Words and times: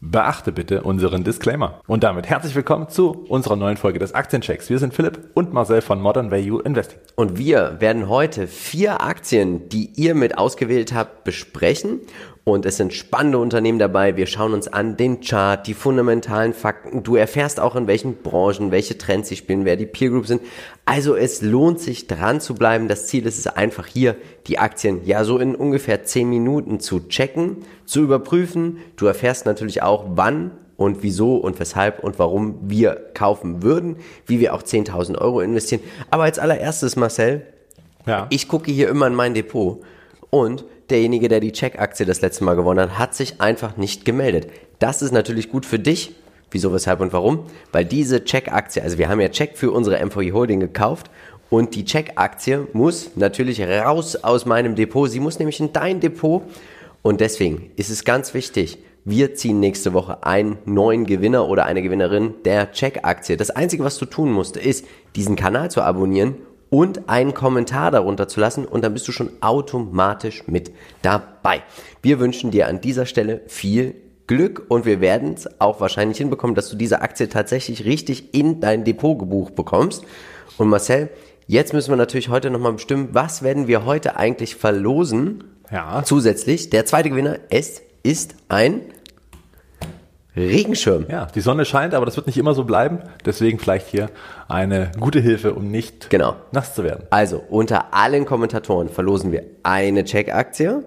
Beachte 0.00 0.52
bitte 0.52 0.82
unseren 0.84 1.24
Disclaimer. 1.24 1.80
Und 1.88 2.04
damit 2.04 2.28
herzlich 2.28 2.54
willkommen 2.54 2.88
zu 2.88 3.24
unserer 3.28 3.56
neuen 3.56 3.76
Folge 3.76 3.98
des 3.98 4.14
Aktienchecks. 4.14 4.70
Wir 4.70 4.78
sind 4.78 4.94
Philipp 4.94 5.30
und 5.34 5.52
Marcel 5.52 5.80
von 5.80 6.00
Modern 6.00 6.30
Value 6.30 6.62
Investing. 6.62 7.00
Und 7.16 7.36
wir 7.36 7.80
werden 7.80 8.08
heute 8.08 8.46
vier 8.46 9.02
Aktien, 9.02 9.68
die 9.70 9.90
ihr 9.96 10.14
mit 10.14 10.38
ausgewählt 10.38 10.94
habt, 10.94 11.24
besprechen. 11.24 12.00
Und 12.48 12.64
es 12.64 12.78
sind 12.78 12.94
spannende 12.94 13.36
Unternehmen 13.36 13.78
dabei. 13.78 14.16
Wir 14.16 14.26
schauen 14.26 14.54
uns 14.54 14.68
an 14.68 14.96
den 14.96 15.20
Chart, 15.20 15.66
die 15.66 15.74
fundamentalen 15.74 16.54
Fakten. 16.54 17.02
Du 17.02 17.14
erfährst 17.14 17.60
auch 17.60 17.76
in 17.76 17.86
welchen 17.86 18.22
Branchen, 18.22 18.70
welche 18.70 18.96
Trends 18.96 19.28
sie 19.28 19.36
spielen, 19.36 19.66
wer 19.66 19.76
die 19.76 19.84
Peer 19.84 20.08
Group 20.08 20.26
sind. 20.26 20.40
Also 20.86 21.14
es 21.14 21.42
lohnt 21.42 21.78
sich 21.78 22.06
dran 22.06 22.40
zu 22.40 22.54
bleiben. 22.54 22.88
Das 22.88 23.06
Ziel 23.06 23.26
ist 23.26 23.36
es 23.36 23.48
einfach 23.48 23.86
hier, 23.86 24.16
die 24.46 24.58
Aktien 24.58 25.04
ja 25.04 25.24
so 25.24 25.36
in 25.36 25.54
ungefähr 25.54 26.04
zehn 26.04 26.30
Minuten 26.30 26.80
zu 26.80 27.00
checken, 27.08 27.58
zu 27.84 28.00
überprüfen. 28.00 28.78
Du 28.96 29.04
erfährst 29.04 29.44
natürlich 29.44 29.82
auch, 29.82 30.06
wann 30.14 30.52
und 30.78 31.02
wieso 31.02 31.36
und 31.36 31.60
weshalb 31.60 32.02
und 32.02 32.18
warum 32.18 32.60
wir 32.62 33.10
kaufen 33.12 33.62
würden, 33.62 33.96
wie 34.24 34.40
wir 34.40 34.54
auch 34.54 34.62
10.000 34.62 35.18
Euro 35.18 35.42
investieren. 35.42 35.82
Aber 36.10 36.22
als 36.22 36.38
allererstes, 36.38 36.96
Marcel, 36.96 37.42
ja. 38.06 38.26
ich 38.30 38.48
gucke 38.48 38.70
hier 38.70 38.88
immer 38.88 39.06
in 39.06 39.14
mein 39.14 39.34
Depot 39.34 39.82
und 40.30 40.64
derjenige, 40.90 41.28
der 41.28 41.40
die 41.40 41.52
Check-Aktie 41.52 42.06
das 42.06 42.20
letzte 42.20 42.44
Mal 42.44 42.56
gewonnen 42.56 42.80
hat, 42.80 42.98
hat 42.98 43.14
sich 43.14 43.40
einfach 43.40 43.76
nicht 43.76 44.04
gemeldet. 44.04 44.48
Das 44.78 45.02
ist 45.02 45.12
natürlich 45.12 45.50
gut 45.50 45.66
für 45.66 45.78
dich. 45.78 46.14
Wieso, 46.50 46.72
weshalb 46.72 47.00
und 47.00 47.12
warum? 47.12 47.44
Weil 47.72 47.84
diese 47.84 48.24
Check-Aktie, 48.24 48.82
also 48.82 48.96
wir 48.96 49.08
haben 49.08 49.20
ja 49.20 49.28
Check 49.28 49.56
für 49.58 49.70
unsere 49.70 50.04
MVI 50.04 50.30
Holding 50.30 50.60
gekauft 50.60 51.10
und 51.50 51.74
die 51.74 51.84
Check-Aktie 51.84 52.68
muss 52.72 53.12
natürlich 53.16 53.60
raus 53.60 54.16
aus 54.16 54.46
meinem 54.46 54.74
Depot. 54.74 55.10
Sie 55.10 55.20
muss 55.20 55.38
nämlich 55.38 55.60
in 55.60 55.72
dein 55.72 56.00
Depot 56.00 56.42
und 57.02 57.20
deswegen 57.20 57.70
ist 57.76 57.90
es 57.90 58.04
ganz 58.04 58.32
wichtig, 58.34 58.78
wir 59.04 59.34
ziehen 59.34 59.60
nächste 59.60 59.94
Woche 59.94 60.24
einen 60.24 60.58
neuen 60.64 61.06
Gewinner 61.06 61.48
oder 61.48 61.64
eine 61.64 61.82
Gewinnerin 61.82 62.34
der 62.44 62.72
Check-Aktie. 62.72 63.36
Das 63.36 63.50
Einzige, 63.50 63.84
was 63.84 63.98
du 63.98 64.04
tun 64.04 64.32
musst, 64.32 64.56
ist, 64.56 64.86
diesen 65.16 65.36
Kanal 65.36 65.70
zu 65.70 65.82
abonnieren 65.82 66.34
und 66.70 67.08
einen 67.08 67.34
Kommentar 67.34 67.90
darunter 67.90 68.28
zu 68.28 68.40
lassen 68.40 68.64
und 68.64 68.84
dann 68.84 68.92
bist 68.92 69.08
du 69.08 69.12
schon 69.12 69.30
automatisch 69.40 70.46
mit 70.46 70.72
dabei. 71.02 71.62
Wir 72.02 72.20
wünschen 72.20 72.50
dir 72.50 72.68
an 72.68 72.80
dieser 72.80 73.06
Stelle 73.06 73.42
viel 73.46 73.94
Glück 74.26 74.66
und 74.68 74.84
wir 74.84 75.00
werden 75.00 75.34
es 75.34 75.60
auch 75.60 75.80
wahrscheinlich 75.80 76.18
hinbekommen, 76.18 76.54
dass 76.54 76.68
du 76.68 76.76
diese 76.76 77.00
Aktie 77.00 77.28
tatsächlich 77.28 77.84
richtig 77.84 78.34
in 78.34 78.60
dein 78.60 78.84
Depot 78.84 79.18
gebucht 79.18 79.54
bekommst. 79.54 80.04
Und 80.58 80.68
Marcel, 80.68 81.08
jetzt 81.46 81.72
müssen 81.72 81.90
wir 81.90 81.96
natürlich 81.96 82.28
heute 82.28 82.50
nochmal 82.50 82.74
bestimmen, 82.74 83.08
was 83.12 83.42
werden 83.42 83.66
wir 83.66 83.86
heute 83.86 84.16
eigentlich 84.16 84.54
verlosen? 84.54 85.44
Ja. 85.72 86.02
Zusätzlich, 86.04 86.70
der 86.70 86.84
zweite 86.84 87.10
Gewinner 87.10 87.38
ist, 87.50 87.82
ist 88.02 88.36
ein 88.48 88.82
Regenschirm. 90.38 91.06
Ja, 91.08 91.26
die 91.26 91.40
Sonne 91.40 91.64
scheint, 91.64 91.94
aber 91.94 92.06
das 92.06 92.16
wird 92.16 92.26
nicht 92.26 92.38
immer 92.38 92.54
so 92.54 92.64
bleiben. 92.64 93.00
Deswegen 93.24 93.58
vielleicht 93.58 93.88
hier 93.88 94.10
eine 94.48 94.90
gute 94.98 95.20
Hilfe, 95.20 95.54
um 95.54 95.70
nicht 95.70 96.10
genau. 96.10 96.36
nass 96.52 96.74
zu 96.74 96.84
werden. 96.84 97.06
Also 97.10 97.42
unter 97.48 97.92
allen 97.94 98.24
Kommentatoren 98.24 98.88
verlosen 98.88 99.32
wir 99.32 99.44
eine 99.62 100.04
Check-Aktie 100.04 100.84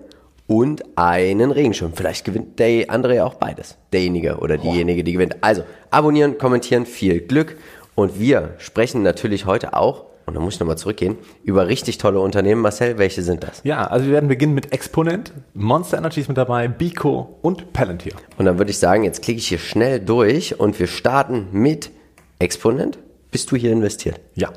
und 0.47 0.83
einen 0.97 1.51
Regenschirm. 1.51 1.93
Vielleicht 1.93 2.25
gewinnt 2.25 2.59
der 2.59 2.89
andere 2.89 3.15
ja 3.15 3.25
auch 3.25 3.35
beides. 3.35 3.77
Derjenige 3.93 4.37
oder 4.37 4.57
diejenige, 4.57 5.03
die 5.03 5.13
gewinnt. 5.13 5.37
Also 5.41 5.63
abonnieren, 5.91 6.37
kommentieren, 6.37 6.85
viel 6.85 7.21
Glück. 7.21 7.57
Und 7.95 8.19
wir 8.19 8.55
sprechen 8.57 9.03
natürlich 9.03 9.45
heute 9.45 9.73
auch 9.73 10.10
und 10.31 10.35
dann 10.35 10.43
muss 10.45 10.53
ich 10.53 10.59
nochmal 10.61 10.77
zurückgehen, 10.77 11.17
über 11.43 11.67
richtig 11.67 11.97
tolle 11.97 12.21
Unternehmen. 12.21 12.61
Marcel, 12.61 12.97
welche 12.97 13.21
sind 13.21 13.43
das? 13.43 13.59
Ja, 13.65 13.83
also 13.83 14.05
wir 14.05 14.13
werden 14.13 14.29
beginnen 14.29 14.53
mit 14.53 14.71
Exponent, 14.71 15.33
Monster 15.53 15.97
Energy 15.97 16.21
ist 16.21 16.29
mit 16.29 16.37
dabei, 16.37 16.69
Bico 16.69 17.37
und 17.41 17.73
Palantir. 17.73 18.13
Und 18.37 18.45
dann 18.45 18.57
würde 18.57 18.71
ich 18.71 18.77
sagen, 18.77 19.03
jetzt 19.03 19.21
klicke 19.23 19.39
ich 19.39 19.49
hier 19.49 19.57
schnell 19.57 19.99
durch 19.99 20.57
und 20.57 20.79
wir 20.79 20.87
starten 20.87 21.49
mit 21.51 21.91
Exponent. 22.39 22.97
Bist 23.29 23.51
du 23.51 23.57
hier 23.57 23.73
investiert? 23.73 24.21
Ja. 24.35 24.53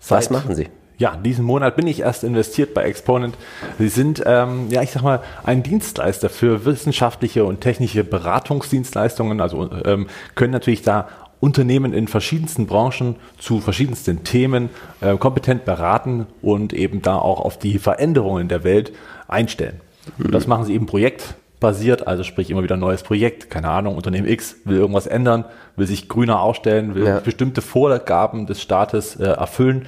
Seit, 0.00 0.18
Was 0.18 0.28
machen 0.30 0.54
sie? 0.54 0.68
Ja, 0.98 1.16
diesen 1.16 1.46
Monat 1.46 1.76
bin 1.76 1.86
ich 1.86 2.00
erst 2.00 2.22
investiert 2.22 2.74
bei 2.74 2.82
Exponent. 2.84 3.38
Sie 3.78 3.88
sind, 3.88 4.22
ähm, 4.26 4.68
ja, 4.68 4.82
ich 4.82 4.90
sag 4.90 5.02
mal, 5.02 5.22
ein 5.44 5.62
Dienstleister 5.62 6.28
für 6.28 6.66
wissenschaftliche 6.66 7.46
und 7.46 7.62
technische 7.62 8.04
Beratungsdienstleistungen. 8.04 9.40
Also 9.40 9.70
ähm, 9.86 10.08
können 10.34 10.52
natürlich 10.52 10.82
da 10.82 11.08
Unternehmen 11.40 11.92
in 11.92 12.08
verschiedensten 12.08 12.66
Branchen 12.66 13.16
zu 13.38 13.60
verschiedensten 13.60 14.24
Themen 14.24 14.70
äh, 15.00 15.16
kompetent 15.16 15.64
beraten 15.64 16.26
und 16.42 16.72
eben 16.72 17.02
da 17.02 17.16
auch 17.16 17.40
auf 17.40 17.58
die 17.58 17.78
Veränderungen 17.78 18.48
der 18.48 18.64
Welt 18.64 18.92
einstellen. 19.28 19.80
Mhm. 20.16 20.26
Und 20.26 20.32
das 20.32 20.46
machen 20.46 20.64
sie 20.64 20.74
eben 20.74 20.86
projektbasiert, 20.86 22.06
also 22.06 22.22
sprich 22.22 22.50
immer 22.50 22.62
wieder 22.62 22.76
ein 22.76 22.80
neues 22.80 23.02
Projekt, 23.02 23.50
keine 23.50 23.68
Ahnung, 23.68 23.96
Unternehmen 23.96 24.28
X 24.28 24.56
will 24.64 24.78
irgendwas 24.78 25.06
ändern, 25.06 25.44
will 25.76 25.86
sich 25.86 26.08
grüner 26.08 26.40
aufstellen, 26.40 26.94
will 26.94 27.04
ja. 27.04 27.20
bestimmte 27.20 27.60
Vorgaben 27.60 28.46
des 28.46 28.62
Staates 28.62 29.16
äh, 29.16 29.24
erfüllen. 29.24 29.86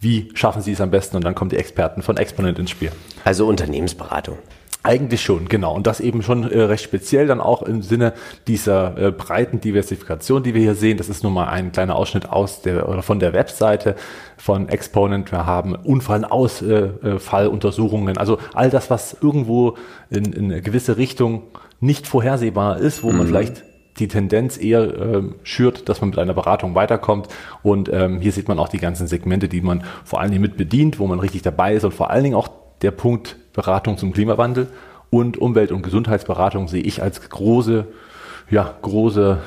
Wie 0.00 0.30
schaffen 0.34 0.62
sie 0.62 0.72
es 0.72 0.80
am 0.80 0.90
besten? 0.90 1.16
Und 1.16 1.24
dann 1.24 1.34
kommen 1.34 1.50
die 1.50 1.56
Experten 1.56 2.02
von 2.02 2.16
Exponent 2.16 2.58
ins 2.58 2.70
Spiel. 2.70 2.90
Also 3.24 3.46
Unternehmensberatung. 3.46 4.38
Eigentlich 4.82 5.20
schon, 5.20 5.50
genau. 5.50 5.74
Und 5.74 5.86
das 5.86 6.00
eben 6.00 6.22
schon 6.22 6.50
äh, 6.50 6.62
recht 6.62 6.84
speziell 6.84 7.26
dann 7.26 7.42
auch 7.42 7.62
im 7.62 7.82
Sinne 7.82 8.14
dieser 8.46 8.96
äh, 8.96 9.12
breiten 9.12 9.60
Diversifikation, 9.60 10.42
die 10.42 10.54
wir 10.54 10.62
hier 10.62 10.74
sehen. 10.74 10.96
Das 10.96 11.10
ist 11.10 11.22
nun 11.22 11.34
mal 11.34 11.48
ein 11.48 11.70
kleiner 11.70 11.96
Ausschnitt 11.96 12.30
aus 12.30 12.62
der 12.62 12.88
oder 12.88 13.02
von 13.02 13.20
der 13.20 13.34
Webseite 13.34 13.94
von 14.38 14.70
Exponent. 14.70 15.32
Wir 15.32 15.44
haben 15.44 15.74
Unfallausfalluntersuchungen, 15.74 18.16
also 18.16 18.38
all 18.54 18.70
das, 18.70 18.88
was 18.88 19.18
irgendwo 19.20 19.76
in, 20.08 20.32
in 20.32 20.46
eine 20.46 20.62
gewisse 20.62 20.96
Richtung 20.96 21.42
nicht 21.80 22.06
vorhersehbar 22.06 22.78
ist, 22.78 23.02
wo 23.02 23.12
mhm. 23.12 23.18
man 23.18 23.26
vielleicht 23.26 23.64
die 23.98 24.08
Tendenz 24.08 24.56
eher 24.56 24.82
äh, 24.82 25.22
schürt, 25.42 25.90
dass 25.90 26.00
man 26.00 26.08
mit 26.08 26.18
einer 26.18 26.32
Beratung 26.32 26.74
weiterkommt. 26.74 27.28
Und 27.62 27.90
ähm, 27.92 28.22
hier 28.22 28.32
sieht 28.32 28.48
man 28.48 28.58
auch 28.58 28.68
die 28.68 28.78
ganzen 28.78 29.06
Segmente, 29.06 29.48
die 29.48 29.60
man 29.60 29.84
vor 30.04 30.22
allen 30.22 30.30
Dingen 30.30 30.40
mit 30.40 30.56
bedient, 30.56 30.98
wo 30.98 31.06
man 31.06 31.20
richtig 31.20 31.42
dabei 31.42 31.74
ist 31.74 31.84
und 31.84 31.92
vor 31.92 32.08
allen 32.08 32.24
Dingen 32.24 32.36
auch 32.36 32.48
der 32.80 32.92
Punkt 32.92 33.36
Beratung 33.60 33.98
zum 33.98 34.12
Klimawandel 34.12 34.68
und 35.10 35.36
Umwelt- 35.36 35.70
und 35.70 35.82
Gesundheitsberatung 35.82 36.68
sehe 36.68 36.82
ich 36.82 37.02
als 37.02 37.28
große, 37.28 37.86
ja, 38.48 38.74
große 38.80 39.38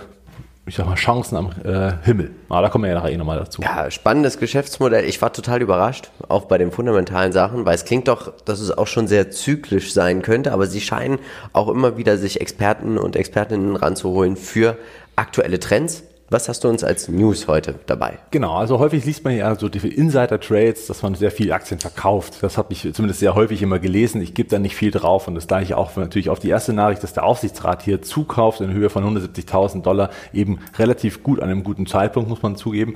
ich 0.65 0.75
sag 0.75 0.85
mal, 0.85 0.95
Chancen 0.95 1.35
am 1.35 1.49
äh, 1.65 1.91
Himmel. 2.03 2.31
Aber 2.47 2.61
da 2.61 2.69
kommen 2.69 2.85
wir 2.85 2.89
ja 2.89 2.95
nachher 2.95 3.11
eh 3.11 3.17
nochmal 3.17 3.39
dazu. 3.39 3.61
Ja, 3.61 3.91
spannendes 3.91 4.37
Geschäftsmodell. 4.37 5.03
Ich 5.03 5.21
war 5.21 5.33
total 5.33 5.61
überrascht, 5.61 6.09
auch 6.29 6.45
bei 6.45 6.57
den 6.57 6.71
fundamentalen 6.71 7.33
Sachen, 7.33 7.65
weil 7.65 7.75
es 7.75 7.83
klingt 7.83 8.07
doch, 8.07 8.31
dass 8.45 8.61
es 8.61 8.71
auch 8.71 8.87
schon 8.87 9.07
sehr 9.07 9.29
zyklisch 9.29 9.93
sein 9.93 10.21
könnte, 10.21 10.53
aber 10.53 10.67
sie 10.67 10.79
scheinen 10.79 11.19
auch 11.51 11.67
immer 11.67 11.97
wieder 11.97 12.17
sich 12.17 12.39
Experten 12.39 12.97
und 12.97 13.17
Expertinnen 13.17 13.75
ranzuholen 13.75 14.37
für 14.37 14.77
aktuelle 15.17 15.59
Trends 15.59 16.03
was 16.33 16.49
hast 16.49 16.63
du 16.63 16.67
uns 16.67 16.83
als 16.83 17.07
News 17.07 17.47
heute 17.47 17.75
dabei? 17.85 18.17
Genau, 18.31 18.55
also 18.55 18.79
häufig 18.79 19.05
liest 19.05 19.23
man 19.23 19.37
ja 19.37 19.55
so 19.55 19.69
die 19.69 19.87
Insider-Trades, 19.87 20.87
dass 20.87 21.03
man 21.03 21.15
sehr 21.15 21.31
viele 21.31 21.53
Aktien 21.53 21.79
verkauft. 21.79 22.41
Das 22.41 22.57
habe 22.57 22.73
ich 22.73 22.91
zumindest 22.93 23.19
sehr 23.19 23.35
häufig 23.35 23.61
immer 23.61 23.79
gelesen. 23.79 24.19
Ich 24.21 24.33
gebe 24.33 24.49
da 24.49 24.59
nicht 24.59 24.75
viel 24.75 24.91
drauf 24.91 25.27
und 25.27 25.35
das 25.35 25.47
gleiche 25.47 25.77
auch 25.77 25.95
natürlich 25.95 26.29
auf 26.29 26.39
die 26.39 26.49
erste 26.49 26.73
Nachricht, 26.73 27.03
dass 27.03 27.13
der 27.13 27.23
Aufsichtsrat 27.23 27.83
hier 27.83 28.01
zukauft 28.01 28.61
in 28.61 28.73
Höhe 28.73 28.89
von 28.89 29.03
170.000 29.03 29.83
Dollar 29.83 30.09
eben 30.33 30.59
relativ 30.77 31.23
gut 31.23 31.39
an 31.39 31.49
einem 31.49 31.63
guten 31.63 31.85
Zeitpunkt, 31.85 32.27
muss 32.29 32.41
man 32.41 32.55
zugeben. 32.55 32.95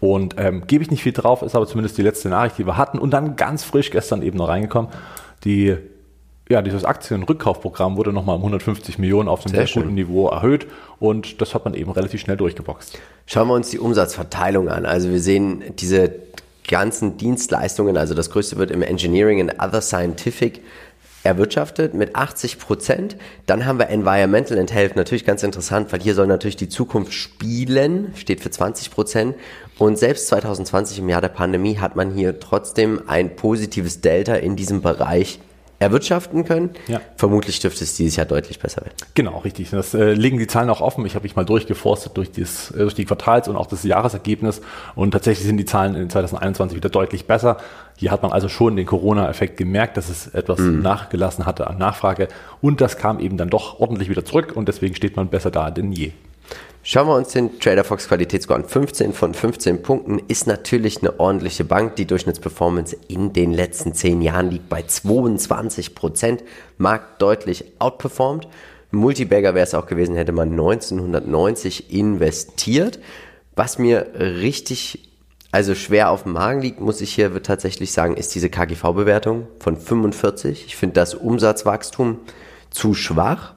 Und 0.00 0.34
ähm, 0.36 0.66
gebe 0.66 0.84
ich 0.84 0.90
nicht 0.90 1.02
viel 1.02 1.12
drauf, 1.12 1.40
ist 1.40 1.56
aber 1.56 1.66
zumindest 1.66 1.96
die 1.96 2.02
letzte 2.02 2.28
Nachricht, 2.28 2.58
die 2.58 2.66
wir 2.66 2.76
hatten 2.76 2.98
und 2.98 3.10
dann 3.10 3.36
ganz 3.36 3.64
frisch 3.64 3.90
gestern 3.90 4.20
eben 4.20 4.36
noch 4.36 4.48
reingekommen. 4.48 4.90
Die 5.44 5.78
ja, 6.48 6.60
dieses 6.60 6.84
Aktienrückkaufprogramm 6.84 7.96
wurde 7.96 8.12
nochmal 8.12 8.36
um 8.36 8.42
150 8.42 8.98
Millionen 8.98 9.28
auf 9.28 9.46
einem 9.46 9.54
sehr, 9.54 9.66
sehr 9.66 9.82
guten 9.82 9.94
Niveau 9.94 10.28
erhöht 10.28 10.66
und 11.00 11.40
das 11.40 11.54
hat 11.54 11.64
man 11.64 11.74
eben 11.74 11.90
relativ 11.90 12.20
schnell 12.20 12.36
durchgeboxt. 12.36 12.98
Schauen 13.26 13.48
wir 13.48 13.54
uns 13.54 13.70
die 13.70 13.78
Umsatzverteilung 13.78 14.68
an. 14.68 14.84
Also 14.84 15.10
wir 15.10 15.20
sehen 15.20 15.64
diese 15.78 16.12
ganzen 16.68 17.16
Dienstleistungen, 17.16 17.96
also 17.96 18.14
das 18.14 18.30
größte 18.30 18.58
wird 18.58 18.70
im 18.70 18.82
Engineering 18.82 19.40
and 19.40 19.62
Other 19.62 19.80
Scientific 19.80 20.60
erwirtschaftet 21.22 21.94
mit 21.94 22.14
80 22.14 22.58
Prozent. 22.58 23.16
Dann 23.46 23.64
haben 23.64 23.78
wir 23.78 23.88
Environmental 23.88 24.58
and 24.58 24.72
Health, 24.72 24.96
natürlich 24.96 25.24
ganz 25.24 25.42
interessant, 25.42 25.90
weil 25.92 26.00
hier 26.00 26.14
soll 26.14 26.26
natürlich 26.26 26.56
die 26.56 26.68
Zukunft 26.68 27.14
spielen, 27.14 28.12
steht 28.14 28.42
für 28.42 28.50
20 28.50 28.90
Prozent. 28.90 29.34
Und 29.78 29.98
selbst 29.98 30.28
2020 30.28 30.98
im 30.98 31.08
Jahr 31.08 31.22
der 31.22 31.28
Pandemie 31.28 31.78
hat 31.78 31.96
man 31.96 32.12
hier 32.12 32.38
trotzdem 32.38 33.00
ein 33.06 33.36
positives 33.36 34.02
Delta 34.02 34.34
in 34.34 34.54
diesem 34.54 34.82
Bereich 34.82 35.40
erwirtschaften 35.78 36.44
können. 36.44 36.70
Ja. 36.86 37.00
Vermutlich 37.16 37.60
dürfte 37.60 37.84
es 37.84 37.96
dieses 37.96 38.16
Jahr 38.16 38.26
deutlich 38.26 38.58
besser 38.58 38.82
werden. 38.82 38.94
Genau, 39.14 39.38
richtig. 39.38 39.70
Das 39.70 39.94
äh, 39.94 40.12
legen 40.12 40.38
die 40.38 40.46
Zahlen 40.46 40.70
auch 40.70 40.80
offen. 40.80 41.04
Ich 41.06 41.14
habe 41.14 41.24
mich 41.24 41.36
mal 41.36 41.44
durchgeforstet 41.44 42.16
durch, 42.16 42.30
dieses, 42.30 42.70
äh, 42.70 42.78
durch 42.78 42.94
die 42.94 43.04
Quartals- 43.04 43.48
und 43.48 43.56
auch 43.56 43.66
das 43.66 43.82
Jahresergebnis 43.82 44.60
und 44.94 45.10
tatsächlich 45.10 45.46
sind 45.46 45.56
die 45.56 45.64
Zahlen 45.64 45.94
in 45.94 46.08
2021 46.08 46.76
wieder 46.76 46.88
deutlich 46.88 47.26
besser. 47.26 47.58
Hier 47.96 48.10
hat 48.10 48.22
man 48.22 48.32
also 48.32 48.48
schon 48.48 48.76
den 48.76 48.86
Corona-Effekt 48.86 49.56
gemerkt, 49.56 49.96
dass 49.96 50.08
es 50.08 50.28
etwas 50.28 50.58
mhm. 50.58 50.82
nachgelassen 50.82 51.46
hatte 51.46 51.66
an 51.66 51.78
Nachfrage 51.78 52.28
und 52.60 52.80
das 52.80 52.96
kam 52.96 53.20
eben 53.20 53.36
dann 53.36 53.50
doch 53.50 53.80
ordentlich 53.80 54.08
wieder 54.08 54.24
zurück 54.24 54.52
und 54.54 54.68
deswegen 54.68 54.94
steht 54.94 55.16
man 55.16 55.28
besser 55.28 55.50
da 55.50 55.70
denn 55.70 55.92
je. 55.92 56.12
Schauen 56.86 57.08
wir 57.08 57.16
uns 57.16 57.28
den 57.28 57.58
TraderFox 57.60 58.08
Qualitätsscore 58.08 58.58
an. 58.58 58.68
15 58.68 59.14
von 59.14 59.32
15 59.32 59.80
Punkten 59.80 60.18
ist 60.28 60.46
natürlich 60.46 61.00
eine 61.00 61.18
ordentliche 61.18 61.64
Bank. 61.64 61.96
Die 61.96 62.04
Durchschnittsperformance 62.04 62.94
in 63.08 63.32
den 63.32 63.54
letzten 63.54 63.94
10 63.94 64.20
Jahren 64.20 64.50
liegt 64.50 64.68
bei 64.68 64.82
22 64.82 65.94
Prozent. 65.94 66.44
Markt 66.76 67.22
deutlich 67.22 67.64
outperformed. 67.78 68.48
Multibagger 68.90 69.54
wäre 69.54 69.64
es 69.64 69.72
auch 69.72 69.86
gewesen, 69.86 70.14
hätte 70.14 70.32
man 70.32 70.50
1990 70.50 71.90
investiert. 71.90 72.98
Was 73.56 73.78
mir 73.78 74.06
richtig, 74.18 75.08
also 75.52 75.74
schwer 75.74 76.10
auf 76.10 76.24
dem 76.24 76.32
Magen 76.32 76.60
liegt, 76.60 76.82
muss 76.82 77.00
ich 77.00 77.14
hier 77.14 77.42
tatsächlich 77.42 77.92
sagen, 77.92 78.14
ist 78.14 78.34
diese 78.34 78.50
KGV-Bewertung 78.50 79.48
von 79.58 79.78
45. 79.78 80.66
Ich 80.66 80.76
finde 80.76 80.96
das 80.96 81.14
Umsatzwachstum 81.14 82.20
zu 82.68 82.92
schwach. 82.92 83.54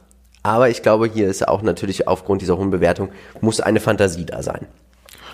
Aber 0.47 0.69
ich 0.69 0.81
glaube, 0.81 1.09
hier 1.13 1.27
ist 1.27 1.45
auch 1.45 1.61
natürlich 1.61 2.07
aufgrund 2.07 2.41
dieser 2.41 2.57
hohen 2.57 2.69
Bewertung, 2.69 3.09
muss 3.41 3.59
eine 3.59 3.81
Fantasie 3.81 4.25
da 4.25 4.41
sein. 4.41 4.65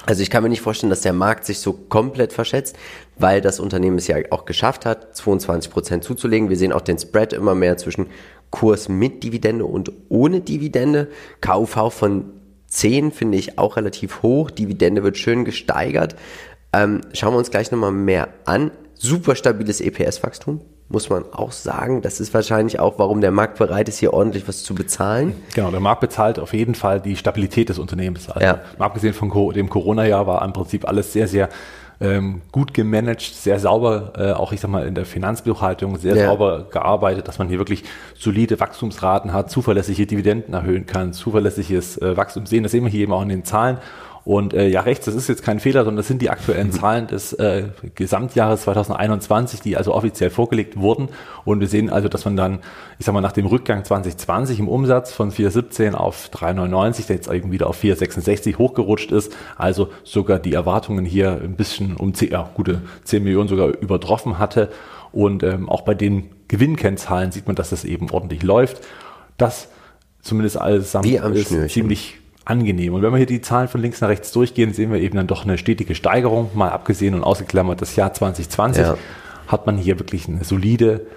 Also 0.07 0.23
ich 0.23 0.31
kann 0.31 0.41
mir 0.41 0.49
nicht 0.49 0.61
vorstellen, 0.61 0.89
dass 0.89 1.01
der 1.01 1.13
Markt 1.13 1.45
sich 1.45 1.59
so 1.59 1.71
komplett 1.73 2.33
verschätzt, 2.33 2.75
weil 3.19 3.39
das 3.39 3.59
Unternehmen 3.59 3.99
es 3.99 4.07
ja 4.07 4.15
auch 4.31 4.45
geschafft 4.45 4.87
hat, 4.87 5.15
22 5.15 5.71
Prozent 5.71 6.03
zuzulegen. 6.03 6.49
Wir 6.49 6.57
sehen 6.57 6.73
auch 6.73 6.81
den 6.81 6.97
Spread 6.97 7.31
immer 7.31 7.53
mehr 7.53 7.77
zwischen 7.77 8.07
Kurs 8.49 8.89
mit 8.89 9.23
Dividende 9.23 9.65
und 9.65 9.91
ohne 10.09 10.41
Dividende. 10.41 11.09
KUV 11.41 11.93
von 11.93 12.31
10 12.69 13.11
finde 13.11 13.37
ich 13.37 13.59
auch 13.59 13.77
relativ 13.77 14.23
hoch. 14.23 14.49
Dividende 14.49 15.03
wird 15.03 15.19
schön 15.19 15.45
gesteigert. 15.45 16.15
Ähm, 16.73 17.01
schauen 17.13 17.35
wir 17.35 17.37
uns 17.37 17.51
gleich 17.51 17.69
nochmal 17.69 17.91
mehr 17.91 18.29
an. 18.45 18.71
Super 18.95 19.35
stabiles 19.35 19.79
EPS-Wachstum, 19.79 20.61
muss 20.93 21.09
man 21.09 21.25
auch 21.33 21.51
sagen. 21.51 22.01
Das 22.01 22.19
ist 22.19 22.33
wahrscheinlich 22.33 22.79
auch, 22.79 22.99
warum 22.99 23.19
der 23.19 23.31
Markt 23.31 23.57
bereit 23.57 23.89
ist, 23.89 23.97
hier 23.97 24.13
ordentlich 24.13 24.47
was 24.47 24.63
zu 24.63 24.75
bezahlen. 24.75 25.35
Genau, 25.53 25.71
der 25.71 25.79
Markt 25.79 26.01
bezahlt 26.01 26.39
auf 26.39 26.53
jeden 26.53 26.75
Fall 26.75 27.01
die 27.01 27.17
Stabilität 27.17 27.69
des 27.69 27.79
Unternehmens. 27.79 28.29
Also, 28.29 28.45
ja. 28.45 28.61
abgesehen 28.77 29.13
von 29.13 29.29
dem 29.53 29.69
Corona-Jahr 29.69 30.27
war 30.27 30.45
im 30.45 30.53
Prinzip 30.53 30.87
alles 30.87 31.11
sehr, 31.11 31.27
sehr 31.27 31.49
ähm, 31.99 32.41
gut 32.51 32.73
gemanagt, 32.73 33.21
sehr 33.21 33.59
sauber, 33.59 34.13
äh, 34.17 34.31
auch 34.31 34.51
ich 34.51 34.61
sag 34.61 34.69
mal 34.69 34.85
in 34.85 34.93
der 34.93 35.05
Finanzbuchhaltung 35.05 35.97
sehr 35.97 36.15
ja. 36.15 36.25
sauber 36.27 36.67
gearbeitet, 36.69 37.27
dass 37.27 37.39
man 37.39 37.47
hier 37.47 37.57
wirklich 37.57 37.83
solide 38.15 38.59
Wachstumsraten 38.59 39.33
hat, 39.33 39.49
zuverlässige 39.49 40.05
Dividenden 40.05 40.53
erhöhen 40.53 40.85
kann, 40.85 41.13
zuverlässiges 41.13 41.97
äh, 41.97 42.15
Wachstum 42.15 42.45
sehen. 42.45 42.63
Das 42.63 42.71
sehen 42.71 42.83
wir 42.83 42.91
hier 42.91 43.01
eben 43.01 43.13
auch 43.13 43.21
in 43.21 43.29
den 43.29 43.45
Zahlen. 43.45 43.77
Und 44.25 44.53
äh, 44.53 44.67
ja, 44.67 44.81
rechts, 44.81 45.05
das 45.05 45.15
ist 45.15 45.27
jetzt 45.27 45.43
kein 45.43 45.59
Fehler, 45.59 45.83
sondern 45.83 45.97
das 45.97 46.07
sind 46.07 46.21
die 46.21 46.29
aktuellen 46.29 46.67
mhm. 46.67 46.71
Zahlen 46.71 47.07
des 47.07 47.33
äh, 47.33 47.65
Gesamtjahres 47.95 48.61
2021, 48.61 49.59
die 49.59 49.75
also 49.75 49.93
offiziell 49.93 50.29
vorgelegt 50.29 50.77
wurden. 50.77 51.09
Und 51.43 51.59
wir 51.59 51.67
sehen 51.67 51.89
also, 51.89 52.07
dass 52.07 52.23
man 52.23 52.37
dann, 52.37 52.59
ich 52.99 53.05
sag 53.05 53.13
mal, 53.13 53.21
nach 53.21 53.33
dem 53.33 53.45
Rückgang 53.45 53.83
2020 53.83 54.59
im 54.59 54.69
Umsatz 54.69 55.11
von 55.11 55.31
4,17 55.31 55.93
auf 55.93 56.29
3,99, 56.33 57.07
der 57.07 57.15
jetzt 57.17 57.27
irgendwie 57.27 57.55
wieder 57.55 57.67
auf 57.67 57.83
4,66 57.83 58.57
hochgerutscht 58.57 59.11
ist, 59.11 59.33
also 59.57 59.89
sogar 60.05 60.39
die 60.39 60.53
Erwartungen 60.53 61.03
hier 61.03 61.41
ein 61.43 61.55
bisschen 61.55 61.97
um 61.97 62.13
10, 62.13 62.31
ja, 62.31 62.49
gute 62.53 62.81
10 63.03 63.23
Millionen 63.23 63.49
sogar 63.49 63.67
übertroffen 63.67 64.39
hatte. 64.39 64.69
Und 65.11 65.43
ähm, 65.43 65.67
auch 65.67 65.81
bei 65.81 65.95
den 65.95 66.29
Gewinnkennzahlen 66.47 67.31
sieht 67.33 67.47
man, 67.47 67.57
dass 67.57 67.71
das 67.71 67.83
eben 67.83 68.09
ordentlich 68.09 68.41
läuft. 68.41 68.81
Das 69.37 69.67
zumindest 70.21 70.57
alles 70.57 70.95
ist 70.95 71.69
ziemlich 71.69 72.19
angenehm. 72.45 72.93
Und 72.93 73.01
wenn 73.01 73.11
wir 73.11 73.17
hier 73.17 73.25
die 73.25 73.41
Zahlen 73.41 73.67
von 73.67 73.81
links 73.81 74.01
nach 74.01 74.09
rechts 74.09 74.31
durchgehen, 74.31 74.73
sehen 74.73 74.91
wir 74.91 74.99
eben 74.99 75.15
dann 75.15 75.27
doch 75.27 75.43
eine 75.43 75.57
stetige 75.57 75.95
Steigerung. 75.95 76.51
Mal 76.53 76.69
abgesehen 76.69 77.15
und 77.15 77.23
ausgeklammert 77.23 77.81
das 77.81 77.95
Jahr 77.95 78.13
2020 78.13 78.83
ja. 78.83 78.97
hat 79.47 79.65
man 79.65 79.77
hier 79.77 79.99
wirklich 79.99 80.27
eine 80.27 80.43
solide, 80.43 81.07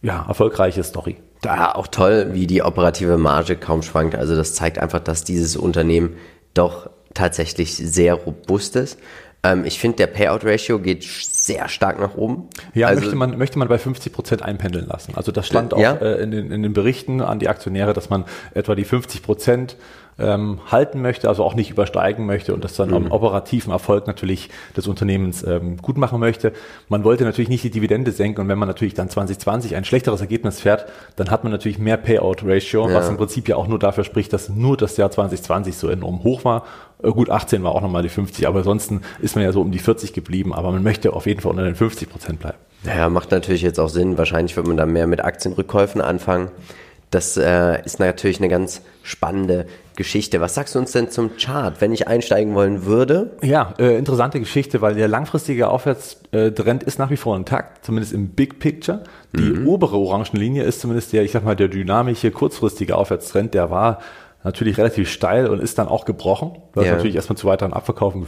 ja, 0.00 0.24
erfolgreiche 0.26 0.82
Story. 0.82 1.16
Da 1.42 1.72
auch 1.72 1.88
toll, 1.88 2.30
wie 2.32 2.46
die 2.46 2.62
operative 2.62 3.18
Marge 3.18 3.56
kaum 3.56 3.82
schwankt. 3.82 4.14
Also 4.14 4.36
das 4.36 4.54
zeigt 4.54 4.78
einfach, 4.78 5.00
dass 5.00 5.24
dieses 5.24 5.56
Unternehmen 5.56 6.16
doch 6.54 6.88
tatsächlich 7.14 7.76
sehr 7.76 8.14
robust 8.14 8.76
ist. 8.76 8.98
Ähm, 9.44 9.64
ich 9.64 9.78
finde, 9.78 9.96
der 9.96 10.06
Payout-Ratio 10.06 10.78
geht 10.78 11.02
sehr 11.04 11.68
stark 11.68 11.98
nach 11.98 12.14
oben. 12.14 12.48
Ja, 12.74 12.86
also, 12.86 13.00
möchte, 13.00 13.16
man, 13.16 13.38
möchte 13.38 13.58
man 13.58 13.68
bei 13.68 13.78
50 13.78 14.12
Prozent 14.12 14.42
einpendeln 14.42 14.86
lassen. 14.86 15.14
Also 15.16 15.32
das 15.32 15.46
stand 15.46 15.74
auch 15.74 15.80
ja? 15.80 15.94
äh, 15.94 16.22
in, 16.22 16.30
den, 16.30 16.52
in 16.52 16.62
den 16.62 16.72
Berichten 16.72 17.20
an 17.20 17.38
die 17.38 17.48
Aktionäre, 17.48 17.92
dass 17.92 18.08
man 18.08 18.24
etwa 18.54 18.74
die 18.74 18.84
50 18.84 19.22
Prozent 19.22 19.76
ähm, 20.18 20.60
halten 20.70 21.00
möchte, 21.00 21.28
also 21.28 21.42
auch 21.42 21.54
nicht 21.54 21.70
übersteigen 21.70 22.26
möchte 22.26 22.54
und 22.54 22.64
das 22.64 22.76
dann 22.76 22.90
mhm. 22.90 22.96
am 22.96 23.10
operativen 23.10 23.72
Erfolg 23.72 24.06
natürlich 24.06 24.50
des 24.76 24.86
Unternehmens 24.86 25.42
ähm, 25.42 25.78
gut 25.78 25.96
machen 25.96 26.20
möchte. 26.20 26.52
Man 26.88 27.02
wollte 27.02 27.24
natürlich 27.24 27.48
nicht 27.48 27.64
die 27.64 27.70
Dividende 27.70 28.12
senken 28.12 28.42
und 28.42 28.48
wenn 28.48 28.58
man 28.58 28.68
natürlich 28.68 28.94
dann 28.94 29.08
2020 29.08 29.74
ein 29.74 29.84
schlechteres 29.84 30.20
Ergebnis 30.20 30.60
fährt, 30.60 30.86
dann 31.16 31.30
hat 31.30 31.44
man 31.44 31.52
natürlich 31.52 31.78
mehr 31.78 31.96
Payout-Ratio, 31.96 32.88
ja. 32.88 32.94
was 32.94 33.08
im 33.08 33.16
Prinzip 33.16 33.48
ja 33.48 33.56
auch 33.56 33.66
nur 33.66 33.78
dafür 33.78 34.04
spricht, 34.04 34.32
dass 34.32 34.48
nur 34.48 34.76
das 34.76 34.96
Jahr 34.96 35.10
2020 35.10 35.76
so 35.76 35.88
enorm 35.88 36.22
hoch 36.22 36.44
war. 36.44 36.66
Äh, 37.02 37.10
gut, 37.10 37.30
18 37.30 37.62
war 37.62 37.72
auch 37.74 37.80
nochmal 37.80 38.02
die 38.02 38.08
50, 38.08 38.46
aber 38.46 38.58
ansonsten 38.58 39.02
ist 39.20 39.34
man 39.34 39.44
ja 39.44 39.52
so 39.52 39.60
um 39.60 39.72
die 39.72 39.78
40 39.78 40.12
geblieben, 40.12 40.54
aber 40.54 40.70
man 40.72 40.82
möchte 40.82 41.12
auf 41.12 41.26
jeden 41.26 41.40
Fall 41.40 41.50
unter 41.50 41.64
den 41.64 41.74
50 41.74 42.08
Prozent 42.10 42.40
bleiben. 42.40 42.58
Naja, 42.84 43.08
macht 43.08 43.30
natürlich 43.30 43.62
jetzt 43.62 43.78
auch 43.78 43.88
Sinn. 43.88 44.18
Wahrscheinlich 44.18 44.56
wird 44.56 44.66
man 44.66 44.76
da 44.76 44.86
mehr 44.86 45.06
mit 45.06 45.24
Aktienrückkäufen 45.24 46.00
anfangen. 46.00 46.50
Das 47.12 47.36
äh, 47.36 47.84
ist 47.84 48.00
natürlich 48.00 48.38
eine 48.38 48.48
ganz 48.48 48.80
spannende 49.02 49.66
Geschichte. 49.96 50.40
Was 50.40 50.54
sagst 50.54 50.74
du 50.74 50.78
uns 50.78 50.92
denn 50.92 51.10
zum 51.10 51.36
Chart, 51.36 51.80
wenn 51.80 51.92
ich 51.92 52.08
einsteigen 52.08 52.54
wollen 52.54 52.86
würde? 52.86 53.36
Ja, 53.42 53.74
äh, 53.78 53.98
interessante 53.98 54.40
Geschichte, 54.40 54.80
weil 54.80 54.94
der 54.94 55.08
langfristige 55.08 55.68
Aufwärtstrend 55.68 56.82
ist 56.82 56.98
nach 56.98 57.10
wie 57.10 57.18
vor 57.18 57.36
intakt, 57.36 57.84
zumindest 57.84 58.14
im 58.14 58.28
Big 58.30 58.58
Picture. 58.60 59.04
Die 59.36 59.42
mhm. 59.42 59.68
obere 59.68 59.98
Orangenlinie 59.98 60.62
ist 60.62 60.80
zumindest 60.80 61.12
der, 61.12 61.22
ich 61.22 61.32
sag 61.32 61.44
mal, 61.44 61.54
der 61.54 61.68
dynamische, 61.68 62.30
kurzfristige 62.30 62.96
Aufwärtstrend, 62.96 63.52
der 63.52 63.70
war 63.70 64.00
natürlich 64.44 64.78
relativ 64.78 65.10
steil 65.10 65.46
und 65.46 65.60
ist 65.60 65.78
dann 65.78 65.88
auch 65.88 66.04
gebrochen, 66.04 66.52
was 66.74 66.86
ja. 66.86 66.92
natürlich 66.92 67.16
erstmal 67.16 67.36
zu 67.36 67.46
weiteren 67.46 67.72
Abverkaufen, 67.72 68.26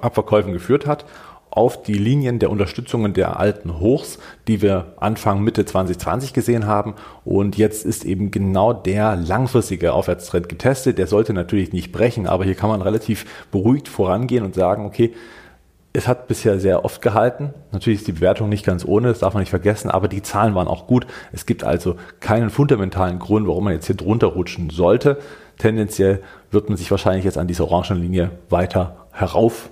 Abverkäufen 0.00 0.52
geführt 0.52 0.86
hat 0.86 1.04
auf 1.52 1.82
die 1.82 1.94
Linien 1.94 2.38
der 2.38 2.50
Unterstützungen 2.50 3.12
der 3.12 3.38
alten 3.38 3.78
Hochs, 3.78 4.18
die 4.48 4.62
wir 4.62 4.94
Anfang 4.96 5.42
Mitte 5.42 5.66
2020 5.66 6.32
gesehen 6.32 6.66
haben. 6.66 6.94
Und 7.26 7.58
jetzt 7.58 7.84
ist 7.84 8.06
eben 8.06 8.30
genau 8.30 8.72
der 8.72 9.16
langfristige 9.16 9.92
Aufwärtstrend 9.92 10.48
getestet. 10.48 10.96
Der 10.96 11.06
sollte 11.06 11.34
natürlich 11.34 11.74
nicht 11.74 11.92
brechen, 11.92 12.26
aber 12.26 12.44
hier 12.44 12.54
kann 12.54 12.70
man 12.70 12.80
relativ 12.80 13.26
beruhigt 13.50 13.88
vorangehen 13.88 14.44
und 14.44 14.54
sagen, 14.54 14.86
okay, 14.86 15.12
es 15.92 16.08
hat 16.08 16.26
bisher 16.26 16.58
sehr 16.58 16.86
oft 16.86 17.02
gehalten. 17.02 17.52
Natürlich 17.70 18.00
ist 18.00 18.08
die 18.08 18.12
Bewertung 18.12 18.48
nicht 18.48 18.64
ganz 18.64 18.82
ohne, 18.86 19.08
das 19.08 19.18
darf 19.18 19.34
man 19.34 19.42
nicht 19.42 19.50
vergessen, 19.50 19.90
aber 19.90 20.08
die 20.08 20.22
Zahlen 20.22 20.54
waren 20.54 20.68
auch 20.68 20.86
gut. 20.86 21.06
Es 21.32 21.44
gibt 21.44 21.64
also 21.64 21.96
keinen 22.20 22.48
fundamentalen 22.48 23.18
Grund, 23.18 23.46
warum 23.46 23.64
man 23.64 23.74
jetzt 23.74 23.88
hier 23.88 23.96
drunter 23.96 24.28
rutschen 24.28 24.70
sollte. 24.70 25.18
Tendenziell 25.62 26.20
wird 26.50 26.68
man 26.68 26.76
sich 26.76 26.90
wahrscheinlich 26.90 27.24
jetzt 27.24 27.38
an 27.38 27.46
dieser 27.46 27.70
Orangenlinie 27.70 28.32
weiter 28.50 28.96
herauf 29.12 29.68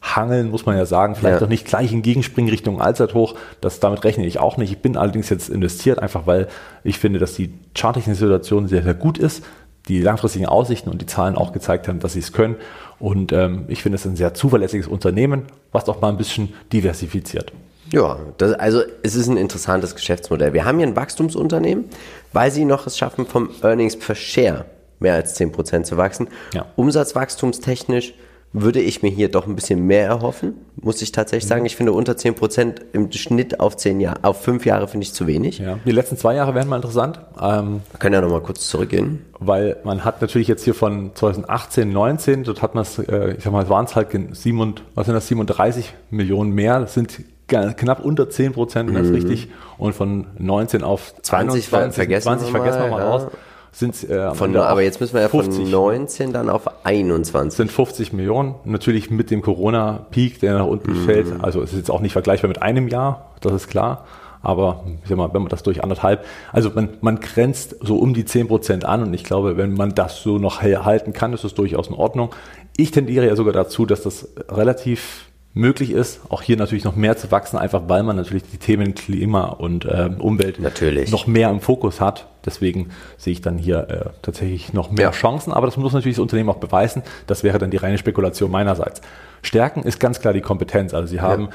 hangeln, 0.00 0.48
muss 0.48 0.64
man 0.64 0.76
ja 0.76 0.86
sagen. 0.86 1.16
Vielleicht 1.16 1.40
ja. 1.40 1.44
auch 1.44 1.50
nicht 1.50 1.66
gleich 1.66 1.92
in 1.92 2.02
Gegenspringen 2.02 2.48
Richtung 2.48 2.80
Allzeithoch. 2.80 3.34
Das, 3.60 3.80
damit 3.80 4.04
rechne 4.04 4.24
ich 4.26 4.38
auch 4.38 4.58
nicht. 4.58 4.70
Ich 4.70 4.78
bin 4.78 4.96
allerdings 4.96 5.30
jetzt 5.30 5.48
investiert, 5.48 5.98
einfach 5.98 6.28
weil 6.28 6.46
ich 6.84 7.00
finde, 7.00 7.18
dass 7.18 7.34
die 7.34 7.52
charttechnische 7.76 8.20
Situation 8.20 8.68
sehr, 8.68 8.84
sehr 8.84 8.94
gut 8.94 9.18
ist. 9.18 9.44
Die 9.88 10.00
langfristigen 10.00 10.46
Aussichten 10.46 10.88
und 10.88 11.02
die 11.02 11.06
Zahlen 11.06 11.34
auch 11.34 11.52
gezeigt 11.52 11.88
haben, 11.88 11.98
dass 11.98 12.12
sie 12.12 12.20
es 12.20 12.32
können. 12.32 12.54
Und 13.00 13.32
ähm, 13.32 13.64
ich 13.66 13.82
finde 13.82 13.96
es 13.96 14.06
ein 14.06 14.14
sehr 14.14 14.34
zuverlässiges 14.34 14.86
Unternehmen, 14.86 15.46
was 15.72 15.88
auch 15.88 16.00
mal 16.00 16.10
ein 16.10 16.16
bisschen 16.16 16.52
diversifiziert. 16.72 17.50
Ja, 17.90 18.18
das, 18.38 18.52
also 18.52 18.82
es 19.02 19.16
ist 19.16 19.26
ein 19.26 19.36
interessantes 19.36 19.96
Geschäftsmodell. 19.96 20.52
Wir 20.52 20.64
haben 20.64 20.78
hier 20.78 20.86
ein 20.86 20.94
Wachstumsunternehmen, 20.94 21.86
weil 22.32 22.52
sie 22.52 22.64
noch 22.64 22.86
es 22.86 22.96
schaffen, 22.96 23.26
vom 23.26 23.50
Earnings 23.62 23.98
per 23.98 24.14
Share 24.14 24.64
mehr 25.04 25.14
als 25.14 25.38
10% 25.38 25.84
zu 25.84 25.96
wachsen. 25.96 26.28
Ja. 26.52 26.66
Umsatzwachstumstechnisch 26.74 28.14
würde 28.54 28.80
ich 28.80 29.02
mir 29.02 29.10
hier 29.10 29.28
doch 29.28 29.48
ein 29.48 29.56
bisschen 29.56 29.84
mehr 29.84 30.06
erhoffen, 30.06 30.54
muss 30.80 31.02
ich 31.02 31.10
tatsächlich 31.10 31.48
sagen. 31.48 31.66
Ich 31.66 31.74
finde 31.74 31.92
unter 31.92 32.12
10% 32.12 32.76
im 32.92 33.10
Schnitt 33.10 33.58
auf 33.58 33.76
10 33.76 33.98
Jahre, 33.98 34.22
auf 34.22 34.42
5 34.42 34.64
Jahre 34.64 34.86
finde 34.86 35.04
ich 35.04 35.12
zu 35.12 35.26
wenig. 35.26 35.58
Ja. 35.58 35.80
Die 35.84 35.90
letzten 35.90 36.16
zwei 36.16 36.36
Jahre 36.36 36.54
wären 36.54 36.68
mal 36.68 36.76
interessant. 36.76 37.18
Ähm, 37.40 37.80
Wir 37.90 37.98
können 37.98 38.14
ja 38.14 38.20
nochmal 38.20 38.42
kurz 38.42 38.68
zurückgehen. 38.68 39.24
Weil 39.40 39.78
man 39.82 40.04
hat 40.04 40.22
natürlich 40.22 40.46
jetzt 40.46 40.62
hier 40.62 40.74
von 40.74 41.10
2018, 41.14 41.92
19, 41.92 42.44
dort 42.44 42.62
hat 42.62 42.76
man 42.76 42.82
es, 42.82 42.96
äh, 43.00 43.34
ich 43.36 43.42
sag 43.42 43.52
mal, 43.52 43.68
waren 43.68 43.86
es 43.86 43.96
halt 43.96 44.10
7, 44.12 44.74
was 44.94 45.06
sind 45.06 45.14
das, 45.14 45.26
37 45.26 45.92
Millionen 46.10 46.52
mehr. 46.52 46.78
Das 46.78 46.94
sind 46.94 47.24
knapp 47.48 48.04
unter 48.04 48.30
10 48.30 48.52
Prozent, 48.52 48.88
wenn 48.94 49.02
mhm. 49.02 49.12
das 49.12 49.12
richtig. 49.12 49.48
Und 49.78 49.96
von 49.96 50.28
19 50.38 50.84
auf 50.84 51.12
20 51.22 51.74
21, 51.74 51.94
vergessen 51.96 52.22
20 52.22 52.46
wir 52.46 52.60
vergessen 52.60 52.82
wir 52.84 52.90
mal 52.90 53.00
ja. 53.00 53.10
raus 53.10 53.26
sind 53.74 54.08
äh, 54.08 54.32
von, 54.34 54.56
aber 54.56 54.82
jetzt 54.82 55.00
müssen 55.00 55.14
wir 55.14 55.22
ja 55.22 55.28
50, 55.28 55.62
von 55.62 55.70
19 55.70 56.32
dann 56.32 56.48
auf 56.48 56.84
21. 56.84 57.56
Sind 57.56 57.72
50 57.72 58.12
Millionen. 58.12 58.54
Natürlich 58.64 59.10
mit 59.10 59.32
dem 59.32 59.42
Corona-Peak, 59.42 60.38
der 60.38 60.58
nach 60.58 60.66
unten 60.66 60.92
mhm. 60.92 61.04
fällt. 61.04 61.26
Also 61.42 61.60
es 61.60 61.72
ist 61.72 61.78
jetzt 61.78 61.90
auch 61.90 62.00
nicht 62.00 62.12
vergleichbar 62.12 62.48
mit 62.48 62.62
einem 62.62 62.86
Jahr, 62.86 63.32
das 63.40 63.52
ist 63.52 63.68
klar. 63.68 64.04
Aber 64.42 64.84
ich 65.02 65.08
sag 65.08 65.16
mal, 65.16 65.32
wenn 65.32 65.42
man 65.42 65.48
das 65.48 65.62
durch 65.62 65.82
anderthalb, 65.82 66.24
also 66.52 66.70
man, 66.74 66.90
man 67.00 67.18
grenzt 67.18 67.76
so 67.80 67.96
um 67.96 68.14
die 68.14 68.24
10 68.24 68.46
Prozent 68.46 68.84
an 68.84 69.02
und 69.02 69.14
ich 69.14 69.24
glaube, 69.24 69.56
wenn 69.56 69.72
man 69.72 69.94
das 69.94 70.22
so 70.22 70.38
noch 70.38 70.62
halten 70.62 71.12
kann, 71.12 71.32
ist 71.32 71.44
das 71.44 71.54
durchaus 71.54 71.88
in 71.88 71.94
Ordnung. 71.94 72.30
Ich 72.76 72.90
tendiere 72.90 73.26
ja 73.26 73.36
sogar 73.36 73.54
dazu, 73.54 73.86
dass 73.86 74.02
das 74.02 74.28
relativ 74.48 75.26
möglich 75.54 75.92
ist, 75.92 76.20
auch 76.28 76.42
hier 76.42 76.56
natürlich 76.56 76.84
noch 76.84 76.96
mehr 76.96 77.16
zu 77.16 77.30
wachsen, 77.30 77.56
einfach 77.56 77.82
weil 77.86 78.02
man 78.02 78.16
natürlich 78.16 78.42
die 78.42 78.58
Themen 78.58 78.94
Klima 78.94 79.44
und 79.44 79.84
äh, 79.84 80.10
Umwelt 80.18 80.58
natürlich. 80.58 81.10
noch 81.10 81.26
mehr 81.28 81.48
im 81.48 81.60
Fokus 81.60 82.00
hat. 82.00 82.26
Deswegen 82.44 82.90
sehe 83.16 83.32
ich 83.32 83.40
dann 83.40 83.56
hier 83.56 83.88
äh, 83.88 84.10
tatsächlich 84.20 84.72
noch 84.72 84.90
mehr 84.90 85.06
ja. 85.06 85.10
Chancen, 85.12 85.52
aber 85.52 85.66
das 85.66 85.76
muss 85.76 85.92
natürlich 85.92 86.16
das 86.16 86.22
Unternehmen 86.22 86.50
auch 86.50 86.56
beweisen. 86.56 87.02
Das 87.28 87.44
wäre 87.44 87.58
dann 87.58 87.70
die 87.70 87.76
reine 87.76 87.98
Spekulation 87.98 88.50
meinerseits. 88.50 89.00
Stärken 89.42 89.84
ist 89.84 90.00
ganz 90.00 90.20
klar 90.20 90.32
die 90.32 90.40
Kompetenz. 90.40 90.92
Also 90.92 91.06
sie 91.08 91.20
haben. 91.20 91.48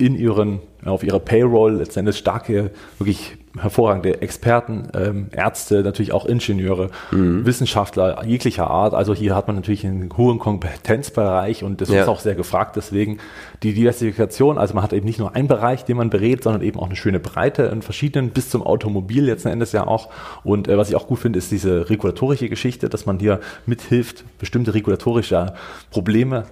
In 0.00 0.16
ihren, 0.16 0.60
auf 0.84 1.04
ihrer 1.04 1.20
Payroll 1.20 1.74
letztendlich 1.74 2.16
starke, 2.16 2.70
wirklich 2.98 3.36
hervorragende 3.58 4.22
Experten, 4.22 4.88
ähm, 4.94 5.26
Ärzte, 5.32 5.82
natürlich 5.82 6.12
auch 6.12 6.24
Ingenieure, 6.24 6.90
mhm. 7.10 7.44
Wissenschaftler 7.44 8.24
jeglicher 8.24 8.70
Art. 8.70 8.94
Also 8.94 9.14
hier 9.14 9.34
hat 9.34 9.46
man 9.48 9.56
natürlich 9.56 9.84
einen 9.84 10.08
hohen 10.16 10.38
Kompetenzbereich 10.38 11.64
und 11.64 11.80
das 11.80 11.90
ja. 11.90 12.02
ist 12.02 12.08
auch 12.08 12.20
sehr 12.20 12.34
gefragt. 12.34 12.76
Deswegen 12.76 13.18
die 13.62 13.74
Diversifikation, 13.74 14.56
also 14.56 14.74
man 14.74 14.84
hat 14.84 14.92
eben 14.92 15.04
nicht 15.04 15.18
nur 15.18 15.34
einen 15.34 15.48
Bereich, 15.48 15.84
den 15.84 15.96
man 15.96 16.10
berät, 16.10 16.44
sondern 16.44 16.62
eben 16.62 16.78
auch 16.78 16.86
eine 16.86 16.96
schöne 16.96 17.20
Breite 17.20 17.64
in 17.64 17.82
verschiedenen, 17.82 18.30
bis 18.30 18.48
zum 18.50 18.62
Automobil 18.62 19.24
letzten 19.24 19.48
Endes 19.48 19.72
ja 19.72 19.86
auch. 19.86 20.08
Und 20.44 20.68
äh, 20.68 20.78
was 20.78 20.88
ich 20.88 20.96
auch 20.96 21.08
gut 21.08 21.18
finde, 21.18 21.38
ist 21.38 21.50
diese 21.50 21.90
regulatorische 21.90 22.48
Geschichte, 22.48 22.88
dass 22.88 23.04
man 23.04 23.18
hier 23.18 23.40
mithilft, 23.66 24.24
bestimmte 24.38 24.72
regulatorische 24.74 25.54
Probleme 25.90 26.44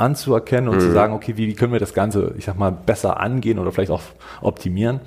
anzuerkennen 0.00 0.68
und 0.68 0.76
mhm. 0.76 0.80
zu 0.80 0.92
sagen, 0.92 1.12
okay, 1.12 1.36
wie, 1.36 1.46
wie 1.46 1.54
können 1.54 1.72
wir 1.72 1.80
das 1.80 1.94
Ganze, 1.94 2.34
ich 2.38 2.44
sag 2.44 2.58
mal, 2.58 2.70
besser 2.72 3.20
angehen 3.20 3.58
oder 3.58 3.72
vielleicht 3.72 3.90
auch 3.90 4.02
optimieren. 4.40 5.00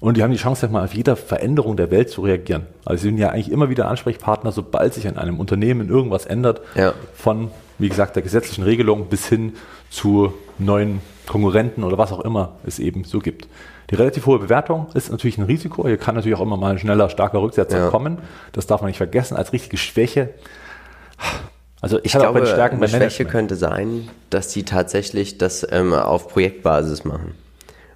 Und 0.00 0.16
die 0.16 0.22
haben 0.22 0.30
die 0.30 0.38
Chance, 0.38 0.62
sag 0.62 0.70
mal, 0.70 0.84
auf 0.84 0.94
jede 0.94 1.14
Veränderung 1.14 1.76
der 1.76 1.90
Welt 1.90 2.08
zu 2.08 2.22
reagieren. 2.22 2.66
Also 2.86 3.02
sie 3.02 3.08
sind 3.08 3.18
ja 3.18 3.28
eigentlich 3.28 3.50
immer 3.50 3.68
wieder 3.68 3.88
Ansprechpartner, 3.88 4.50
sobald 4.50 4.94
sich 4.94 5.06
an 5.06 5.18
einem 5.18 5.38
Unternehmen 5.38 5.90
irgendwas 5.90 6.24
ändert, 6.24 6.62
ja. 6.74 6.94
von, 7.12 7.50
wie 7.78 7.90
gesagt, 7.90 8.16
der 8.16 8.22
gesetzlichen 8.22 8.64
Regelung 8.64 9.08
bis 9.08 9.26
hin 9.26 9.54
zu 9.90 10.32
neuen 10.58 11.00
Konkurrenten 11.26 11.84
oder 11.84 11.98
was 11.98 12.12
auch 12.12 12.20
immer 12.20 12.52
es 12.64 12.78
eben 12.78 13.04
so 13.04 13.18
gibt. 13.18 13.46
Die 13.90 13.94
relativ 13.94 14.26
hohe 14.26 14.38
Bewertung 14.38 14.86
ist 14.94 15.10
natürlich 15.10 15.36
ein 15.36 15.44
Risiko. 15.44 15.86
Hier 15.86 15.98
kann 15.98 16.14
natürlich 16.14 16.38
auch 16.38 16.42
immer 16.42 16.56
mal 16.56 16.72
ein 16.72 16.78
schneller, 16.78 17.10
starker 17.10 17.42
Rücksetzer 17.42 17.78
ja. 17.78 17.88
kommen. 17.90 18.18
Das 18.52 18.66
darf 18.66 18.80
man 18.80 18.88
nicht 18.88 18.96
vergessen. 18.96 19.36
Als 19.36 19.52
richtige 19.52 19.76
Schwäche 19.76 20.30
also 21.80 21.98
ich, 21.98 22.06
ich 22.06 22.12
glaube, 22.12 22.42
auch 22.42 22.46
Stärken 22.46 22.76
eine 22.76 22.88
Schwäche 22.88 23.24
könnte 23.24 23.56
sein, 23.56 24.08
dass 24.28 24.48
die 24.48 24.64
tatsächlich 24.64 25.38
das 25.38 25.66
ähm, 25.70 25.92
auf 25.92 26.28
Projektbasis 26.28 27.04
machen. 27.04 27.34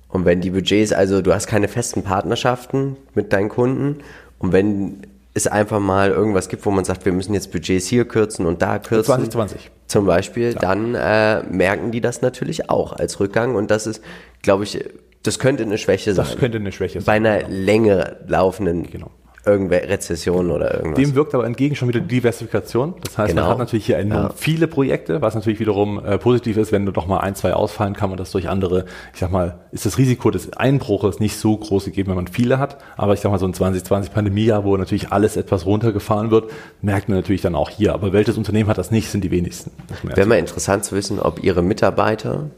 Und 0.08 0.24
wenn 0.24 0.40
die 0.40 0.50
Budgets, 0.50 0.92
also 0.92 1.20
du 1.22 1.34
hast 1.34 1.46
keine 1.46 1.68
festen 1.68 2.02
Partnerschaften 2.02 2.96
mit 3.14 3.32
deinen 3.32 3.48
Kunden 3.48 3.98
und 4.38 4.52
wenn 4.52 5.02
es 5.34 5.48
einfach 5.48 5.80
mal 5.80 6.10
irgendwas 6.10 6.48
gibt, 6.48 6.64
wo 6.64 6.70
man 6.70 6.84
sagt, 6.84 7.04
wir 7.04 7.12
müssen 7.12 7.34
jetzt 7.34 7.50
Budgets 7.50 7.88
hier 7.88 8.06
kürzen 8.06 8.46
und 8.46 8.62
da 8.62 8.78
kürzen. 8.78 9.06
2020. 9.06 9.70
Zum 9.88 10.06
Beispiel, 10.06 10.54
Klar. 10.54 10.74
dann 10.74 10.94
äh, 10.94 11.42
merken 11.42 11.90
die 11.90 12.00
das 12.00 12.22
natürlich 12.22 12.70
auch 12.70 12.92
als 12.92 13.18
Rückgang 13.20 13.56
und 13.56 13.70
das 13.70 13.86
ist, 13.86 14.02
glaube 14.42 14.64
ich, 14.64 14.82
das 15.24 15.38
könnte 15.38 15.64
eine 15.64 15.78
Schwäche 15.78 16.14
sein. 16.14 16.24
Das 16.24 16.36
könnte 16.36 16.58
eine 16.58 16.70
Schwäche 16.70 17.00
sein. 17.00 17.06
Bei 17.06 17.12
einer 17.14 17.38
genau. 17.44 17.50
länger 17.50 18.16
laufenden 18.28 18.88
genau 18.88 19.10
irgendwelche 19.46 19.88
Rezessionen 19.88 20.50
oder 20.50 20.74
irgendwas. 20.74 21.02
Dem 21.02 21.14
wirkt 21.14 21.34
aber 21.34 21.44
entgegen 21.46 21.76
schon 21.76 21.88
wieder 21.88 22.00
die 22.00 22.08
Diversifikation. 22.08 22.94
Das 23.02 23.18
heißt, 23.18 23.30
genau. 23.30 23.42
man 23.42 23.50
hat 23.50 23.58
natürlich 23.58 23.86
hier 23.86 23.98
enorm 23.98 24.24
ja. 24.24 24.32
viele 24.34 24.66
Projekte, 24.68 25.20
was 25.22 25.34
natürlich 25.34 25.60
wiederum 25.60 26.04
äh, 26.04 26.18
positiv 26.18 26.56
ist, 26.56 26.72
wenn 26.72 26.86
du 26.86 26.92
doch 26.92 27.06
mal 27.06 27.18
ein, 27.18 27.34
zwei 27.34 27.52
ausfallen, 27.52 27.94
kann 27.94 28.10
man 28.10 28.16
das 28.16 28.30
durch 28.30 28.48
andere, 28.48 28.86
ich 29.12 29.20
sag 29.20 29.30
mal, 29.30 29.60
ist 29.72 29.86
das 29.86 29.98
Risiko 29.98 30.30
des 30.30 30.52
Einbruches 30.54 31.20
nicht 31.20 31.36
so 31.36 31.56
groß 31.56 31.84
gegeben, 31.84 32.08
wenn 32.08 32.16
man 32.16 32.26
viele 32.26 32.58
hat. 32.58 32.78
Aber 32.96 33.14
ich 33.14 33.20
sag 33.20 33.30
mal, 33.30 33.38
so 33.38 33.46
ein 33.46 33.54
2020 33.54 34.12
Pandemiejahr, 34.12 34.64
wo 34.64 34.76
natürlich 34.76 35.12
alles 35.12 35.36
etwas 35.36 35.66
runtergefahren 35.66 36.30
wird, 36.30 36.50
merkt 36.80 37.08
man 37.08 37.18
natürlich 37.18 37.42
dann 37.42 37.54
auch 37.54 37.70
hier. 37.70 37.94
Aber 37.94 38.12
welches 38.12 38.38
Unternehmen 38.38 38.68
hat 38.68 38.78
das 38.78 38.90
nicht, 38.90 39.10
sind 39.10 39.24
die 39.24 39.30
wenigsten. 39.30 39.70
Wäre 40.02 40.26
mal 40.26 40.38
interessant 40.38 40.84
zu 40.84 40.94
wissen, 40.94 41.20
ob 41.20 41.42
ihre 41.42 41.62
Mitarbeiter 41.62 42.50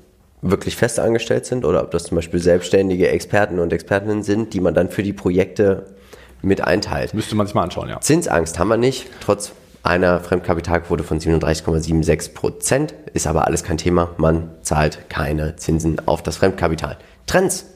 wirklich 0.43 0.77
fest 0.77 1.01
angestellt 1.01 1.47
sind 1.47 1.65
oder 1.65 1.83
ob 1.83 1.91
das 1.91 2.05
zum 2.05 2.17
Beispiel 2.17 2.41
selbstständige 2.41 3.09
Experten 3.09 3.59
und 3.59 3.73
Expertinnen 3.73 4.23
sind, 4.23 4.55
die 4.55 4.61
man 4.61 4.75
dann 4.75 4.91
für 4.91 5.03
die 5.03 5.13
Projekte 5.13 5.87
mit 6.47 6.63
einteilt. 6.63 7.13
Müsste 7.13 7.35
man 7.35 7.47
sich 7.47 7.55
mal 7.55 7.63
anschauen, 7.63 7.89
ja. 7.89 8.01
Zinsangst 8.01 8.59
haben 8.59 8.69
wir 8.69 8.77
nicht, 8.77 9.09
trotz 9.21 9.53
einer 9.83 10.21
Fremdkapitalquote 10.21 11.05
von 11.05 11.21
37,76 11.21 12.35
Prozent. 12.35 12.95
Ist 13.13 13.27
aber 13.27 13.47
alles 13.47 13.63
kein 13.63 13.79
Thema. 13.79 14.11
Man 14.17 14.51
zahlt 14.63 15.09
keine 15.09 15.57
Zinsen 15.57 16.07
auf 16.07 16.23
das 16.23 16.39
Fremdkapital. 16.39 16.99
Trends. 17.27 17.67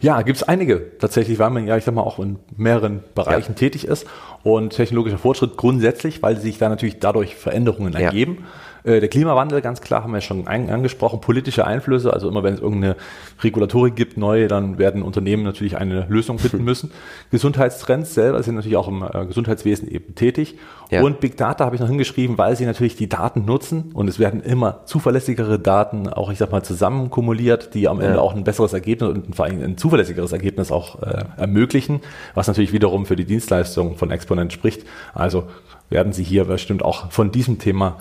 Ja, 0.00 0.22
gibt 0.22 0.36
es 0.36 0.42
einige 0.42 0.98
tatsächlich, 0.98 1.38
weil 1.38 1.50
man 1.50 1.66
ja, 1.66 1.76
ich 1.76 1.84
sag 1.84 1.94
mal, 1.94 2.02
auch 2.02 2.18
in 2.18 2.38
mehreren 2.56 3.02
Bereichen 3.14 3.52
ja. 3.52 3.58
tätig 3.58 3.86
ist. 3.86 4.06
Und 4.42 4.74
technologischer 4.74 5.18
Fortschritt 5.18 5.56
grundsätzlich, 5.56 6.22
weil 6.22 6.36
sich 6.36 6.58
da 6.58 6.68
natürlich 6.68 7.00
dadurch 7.00 7.34
Veränderungen 7.34 7.94
ergeben. 7.94 8.38
Ja. 8.40 8.46
Äh, 8.86 9.00
der 9.00 9.08
Klimawandel, 9.08 9.60
ganz 9.60 9.80
klar, 9.80 10.04
haben 10.04 10.12
wir 10.12 10.20
schon 10.20 10.46
angesprochen, 10.46 11.20
politische 11.20 11.66
Einflüsse, 11.66 12.12
also 12.12 12.28
immer 12.28 12.44
wenn 12.44 12.54
es 12.54 12.60
irgendeine 12.60 12.96
Regulatorik 13.42 13.96
gibt, 13.96 14.16
neue, 14.16 14.46
dann 14.46 14.78
werden 14.78 15.02
Unternehmen 15.02 15.42
natürlich 15.42 15.76
eine 15.76 16.06
Lösung 16.08 16.38
finden 16.38 16.62
müssen. 16.64 16.92
Gesundheitstrends 17.32 18.14
selber 18.14 18.42
sind 18.44 18.54
natürlich 18.54 18.76
auch 18.76 18.86
im 18.86 19.02
äh, 19.02 19.26
Gesundheitswesen 19.26 19.90
eben 19.90 20.14
tätig. 20.14 20.56
Ja. 20.90 21.02
Und 21.02 21.18
Big 21.18 21.36
Data 21.36 21.64
habe 21.64 21.74
ich 21.74 21.80
noch 21.80 21.88
hingeschrieben, 21.88 22.38
weil 22.38 22.54
sie 22.54 22.64
natürlich 22.64 22.94
die 22.94 23.08
Daten 23.08 23.44
nutzen 23.44 23.90
und 23.92 24.06
es 24.08 24.20
werden 24.20 24.40
immer 24.40 24.84
zuverlässigere 24.84 25.58
Daten, 25.58 26.08
auch 26.08 26.30
ich 26.30 26.38
sag 26.38 26.52
mal, 26.52 26.62
zusammen 26.62 27.10
kumuliert, 27.10 27.74
die 27.74 27.88
am 27.88 28.00
Ende 28.00 28.14
ja. 28.14 28.20
auch 28.20 28.36
ein 28.36 28.44
besseres 28.44 28.72
Ergebnis 28.72 29.10
und 29.10 29.34
vor 29.34 29.46
allem 29.46 29.64
ein 29.64 29.76
zuverlässigeres 29.76 30.30
Ergebnis 30.30 30.70
auch 30.70 31.02
äh, 31.02 31.24
ermöglichen, 31.36 32.02
was 32.34 32.46
natürlich 32.46 32.72
wiederum 32.72 33.04
für 33.04 33.16
die 33.16 33.24
Dienstleistung 33.24 33.96
von 33.96 34.12
Exponent 34.12 34.52
spricht. 34.52 34.84
Also 35.12 35.48
werden 35.90 36.12
Sie 36.12 36.22
hier 36.22 36.44
bestimmt 36.44 36.84
auch 36.84 37.10
von 37.10 37.32
diesem 37.32 37.58
Thema 37.58 37.96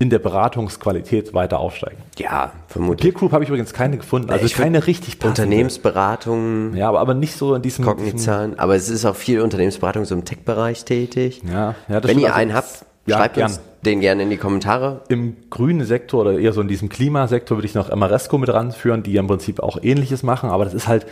in 0.00 0.08
der 0.08 0.18
Beratungsqualität 0.18 1.34
weiter 1.34 1.60
aufsteigen. 1.60 1.98
Ja, 2.18 2.52
vermutlich. 2.68 3.12
Peer 3.12 3.18
Group 3.18 3.32
habe 3.32 3.44
ich 3.44 3.50
übrigens 3.50 3.74
keine 3.74 3.98
gefunden, 3.98 4.30
also 4.30 4.46
ich 4.46 4.54
keine 4.54 4.86
richtig 4.86 5.18
passende. 5.18 5.42
Unternehmensberatung. 5.42 6.74
Ja, 6.74 6.88
aber, 6.88 7.00
aber 7.00 7.12
nicht 7.12 7.36
so 7.36 7.54
in 7.54 7.60
diesem... 7.60 7.84
Kognizan, 7.84 8.54
aber 8.58 8.74
es 8.74 8.88
ist 8.88 9.04
auch 9.04 9.14
viel 9.14 9.42
Unternehmensberatung 9.42 10.06
so 10.06 10.14
im 10.14 10.24
Tech-Bereich 10.24 10.86
tätig. 10.86 11.42
Ja, 11.46 11.74
ja 11.86 12.00
das 12.00 12.10
Wenn 12.10 12.18
ihr 12.18 12.28
also, 12.28 12.38
einen 12.38 12.54
habt, 12.54 12.86
ja, 13.04 13.18
schreibt 13.18 13.34
gern. 13.34 13.50
uns 13.50 13.60
den 13.84 14.00
gerne 14.00 14.22
in 14.22 14.30
die 14.30 14.38
Kommentare. 14.38 15.02
Im 15.08 15.36
grünen 15.50 15.84
Sektor 15.84 16.22
oder 16.22 16.38
eher 16.38 16.54
so 16.54 16.62
in 16.62 16.68
diesem 16.68 16.88
Klimasektor 16.88 17.58
würde 17.58 17.66
ich 17.66 17.74
noch 17.74 17.90
Amaresco 17.90 18.38
mit 18.38 18.48
ranführen, 18.48 19.02
die 19.02 19.16
im 19.16 19.26
Prinzip 19.26 19.60
auch 19.60 19.78
ähnliches 19.82 20.22
machen, 20.22 20.48
aber 20.48 20.64
das 20.64 20.72
ist 20.72 20.88
halt 20.88 21.06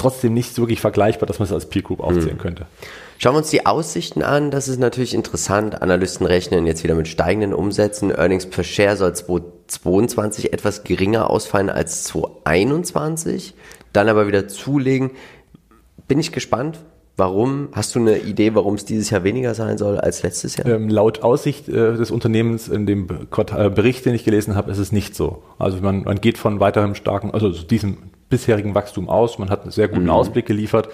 trotzdem 0.00 0.34
nicht 0.34 0.58
wirklich 0.58 0.80
vergleichbar, 0.80 1.26
dass 1.26 1.38
man 1.38 1.46
es 1.46 1.52
als 1.52 1.66
Peer 1.66 1.82
Group 1.82 2.00
aufzählen 2.00 2.30
hm. 2.30 2.38
könnte. 2.38 2.66
Schauen 3.18 3.34
wir 3.34 3.38
uns 3.38 3.50
die 3.50 3.66
Aussichten 3.66 4.22
an. 4.22 4.50
Das 4.50 4.66
ist 4.66 4.80
natürlich 4.80 5.12
interessant. 5.12 5.82
Analysten 5.82 6.26
rechnen 6.26 6.66
jetzt 6.66 6.82
wieder 6.84 6.94
mit 6.94 7.06
steigenden 7.06 7.52
Umsätzen. 7.52 8.10
Earnings 8.10 8.46
per 8.46 8.64
Share 8.64 8.96
soll 8.96 9.12
2022 9.12 10.54
etwas 10.54 10.84
geringer 10.84 11.28
ausfallen 11.28 11.68
als 11.68 12.04
2021. 12.04 13.54
Dann 13.92 14.08
aber 14.08 14.26
wieder 14.26 14.48
zulegen. 14.48 15.10
Bin 16.08 16.18
ich 16.18 16.32
gespannt. 16.32 16.78
Warum? 17.18 17.68
Hast 17.72 17.94
du 17.94 17.98
eine 17.98 18.16
Idee, 18.20 18.54
warum 18.54 18.76
es 18.76 18.86
dieses 18.86 19.10
Jahr 19.10 19.22
weniger 19.22 19.54
sein 19.54 19.76
soll 19.76 19.98
als 19.98 20.22
letztes 20.22 20.56
Jahr? 20.56 20.66
Ähm, 20.66 20.88
laut 20.88 21.22
Aussicht 21.22 21.68
äh, 21.68 21.92
des 21.98 22.10
Unternehmens 22.10 22.68
in 22.68 22.86
dem 22.86 23.06
äh, 23.10 23.68
Bericht, 23.68 24.06
den 24.06 24.14
ich 24.14 24.24
gelesen 24.24 24.54
habe, 24.54 24.70
ist 24.70 24.78
es 24.78 24.92
nicht 24.92 25.14
so. 25.14 25.42
Also 25.58 25.82
man, 25.82 26.04
man 26.04 26.22
geht 26.22 26.38
von 26.38 26.60
weiterem 26.60 26.94
starken, 26.94 27.32
also 27.32 27.50
diesem 27.50 27.98
bisherigen 28.30 28.74
Wachstum 28.74 29.08
aus. 29.08 29.38
Man 29.38 29.50
hat 29.50 29.62
einen 29.62 29.70
sehr 29.70 29.88
guten 29.88 30.04
mhm. 30.04 30.10
Ausblick 30.10 30.46
geliefert 30.46 30.88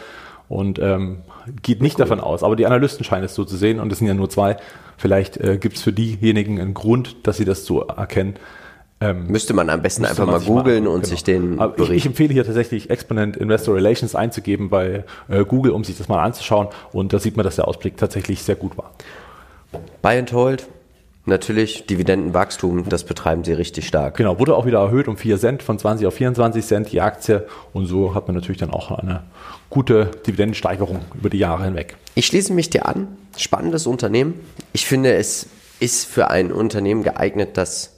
und 0.49 0.79
ähm, 0.79 1.19
geht 1.63 1.83
nicht 1.83 1.99
cool. 1.99 2.05
davon 2.05 2.21
aus. 2.21 2.43
Aber 2.43 2.57
die 2.57 2.67
Analysten 2.67 3.05
scheinen 3.05 3.25
es 3.25 3.35
so 3.35 3.45
zu 3.45 3.57
sehen 3.57 3.79
und 3.79 3.93
es 3.93 3.99
sind 3.99 4.09
ja 4.09 4.15
nur 4.15 4.31
zwei. 4.31 4.57
Vielleicht 4.97 5.37
äh, 5.37 5.59
gibt 5.59 5.77
es 5.77 5.83
für 5.83 5.93
diejenigen 5.93 6.61
einen 6.61 6.75
Grund, 6.75 7.17
dass 7.27 7.37
sie 7.37 7.45
das 7.45 7.65
so 7.65 7.83
erkennen. 7.83 8.35
Ähm, 8.99 9.27
Müsste 9.27 9.53
man 9.53 9.69
am 9.69 9.83
besten 9.83 10.07
einfach 10.07 10.27
mal 10.27 10.41
googeln 10.41 10.87
und 10.87 11.03
genau. 11.03 11.07
sich 11.07 11.23
den 11.23 11.61
Aber 11.61 11.79
ich, 11.83 11.91
ich, 11.91 12.07
empfehle 12.07 12.33
hier 12.33 12.47
tatsächlich 12.47 12.89
Exponent 12.89 13.37
Investor 13.37 13.75
Relations 13.75 14.15
einzugeben 14.15 14.71
bei 14.71 15.05
äh, 15.29 15.45
Google, 15.45 15.73
um 15.73 15.85
sich 15.85 15.99
das 15.99 16.09
mal 16.09 16.23
anzuschauen. 16.23 16.69
Und 16.93 17.13
da 17.13 17.19
sieht 17.19 17.37
man, 17.37 17.45
dass 17.45 17.57
der 17.57 17.69
Ausblick 17.69 17.99
tatsächlich 17.99 18.43
sehr 18.43 18.57
gut 18.57 18.79
war. 18.79 18.93
Buy 20.01 20.19
and 20.19 20.33
Hold, 20.33 20.67
Natürlich, 21.29 21.87
Dividendenwachstum, 21.87 22.89
das 22.89 23.03
betreiben 23.03 23.43
sie 23.43 23.53
richtig 23.53 23.89
stark. 23.89 24.17
Genau, 24.17 24.39
wurde 24.39 24.55
auch 24.55 24.65
wieder 24.65 24.79
erhöht 24.79 25.09
um 25.09 25.17
4 25.17 25.39
Cent, 25.39 25.63
von 25.63 25.77
20 25.77 26.07
auf 26.07 26.15
24 26.15 26.65
Cent 26.65 26.93
die 26.93 27.01
Aktie. 27.01 27.47
Und 27.73 27.87
so 27.87 28.15
hat 28.15 28.29
man 28.29 28.37
natürlich 28.37 28.59
dann 28.59 28.71
auch 28.71 28.93
eine 28.93 29.25
gute 29.69 30.13
Dividendensteigerung 30.25 31.01
über 31.15 31.29
die 31.29 31.39
Jahre 31.39 31.65
hinweg. 31.65 31.97
Ich 32.15 32.27
schließe 32.27 32.53
mich 32.53 32.71
dir 32.71 32.87
an. 32.87 33.09
Spannendes 33.37 33.89
Unternehmen. 33.89 34.35
Ich 34.73 34.87
finde, 34.87 35.15
es 35.15 35.49
ist 35.81 36.07
für 36.07 36.31
ein 36.31 36.53
Unternehmen 36.53 37.03
geeignet, 37.03 37.57
das 37.57 37.97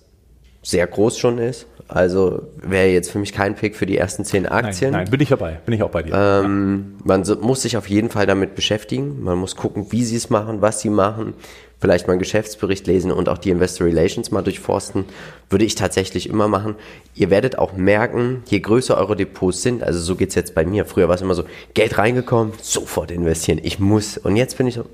sehr 0.63 0.87
groß 0.87 1.19
schon 1.19 1.39
ist. 1.39 1.67
Also 1.87 2.43
wäre 2.63 2.89
jetzt 2.89 3.11
für 3.11 3.19
mich 3.19 3.33
kein 3.33 3.55
Pick 3.55 3.75
für 3.75 3.87
die 3.87 3.97
ersten 3.97 4.25
zehn 4.25 4.47
Aktien. 4.47 4.91
Nein, 4.91 5.05
nein 5.05 5.11
bin 5.11 5.21
ich 5.21 5.31
dabei. 5.31 5.61
Bin 5.65 5.75
ich 5.75 5.83
auch 5.83 5.91
bei 5.91 6.03
dir. 6.03 6.15
Ähm. 6.15 6.97
Man 7.05 7.25
so, 7.25 7.37
muss 7.37 7.63
sich 7.63 7.79
auf 7.79 7.89
jeden 7.89 8.11
Fall 8.11 8.27
damit 8.27 8.55
beschäftigen. 8.55 9.23
Man 9.23 9.39
muss 9.39 9.57
gucken, 9.57 9.87
wie 9.91 10.05
sie 10.05 10.17
es 10.17 10.29
machen, 10.29 10.61
was 10.61 10.81
sie 10.81 10.91
machen. 10.91 11.33
Vielleicht 11.81 12.09
mal 12.09 12.15
einen 12.15 12.19
Geschäftsbericht 12.19 12.89
lesen 12.89 13.13
und 13.13 13.29
auch 13.29 13.39
die 13.39 13.51
Investor 13.51 13.87
Relations 13.87 14.33
mal 14.33 14.43
durchforsten. 14.43 15.05
Würde 15.49 15.65
ich 15.65 15.77
tatsächlich 15.77 16.29
immer 16.29 16.49
machen. 16.49 16.75
Ihr 17.15 17.31
werdet 17.31 17.57
auch 17.57 17.73
merken, 17.75 18.43
je 18.47 18.59
größer 18.59 18.97
eure 18.97 19.15
Depots 19.15 19.63
sind, 19.63 19.85
also 19.85 20.01
so 20.01 20.17
geht's 20.17 20.35
jetzt 20.35 20.57
bei 20.57 20.65
mir. 20.65 20.85
Früher 20.87 21.09
war 21.09 21.15
es 21.15 21.21
immer 21.21 21.35
so, 21.35 21.45
Geld 21.75 21.97
reingekommen, 21.97 22.53
sofort 22.61 23.13
investieren. 23.13 23.61
Ich 23.63 23.79
muss. 23.79 24.19
Und 24.19 24.35
jetzt 24.35 24.59
bin 24.59 24.67
ich 24.67 24.75
so, 24.75 24.87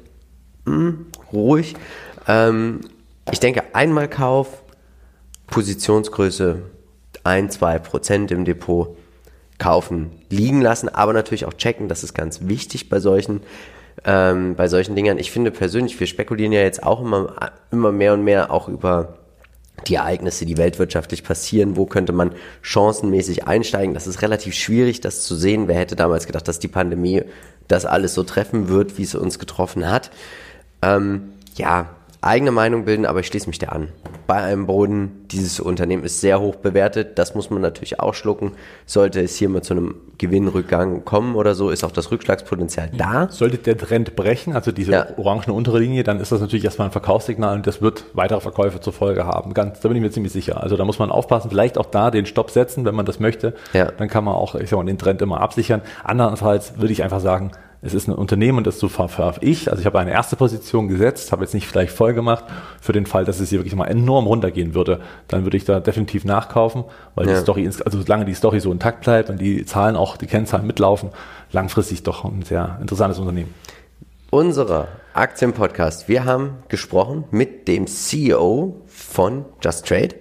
mh, 0.67 0.75
hm, 0.75 1.07
ruhig. 1.33 1.75
Ähm, 2.29 2.81
ich 3.33 3.41
denke, 3.41 3.63
einmal 3.73 4.09
Kauf, 4.09 4.63
Positionsgröße 5.47 6.63
1, 7.25 7.55
2 7.55 7.79
Prozent 7.79 8.31
im 8.31 8.45
Depot 8.45 8.97
kaufen, 9.59 10.11
liegen 10.29 10.61
lassen, 10.61 10.91
aber 10.91 11.15
natürlich 11.15 11.47
auch 11.47 11.55
checken. 11.55 11.89
Das 11.89 12.05
ist 12.05 12.13
ganz 12.13 12.41
wichtig 12.43 12.91
bei 12.91 13.01
solchen, 13.01 13.41
ähm, 14.05 14.55
bei 14.55 14.69
solchen 14.69 14.95
Dingern. 14.95 15.19
Ich 15.19 15.31
finde 15.31 15.51
persönlich, 15.51 15.99
wir 15.99 16.07
spekulieren 16.07 16.53
ja 16.53 16.61
jetzt 16.61 16.83
auch 16.83 17.01
immer, 17.01 17.35
immer 17.71 17.93
mehr 17.93 18.15
und 18.15 18.25
mehr 18.25 18.51
auch 18.51 18.69
über 18.69 19.19
die 19.87 19.97
Ereignisse, 19.97 20.47
die 20.47 20.57
weltwirtschaftlich 20.57 21.25
passieren, 21.25 21.77
wo 21.77 21.87
könnte 21.87 22.13
man 22.13 22.33
chancenmäßig 22.63 23.47
einsteigen. 23.47 23.95
Das 23.95 24.07
ist 24.07 24.23
relativ 24.23 24.55
schwierig, 24.55 25.01
das 25.01 25.23
zu 25.23 25.35
sehen. 25.35 25.69
Wer 25.69 25.77
hätte 25.77 25.97
damals 25.97 26.27
gedacht, 26.27 26.49
dass 26.49 26.59
die 26.59 26.69
Pandemie 26.69 27.23
das 27.69 27.85
alles 27.85 28.15
so 28.15 28.23
treffen 28.23 28.69
wird, 28.69 28.99
wie 28.99 29.03
es 29.03 29.15
uns 29.15 29.39
getroffen 29.39 29.91
hat. 29.91 30.11
Ähm, 30.83 31.33
ja, 31.57 31.91
eigene 32.25 32.51
Meinung 32.51 32.85
bilden, 32.85 33.07
aber 33.07 33.21
ich 33.21 33.27
schließe 33.27 33.47
mich 33.49 33.59
der 33.59 33.73
an. 33.73 33.89
Bei 34.27 34.37
einem 34.37 34.67
Boden, 34.67 35.27
dieses 35.31 35.61
Unternehmen 35.61 36.05
ist 36.05 36.21
sehr 36.21 36.41
hoch 36.41 36.57
bewertet, 36.57 37.19
das 37.19 37.35
muss 37.35 37.51
man 37.51 37.61
natürlich 37.61 38.01
auch 38.01 38.15
schlucken. 38.15 38.53
Sollte 38.87 39.21
es 39.21 39.37
hier 39.37 39.49
mal 39.51 39.63
zu 39.63 39.75
einem 39.75 39.97
Gewinnrückgang 40.19 41.05
kommen 41.05 41.35
oder 41.35 41.55
so, 41.55 41.71
ist 41.71 41.85
auch 41.85 41.93
das 41.93 42.11
Rückschlagspotenzial 42.11 42.91
da. 42.97 43.29
Sollte 43.31 43.59
der 43.59 43.77
Trend 43.77 44.17
brechen, 44.17 44.55
also 44.55 44.73
diese 44.73 44.93
Ja. 44.93 45.07
orangene 45.19 45.53
untere 45.53 45.79
Linie, 45.79 46.03
dann 46.05 46.21
ist 46.21 46.33
das 46.33 46.41
natürlich 46.41 46.65
erstmal 46.65 46.89
ein 46.89 46.93
Verkaufssignal 46.93 47.57
und 47.57 47.67
das 47.67 47.83
wird 47.83 48.05
weitere 48.15 48.41
Verkäufe 48.41 48.81
zur 48.81 48.93
Folge 48.93 49.27
haben. 49.27 49.53
Ganz, 49.55 49.81
da 49.81 49.89
bin 49.89 49.97
ich 49.97 50.03
mir 50.03 50.11
ziemlich 50.11 50.33
sicher. 50.33 50.63
Also 50.63 50.77
da 50.77 50.85
muss 50.85 50.99
man 50.99 51.11
aufpassen, 51.11 51.51
vielleicht 51.51 51.77
auch 51.79 51.87
da 51.87 52.11
den 52.11 52.27
Stopp 52.27 52.51
setzen, 52.51 52.85
wenn 52.85 52.95
man 52.95 53.07
das 53.07 53.21
möchte. 53.21 53.55
Ja. 53.73 53.91
Dann 53.91 54.09
kann 54.09 54.25
man 54.25 54.35
auch, 54.35 54.55
ich 54.55 54.71
sag 54.71 54.79
mal, 54.79 54.85
den 54.87 54.99
Trend 54.99 55.21
immer 55.23 55.41
absichern. 55.41 55.83
Andernfalls 56.05 56.79
würde 56.79 56.93
ich 56.93 57.03
einfach 57.03 57.21
sagen, 57.21 57.51
es 57.85 57.93
ist 57.93 58.09
ein 58.09 58.15
Unternehmen 58.15 58.59
und 58.59 58.67
das 58.67 58.79
so 58.79 58.89
verf 58.89 59.39
ich. 59.43 59.71
Also 59.71 59.81
ich 59.81 59.87
habe 59.87 59.99
eine 59.99 60.11
erste 60.11 60.37
Position 60.37 60.89
gesetzt, 60.89 61.33
habe 61.33 61.43
jetzt 61.45 61.53
nicht 61.53 61.67
vielleicht 61.67 61.93
voll 61.93 62.15
gemacht, 62.15 62.45
für 62.81 62.93
den 62.93 63.05
Fall, 63.05 63.25
dass 63.27 63.41
es 63.41 63.51
hier 63.51 63.59
wirklich 63.59 63.75
mal 63.77 63.87
enorm 63.87 64.27
runtergehen 64.27 64.75
würde. 64.75 65.01
Dann 65.29 65.45
würde 65.45 65.57
ich 65.59 65.65
da 65.65 65.81
definitiv 65.81 66.25
nachkaufen, 66.25 66.85
weil 67.15 67.29
Ja. 67.29 67.35
die 67.35 67.41
Story, 67.41 67.67
also 67.67 68.01
solange 68.01 68.25
die 68.25 68.35
Story 68.35 68.61
so 68.61 68.73
intakt 68.73 69.03
bleibt 69.03 69.29
und 69.29 69.39
die 69.39 69.67
Zahlen 69.67 69.97
auch, 69.97 70.17
die 70.17 70.27
Kennzahlen 70.27 70.67
mitlaufen, 70.67 71.11
langfristig 71.53 72.03
doch 72.03 72.25
ein 72.25 72.43
sehr 72.43 72.79
interessantes 72.81 73.19
Unternehmen. 73.19 73.53
Unserer 74.31 74.89
Aktienpodcast. 75.13 76.09
Wir 76.09 76.25
haben 76.25 76.57
gesprochen 76.69 77.25
mit 77.31 77.69
dem 77.69 77.87
CEO 77.87 78.81
von 78.87 79.45
Just 79.63 79.87
Trade. 79.87 80.15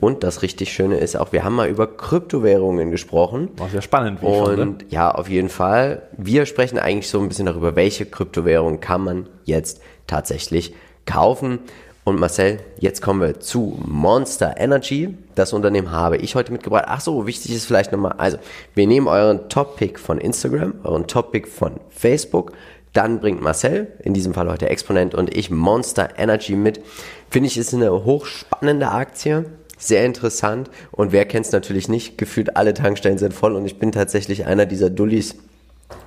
Und 0.00 0.24
das 0.24 0.42
richtig 0.42 0.72
Schöne 0.72 0.96
ist 0.96 1.16
auch, 1.16 1.32
wir 1.32 1.44
haben 1.44 1.54
mal 1.54 1.68
über 1.68 1.86
Kryptowährungen 1.86 2.90
gesprochen. 2.90 3.50
War 3.56 3.68
sehr 3.68 3.82
spannend, 3.82 4.22
wie 4.22 4.26
ich 4.26 4.38
fand. 4.38 4.58
Und 4.58 4.84
ja, 4.90 5.10
auf 5.10 5.28
jeden 5.28 5.50
Fall. 5.50 6.02
Wir 6.16 6.46
sprechen 6.46 6.78
eigentlich 6.78 7.08
so 7.10 7.20
ein 7.20 7.28
bisschen 7.28 7.46
darüber, 7.46 7.76
welche 7.76 8.06
Kryptowährung 8.06 8.80
kann 8.80 9.02
man 9.02 9.28
jetzt 9.44 9.80
tatsächlich 10.06 10.74
kaufen. 11.04 11.60
Und 12.02 12.18
Marcel, 12.18 12.60
jetzt 12.78 13.02
kommen 13.02 13.20
wir 13.20 13.40
zu 13.40 13.78
Monster 13.86 14.54
Energy. 14.56 15.16
Das 15.34 15.52
Unternehmen 15.52 15.90
habe 15.90 16.16
ich 16.16 16.34
heute 16.34 16.50
mitgebracht. 16.50 16.86
Ach 16.88 17.00
so, 17.00 17.26
wichtig 17.26 17.54
ist 17.54 17.66
vielleicht 17.66 17.92
nochmal, 17.92 18.14
also 18.16 18.38
wir 18.74 18.86
nehmen 18.86 19.06
euren 19.06 19.50
Top-Pick 19.50 19.98
von 19.98 20.18
Instagram, 20.18 20.74
euren 20.82 21.06
Top-Pick 21.06 21.46
von 21.46 21.72
Facebook. 21.90 22.52
Dann 22.94 23.20
bringt 23.20 23.42
Marcel, 23.42 23.92
in 24.02 24.14
diesem 24.14 24.32
Fall 24.32 24.50
heute 24.50 24.70
Exponent 24.70 25.14
und 25.14 25.36
ich 25.36 25.50
Monster 25.50 26.18
Energy 26.18 26.56
mit. 26.56 26.80
Finde 27.28 27.48
ich, 27.48 27.58
ist 27.58 27.74
eine 27.74 28.04
hochspannende 28.04 28.88
Aktie. 28.88 29.44
Sehr 29.80 30.04
interessant. 30.04 30.70
Und 30.92 31.10
wer 31.10 31.24
kennt 31.24 31.46
es 31.46 31.52
natürlich 31.52 31.88
nicht? 31.88 32.18
Gefühlt 32.18 32.56
alle 32.56 32.74
Tankstellen 32.74 33.18
sind 33.18 33.34
voll 33.34 33.54
und 33.56 33.64
ich 33.66 33.78
bin 33.78 33.90
tatsächlich 33.90 34.46
einer 34.46 34.66
dieser 34.66 34.90
Dullis, 34.90 35.34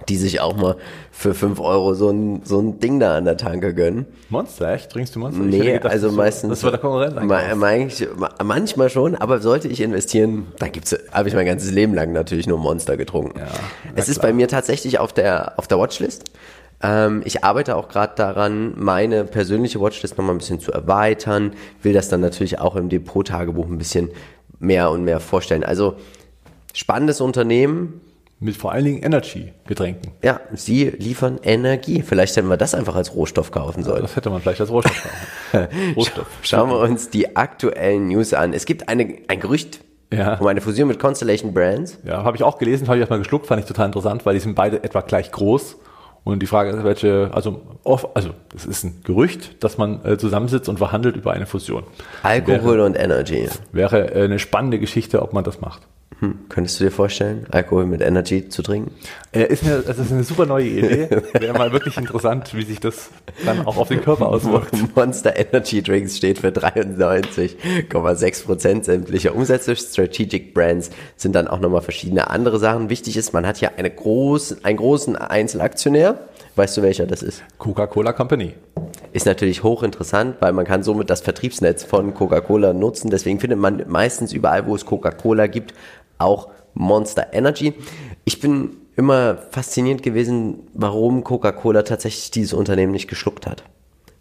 die 0.08 0.15
sich 0.15 0.39
auch 0.39 0.56
mal 0.56 0.75
für 1.12 1.34
5 1.34 1.60
Euro 1.60 1.94
so 1.94 2.10
ein, 2.10 2.42
so 2.46 2.60
ein 2.62 2.80
Ding 2.80 3.00
da 3.01 3.18
an 3.18 3.25
der 3.25 3.36
Tanke 3.36 3.74
gönnen. 3.74 4.06
Monster, 4.30 4.72
echt? 4.74 4.92
Trinkst 4.92 5.13
du 5.15 5.20
Monster? 5.20 5.42
Nee, 5.42 5.74
gedacht, 5.74 5.92
also 5.92 6.08
das- 6.08 6.15
meistens. 6.15 6.50
Das 6.51 6.63
war 6.63 6.72
der 6.72 6.80
Konkurrent 6.80 7.18
eigentlich. 7.18 7.58
ma- 7.58 7.68
eigentlich- 7.68 8.08
ma- 8.15 8.30
Manchmal 8.44 8.89
schon, 8.89 9.15
aber 9.15 9.39
sollte 9.39 9.68
ich 9.68 9.82
investieren, 9.82 10.48
dann 10.60 10.72
gibt's, 10.72 10.96
habe 11.12 11.27
ich 11.27 11.36
mein 11.36 11.46
ganzes 11.46 11.72
Leben 11.72 11.94
lang 11.94 12.13
natürlich 12.13 12.48
nur 12.48 12.60
Monster 12.60 12.96
getrunken. 12.96 13.39
Ja, 13.39 13.48
es 13.96 14.08
ist 14.08 14.20
klar. 14.20 14.32
bei 14.32 14.34
mir 14.36 14.48
tatsächlich 14.48 15.00
auf 15.00 15.12
der, 15.12 15.58
auf 15.60 15.68
der 15.68 15.80
Watchlist. 15.80 16.24
Ähm, 16.84 17.22
ich 17.25 17.44
arbeite 17.44 17.75
auch 17.78 17.88
gerade 17.88 18.13
daran, 18.16 18.74
meine 18.78 19.24
persönliche 19.24 19.80
Watchlist 19.80 20.18
nochmal 20.18 20.36
ein 20.36 20.40
bisschen 20.40 20.60
zu 20.60 20.72
erweitern, 20.72 21.54
will 21.82 21.94
das 21.94 22.10
dann 22.10 22.20
natürlich 22.22 22.60
auch 22.60 22.75
im 22.75 22.90
Depot-Tagebuch 22.90 23.68
ein 23.68 23.78
bisschen 23.78 24.10
mehr 24.60 24.92
und 24.92 25.04
mehr 25.06 25.20
vorstellen. 25.20 25.63
Also 25.63 25.96
spannendes 26.74 27.22
Unternehmen, 27.22 28.02
Mit 28.40 28.58
vor 28.58 28.72
allen 28.74 28.84
Dingen 28.86 29.04
Energy-Getränken. 29.04 30.12
ja, 30.22 30.42
sie 30.54 30.90
liefern 30.90 31.40
Energie. 31.44 32.02
Vielleicht 32.02 32.36
hätten 32.36 32.50
wir 32.50 32.58
das 32.58 32.75
einfach 32.75 32.96
als 32.96 33.16
Rohstoff 33.16 33.52
kaufen 33.52 33.84
sollen. 33.84 34.02
Das 34.02 34.16
hätte 34.16 34.30
man 34.30 34.42
vielleicht 34.42 34.60
als 34.62 34.70
Rohstoff 34.70 35.04
kaufen. 35.52 35.68
Rohstoff. 35.96 36.28
Schauen 36.42 36.70
wir 36.70 36.80
uns 36.80 37.10
die 37.10 37.36
aktuellen 37.38 38.08
News 38.10 38.34
an. 38.34 38.54
Es 38.54 38.66
gibt 38.66 38.90
eine, 38.90 39.16
ein 39.28 39.40
Gerücht 39.40 39.80
Ja. 40.12 40.36
um 40.39 40.48
eine 40.48 40.60
Fusion 40.62 40.88
mit 40.89 41.00
Constellation 41.00 41.54
Brands. 41.54 41.98
Ja, 42.04 42.24
habe 42.24 42.36
ich 42.36 42.43
auch 42.43 42.58
gelesen, 42.58 42.88
habe 42.88 42.98
ich 42.98 43.02
erstmal 43.02 43.19
geschluckt, 43.19 43.48
fand 43.48 43.62
ich 43.62 43.67
total 43.67 43.86
interessant, 43.88 44.26
weil 44.26 44.34
die 44.34 44.41
sind 44.41 44.56
beide 44.56 44.84
etwa 44.84 45.02
gleich 45.02 45.32
groß. 45.32 45.78
Und 46.24 46.40
die 46.40 46.48
Frage 46.48 46.70
ist, 46.70 46.84
welche, 46.84 47.30
also, 47.34 47.62
also 48.14 48.30
es 48.56 48.66
ist 48.66 48.84
ein 48.86 49.02
Gerücht, 49.04 49.62
dass 49.64 49.78
man 49.78 50.04
äh, 50.06 50.18
zusammensitzt 50.18 50.70
und 50.70 50.78
verhandelt 50.78 51.18
über 51.18 51.34
eine 51.34 51.46
Fusion. 51.46 51.84
Alkohol 52.22 52.80
und 52.80 52.96
Energy. 52.96 53.50
Wäre 53.74 54.14
äh, 54.14 54.24
eine 54.24 54.40
spannende 54.40 54.80
Geschichte, 54.80 55.22
ob 55.22 55.34
man 55.34 55.44
das 55.44 55.60
macht. 55.60 55.82
Hm. 56.19 56.39
Könntest 56.49 56.80
du 56.80 56.86
dir 56.86 56.91
vorstellen, 56.91 57.45
Alkohol 57.52 57.86
mit 57.86 58.02
Energy 58.02 58.47
zu 58.49 58.62
trinken? 58.62 58.91
Äh, 59.32 59.45
ist 59.45 59.63
eine, 59.63 59.82
das 59.82 59.97
ist 59.97 60.12
eine 60.12 60.23
super 60.23 60.45
neue 60.45 60.67
Idee. 60.67 61.10
Wäre 61.34 61.58
mal 61.58 61.71
wirklich 61.71 61.97
interessant, 61.97 62.54
wie 62.54 62.63
sich 62.63 62.80
das 62.80 63.10
dann 63.45 63.65
auch 63.65 63.78
auf 63.78 63.88
den 63.88 64.02
Körper 64.02 64.28
auswirkt. 64.28 64.73
Monster 64.95 65.36
Energy 65.38 65.82
Drinks 65.82 66.17
steht 66.17 66.39
für 66.39 66.49
93,6 66.49 68.45
Prozent 68.45 68.86
sämtlicher 68.86 69.36
Umsätze. 69.36 69.76
Strategic 69.76 70.54
Brands 70.54 70.91
sind 71.15 71.34
dann 71.36 71.47
auch 71.47 71.60
nochmal 71.60 71.82
verschiedene 71.82 72.30
andere 72.30 72.60
Sachen. 72.60 72.89
Wichtig 72.89 73.17
ist, 73.17 73.34
man 73.34 73.47
hat 73.47 73.58
hier 73.58 73.78
eine 73.78 73.89
groß, 73.89 74.63
einen 74.63 74.78
großen 74.78 75.15
Einzelaktionär. 75.15 76.19
Weißt 76.56 76.78
du, 76.78 76.84
welcher 76.84 77.08
das 77.08 77.23
ist? 77.23 77.41
Coca-Cola 77.58 78.13
Company. 78.13 78.54
Ist 79.12 79.26
natürlich 79.26 79.63
hochinteressant, 79.63 80.36
weil 80.39 80.54
man 80.54 80.65
kann 80.65 80.84
somit 80.84 81.10
das 81.10 81.21
Vertriebsnetz 81.21 81.84
von 81.84 82.13
Coca-Cola 82.13 82.73
nutzen. 82.73 83.10
Deswegen 83.10 83.39
findet 83.39 83.58
man 83.58 83.84
meistens 83.88 84.34
überall, 84.34 84.67
wo 84.67 84.76
es 84.76 84.86
Coca-Cola 84.86 85.47
gibt, 85.47 85.73
auch 86.17 86.49
Monster 86.73 87.34
Energy. 87.34 87.73
Ich 88.26 88.39
bin 88.39 88.78
immer 88.95 89.38
fasziniert 89.52 90.04
gewesen, 90.04 90.60
warum 90.73 91.23
Coca-Cola 91.23 91.84
tatsächlich 91.84 92.32
dieses 92.32 92.54
Unternehmen 92.54 92.91
nicht 92.91 93.08
geschluckt 93.08 93.47
hat. 93.47 93.63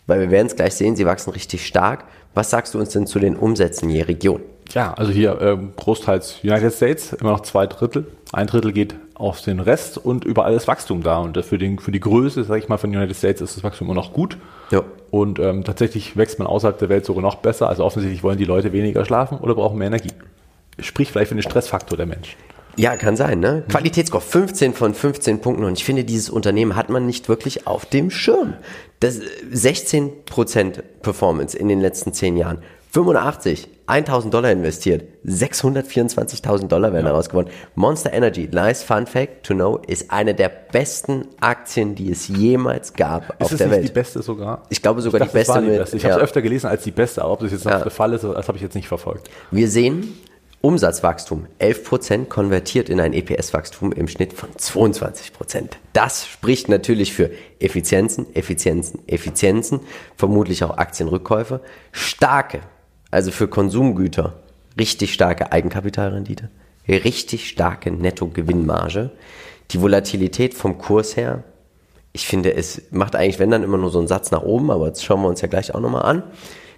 Weil 0.07 0.21
wir 0.21 0.31
werden 0.31 0.47
es 0.47 0.57
gleich 0.57 0.75
sehen, 0.75 0.97
sie 0.97 1.07
wachsen 1.07 1.31
richtig 1.31 1.67
stark. 1.67 2.05
Was 2.35 2.51
sagst 2.51 2.75
du 2.75 2.79
uns 2.79 2.91
denn 2.91 3.07
zu 3.07 3.19
den 3.19 3.37
Umsätzen 3.37 3.89
je 3.91 4.03
Region? 4.03 4.41
Ja, 4.71 4.95
also 4.95 5.13
hier 5.13 5.41
ähm, 5.41 5.73
großteils 5.77 6.41
United 6.43 6.73
States, 6.73 7.13
immer 7.13 7.33
noch 7.33 7.41
zwei 7.41 7.67
Drittel. 7.67 8.07
Ein 8.33 8.47
Drittel 8.47 8.73
geht 8.73 8.95
auf 9.15 9.43
den 9.43 9.61
Rest 9.61 9.99
und 9.99 10.25
überall 10.25 10.55
ist 10.55 10.67
Wachstum 10.67 11.03
da. 11.03 11.19
Und 11.19 11.45
für, 11.45 11.59
den, 11.59 11.79
für 11.79 11.93
die 11.93 12.01
Größe, 12.01 12.43
sage 12.45 12.61
ich 12.61 12.69
mal, 12.69 12.79
von 12.79 12.91
United 12.91 13.17
States 13.17 13.41
ist 13.41 13.57
das 13.57 13.65
Wachstum 13.65 13.89
immer 13.89 13.95
noch 13.95 14.13
gut. 14.13 14.39
Ja. 14.71 14.83
Und 15.11 15.39
ähm, 15.39 15.63
tatsächlich 15.65 16.17
wächst 16.17 16.39
man 16.39 16.49
außerhalb 16.49 16.79
der 16.79 16.89
Welt 16.89 17.05
sogar 17.05 17.23
noch 17.23 17.37
besser. 17.37 17.69
Also 17.69 17.85
offensichtlich 17.85 18.23
wollen 18.23 18.39
die 18.39 18.47
Leute 18.47 18.73
weniger 18.73 19.05
schlafen 19.05 19.39
oder 19.39 19.55
brauchen 19.55 19.79
mehr 19.79 19.89
Energie. 19.89 20.13
Sprich 20.79 21.11
vielleicht 21.11 21.29
für 21.29 21.35
den 21.35 21.43
Stressfaktor 21.43 21.97
der 21.97 22.07
Mensch. 22.07 22.37
Ja, 22.77 22.97
kann 22.97 23.17
sein, 23.17 23.41
ne? 23.41 23.65
Qualitätsscore 23.69 24.23
15 24.23 24.73
von 24.73 24.95
15 24.95 25.41
Punkten 25.41 25.65
und 25.65 25.75
ich 25.77 25.85
finde, 25.85 26.05
dieses 26.05 26.31
Unternehmen 26.31 26.75
hat 26.75 26.89
man 26.89 27.05
nicht 27.05 27.29
wirklich 27.29 27.67
auf 27.67 27.85
dem 27.85 28.11
Schirm. 28.11 28.55
Das 29.01 29.19
äh, 29.19 29.23
16% 29.53 30.83
Performance 31.03 31.57
in 31.57 31.69
den 31.69 31.81
letzten 31.81 32.15
10 32.15 32.37
Jahren. 32.39 32.63
85, 32.93 33.69
1000 33.87 34.33
Dollar 34.35 34.51
investiert, 34.51 35.05
624.000 35.27 36.69
Dollar 36.69 36.93
werden 36.93 37.07
daraus 37.07 37.29
gewonnen. 37.29 37.49
Monster 37.75 38.13
Energy, 38.13 38.49
nice 38.53 38.83
fun 38.83 39.07
fact 39.07 39.45
to 39.47 39.55
know, 39.55 39.79
ist 39.87 40.11
eine 40.11 40.35
der 40.35 40.49
besten 40.51 41.27
Aktien, 41.41 41.95
die 41.95 42.11
es 42.11 42.29
jemals 42.29 42.93
gab 42.95 43.31
auf 43.41 43.47
Ist 43.47 43.53
es 43.53 43.59
der 43.59 43.67
nicht 43.69 43.77
Welt. 43.79 43.89
die 43.89 43.93
beste 43.93 44.23
sogar? 44.23 44.63
Ich 44.69 44.83
glaube 44.83 45.01
sogar 45.03 45.21
dachte, 45.21 45.33
die 45.33 45.39
beste 45.39 45.61
mit- 45.61 45.79
beste. 45.79 45.97
Ich 45.97 46.05
habe 46.05 46.15
es 46.15 46.19
ja. 46.19 46.23
öfter 46.25 46.43
gelesen 46.43 46.67
als 46.67 46.85
die 46.85 46.91
beste, 46.91 47.23
aber 47.23 47.33
ob 47.33 47.41
das 47.41 47.53
jetzt 47.53 47.65
noch 47.65 47.73
Ja. 47.73 47.81
der 47.81 47.91
Fall 47.91 48.13
ist, 48.13 48.25
das 48.25 48.49
habe 48.49 48.57
ich 48.57 48.63
jetzt 48.63 48.75
nicht 48.75 48.89
verfolgt. 48.89 49.31
Wir 49.51 49.69
sehen 49.69 50.15
Umsatzwachstum 50.63 51.47
11% 51.59 52.27
konvertiert 52.27 52.89
in 52.89 53.01
ein 53.01 53.13
EPS-Wachstum 53.13 53.91
im 53.91 54.07
Schnitt 54.07 54.33
von 54.33 54.49
22%. 54.51 55.71
Das 55.93 56.25
spricht 56.25 56.69
natürlich 56.69 57.13
für 57.13 57.33
Effizienzen, 57.59 58.33
Effizienzen, 58.37 59.01
Effizienzen, 59.09 59.81
vermutlich 60.17 60.63
auch 60.63 60.79
Aktienrückkäufe. 60.79 61.61
Starke, 61.91 62.61
also 63.11 63.33
für 63.33 63.49
Konsumgüter, 63.49 64.35
richtig 64.79 65.13
starke 65.13 65.51
Eigenkapitalrendite, 65.51 66.49
richtig 66.87 67.49
starke 67.49 67.91
Nettogewinnmarge. 67.91 69.11
Die 69.73 69.81
Volatilität 69.81 70.55
vom 70.55 70.79
Kurs 70.79 71.17
her, 71.17 71.43
ich 72.13 72.29
finde, 72.29 72.55
es 72.55 72.83
macht 72.93 73.17
eigentlich, 73.17 73.41
wenn 73.41 73.51
dann 73.51 73.65
immer 73.65 73.79
nur 73.79 73.91
so 73.91 73.99
einen 73.99 74.07
Satz 74.07 74.31
nach 74.31 74.43
oben, 74.43 74.71
aber 74.71 74.91
das 74.91 75.03
schauen 75.03 75.23
wir 75.23 75.29
uns 75.29 75.41
ja 75.41 75.49
gleich 75.49 75.75
auch 75.75 75.81
nochmal 75.81 76.03
an. 76.03 76.23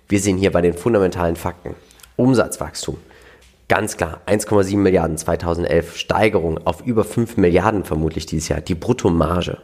Wir 0.09 0.21
sehen 0.21 0.39
hier 0.39 0.53
bei 0.53 0.63
den 0.63 0.73
fundamentalen 0.73 1.37
Fakten 1.37 1.75
Umsatzwachstum. 2.17 2.97
Ganz 3.69 3.97
klar, 3.97 4.21
1,7 4.27 4.77
Milliarden 4.77 5.17
2011, 5.17 5.97
Steigerung 5.97 6.59
auf 6.67 6.85
über 6.85 7.05
5 7.05 7.39
Milliarden 7.39 7.85
vermutlich 7.85 8.27
dieses 8.27 8.49
Jahr. 8.49 8.61
Die 8.61 8.75
Bruttomarge, 8.75 9.59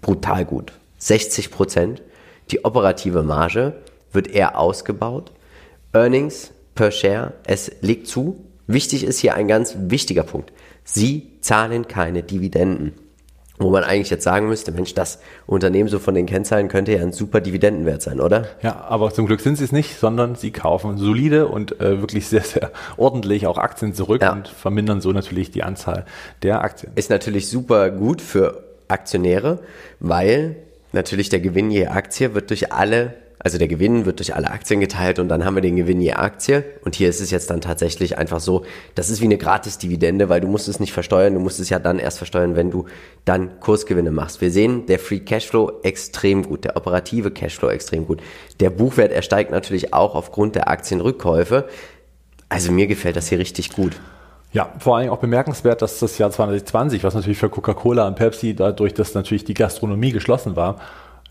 brutal 0.00 0.44
gut, 0.46 0.72
60 0.98 1.50
Prozent. 1.50 2.02
Die 2.50 2.64
operative 2.64 3.22
Marge 3.22 3.74
wird 4.12 4.28
eher 4.28 4.58
ausgebaut. 4.58 5.32
Earnings 5.92 6.52
per 6.74 6.90
Share, 6.90 7.34
es 7.44 7.70
legt 7.82 8.06
zu. 8.06 8.44
Wichtig 8.66 9.04
ist 9.04 9.18
hier 9.18 9.34
ein 9.34 9.48
ganz 9.48 9.76
wichtiger 9.78 10.22
Punkt. 10.22 10.52
Sie 10.84 11.38
zahlen 11.40 11.86
keine 11.86 12.22
Dividenden. 12.22 12.94
Wo 13.58 13.70
man 13.70 13.84
eigentlich 13.84 14.10
jetzt 14.10 14.24
sagen 14.24 14.48
müsste, 14.48 14.72
Mensch, 14.72 14.94
das 14.94 15.18
Unternehmen 15.46 15.88
so 15.88 15.98
von 15.98 16.14
den 16.14 16.26
Kennzahlen 16.26 16.68
könnte 16.68 16.92
ja 16.92 17.02
ein 17.02 17.12
super 17.12 17.40
Dividendenwert 17.40 18.02
sein, 18.02 18.20
oder? 18.20 18.46
Ja, 18.62 18.84
aber 18.88 19.12
zum 19.12 19.26
Glück 19.26 19.40
sind 19.40 19.56
sie 19.56 19.64
es 19.64 19.72
nicht, 19.72 19.98
sondern 19.98 20.34
sie 20.34 20.50
kaufen 20.50 20.96
solide 20.96 21.48
und 21.48 21.80
äh, 21.80 22.00
wirklich 22.00 22.28
sehr, 22.28 22.42
sehr 22.42 22.70
ordentlich 22.96 23.46
auch 23.46 23.58
Aktien 23.58 23.94
zurück 23.94 24.22
ja. 24.22 24.32
und 24.32 24.48
vermindern 24.48 25.00
so 25.00 25.12
natürlich 25.12 25.50
die 25.50 25.62
Anzahl 25.62 26.04
der 26.42 26.62
Aktien. 26.62 26.92
Ist 26.94 27.10
natürlich 27.10 27.48
super 27.48 27.90
gut 27.90 28.22
für 28.22 28.64
Aktionäre, 28.88 29.58
weil 30.00 30.56
natürlich 30.92 31.28
der 31.28 31.40
Gewinn 31.40 31.70
je 31.70 31.86
Aktie 31.86 32.34
wird 32.34 32.50
durch 32.50 32.72
alle 32.72 33.14
also 33.40 33.56
der 33.56 33.68
Gewinn 33.68 34.04
wird 34.04 34.18
durch 34.18 34.34
alle 34.34 34.50
Aktien 34.50 34.80
geteilt 34.80 35.18
und 35.18 35.28
dann 35.28 35.44
haben 35.44 35.54
wir 35.54 35.60
den 35.60 35.76
Gewinn 35.76 36.00
je 36.00 36.14
Aktie. 36.14 36.64
Und 36.84 36.96
hier 36.96 37.08
ist 37.08 37.20
es 37.20 37.30
jetzt 37.30 37.50
dann 37.50 37.60
tatsächlich 37.60 38.18
einfach 38.18 38.40
so, 38.40 38.64
das 38.96 39.10
ist 39.10 39.20
wie 39.20 39.26
eine 39.26 39.38
Gratis-Dividende, 39.38 40.28
weil 40.28 40.40
du 40.40 40.48
musst 40.48 40.68
es 40.68 40.80
nicht 40.80 40.92
versteuern, 40.92 41.34
du 41.34 41.40
musst 41.40 41.60
es 41.60 41.68
ja 41.68 41.78
dann 41.78 41.98
erst 42.00 42.18
versteuern, 42.18 42.56
wenn 42.56 42.70
du 42.70 42.86
dann 43.24 43.60
Kursgewinne 43.60 44.10
machst. 44.10 44.40
Wir 44.40 44.50
sehen 44.50 44.86
der 44.86 44.98
Free 44.98 45.20
Cashflow 45.20 45.80
extrem 45.82 46.42
gut, 46.42 46.64
der 46.64 46.76
operative 46.76 47.30
Cashflow 47.30 47.68
extrem 47.70 48.06
gut. 48.06 48.20
Der 48.58 48.70
Buchwert, 48.70 49.12
er 49.12 49.22
steigt 49.22 49.52
natürlich 49.52 49.94
auch 49.94 50.16
aufgrund 50.16 50.56
der 50.56 50.68
Aktienrückkäufe. 50.68 51.68
Also 52.48 52.72
mir 52.72 52.88
gefällt 52.88 53.16
das 53.16 53.28
hier 53.28 53.38
richtig 53.38 53.70
gut. 53.70 53.92
Ja, 54.52 54.72
vor 54.78 54.96
allem 54.96 55.10
auch 55.10 55.18
bemerkenswert, 55.18 55.82
dass 55.82 55.98
das 55.98 56.16
Jahr 56.16 56.30
2020, 56.30 57.04
was 57.04 57.14
natürlich 57.14 57.38
für 57.38 57.50
Coca-Cola 57.50 58.06
und 58.08 58.16
Pepsi 58.16 58.54
dadurch, 58.54 58.94
dass 58.94 59.12
natürlich 59.12 59.44
die 59.44 59.54
Gastronomie 59.54 60.10
geschlossen 60.10 60.56
war, 60.56 60.80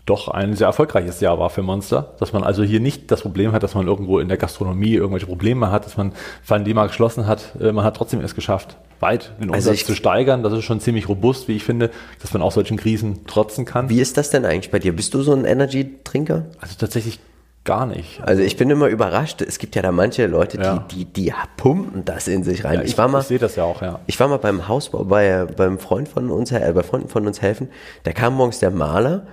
doch 0.08 0.28
ein 0.28 0.54
sehr 0.54 0.66
erfolgreiches 0.66 1.20
Jahr 1.20 1.38
war 1.38 1.50
für 1.50 1.62
Monster. 1.62 2.14
Dass 2.18 2.32
man 2.32 2.42
also 2.42 2.62
hier 2.62 2.80
nicht 2.80 3.10
das 3.10 3.22
Problem 3.22 3.52
hat, 3.52 3.62
dass 3.62 3.74
man 3.74 3.86
irgendwo 3.86 4.18
in 4.18 4.28
der 4.28 4.36
Gastronomie 4.36 4.94
irgendwelche 4.94 5.26
Probleme 5.26 5.70
hat, 5.70 5.86
dass 5.86 5.96
man, 5.96 6.12
mal 6.48 6.86
geschlossen 6.86 7.26
hat, 7.26 7.52
äh, 7.60 7.72
man 7.72 7.84
hat 7.84 7.96
trotzdem 7.96 8.20
es 8.20 8.34
geschafft, 8.34 8.76
weit 9.00 9.32
den 9.40 9.50
also 9.50 9.70
Umsatz 9.70 9.82
also 9.82 9.92
zu 9.92 9.94
steigern. 9.94 10.42
Das 10.42 10.52
ist 10.52 10.64
schon 10.64 10.80
ziemlich 10.80 11.08
robust, 11.08 11.48
wie 11.48 11.56
ich 11.56 11.64
finde, 11.64 11.90
dass 12.20 12.32
man 12.32 12.42
auch 12.42 12.52
solchen 12.52 12.76
Krisen 12.76 13.26
trotzen 13.26 13.64
kann. 13.64 13.88
Wie 13.88 14.00
ist 14.00 14.16
das 14.16 14.30
denn 14.30 14.44
eigentlich 14.44 14.70
bei 14.70 14.78
dir? 14.78 14.94
Bist 14.94 15.14
du 15.14 15.22
so 15.22 15.32
ein 15.32 15.44
Energy-Trinker? 15.44 16.46
Also 16.60 16.74
tatsächlich 16.78 17.20
gar 17.64 17.84
nicht. 17.84 18.22
Also 18.22 18.42
ich 18.42 18.56
bin 18.56 18.70
immer 18.70 18.86
überrascht. 18.86 19.42
Es 19.42 19.58
gibt 19.58 19.76
ja 19.76 19.82
da 19.82 19.92
manche 19.92 20.26
Leute, 20.26 20.56
die, 20.56 20.64
ja. 20.64 20.86
die, 20.90 21.04
die 21.04 21.32
pumpen 21.58 22.02
das 22.04 22.26
in 22.26 22.42
sich 22.42 22.64
rein. 22.64 22.76
Ja, 22.76 22.82
ich, 22.82 22.92
ich, 22.92 22.98
war 22.98 23.08
mal, 23.08 23.20
ich 23.20 23.26
sehe 23.26 23.38
das 23.38 23.56
ja 23.56 23.64
auch, 23.64 23.82
ja. 23.82 24.00
Ich 24.06 24.18
war 24.18 24.28
mal 24.28 24.38
beim 24.38 24.68
Hausbau 24.68 25.04
bei 25.04 25.44
beim 25.44 25.78
Freund 25.78 26.08
von 26.08 26.30
uns, 26.30 26.50
äh, 26.50 26.72
bei 26.74 26.82
Freunden 26.82 27.08
von 27.08 27.26
uns 27.26 27.42
helfen. 27.42 27.68
Da 28.04 28.12
kam 28.12 28.34
morgens 28.34 28.58
der 28.58 28.70
Maler 28.70 29.26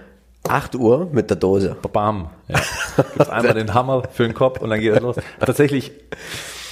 8 0.48 0.76
Uhr 0.76 1.10
mit 1.12 1.30
der 1.30 1.38
Dose. 1.38 1.76
Bam. 1.94 2.30
Ja. 2.48 2.60
Gibt's 3.14 3.30
einmal 3.30 3.54
den 3.54 3.74
Hammer 3.74 4.04
für 4.12 4.24
den 4.24 4.34
Kopf 4.34 4.62
und 4.62 4.70
dann 4.70 4.80
geht 4.80 4.94
es 4.94 5.02
los. 5.02 5.16
Tatsächlich, 5.40 5.92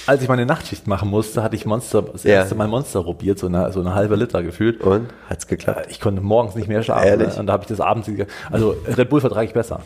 als 0.06 0.22
ich 0.22 0.28
meine 0.28 0.46
Nachtschicht 0.46 0.86
machen 0.86 1.08
musste, 1.10 1.42
hatte 1.42 1.56
ich 1.56 1.66
Monster, 1.66 2.02
das 2.02 2.24
ja. 2.24 2.34
erste 2.34 2.54
Mal 2.54 2.68
Monster 2.68 3.02
probiert, 3.02 3.38
so 3.38 3.46
eine, 3.46 3.72
so 3.72 3.80
eine 3.80 3.94
halbe 3.94 4.16
Liter 4.16 4.42
gefühlt. 4.42 4.80
Und? 4.82 5.08
Hat's 5.28 5.46
geklappt? 5.46 5.86
Ich 5.90 6.00
konnte 6.00 6.20
morgens 6.20 6.54
nicht 6.54 6.68
mehr 6.68 6.82
schlafen. 6.82 7.06
Ehrlich? 7.06 7.34
Ne? 7.34 7.40
Und 7.40 7.46
da 7.46 7.54
habe 7.54 7.62
ich 7.62 7.68
das 7.68 7.80
abends, 7.80 8.10
also 8.50 8.76
Red 8.86 9.08
Bull 9.08 9.20
vertrage 9.20 9.46
ich 9.46 9.54
besser. 9.54 9.80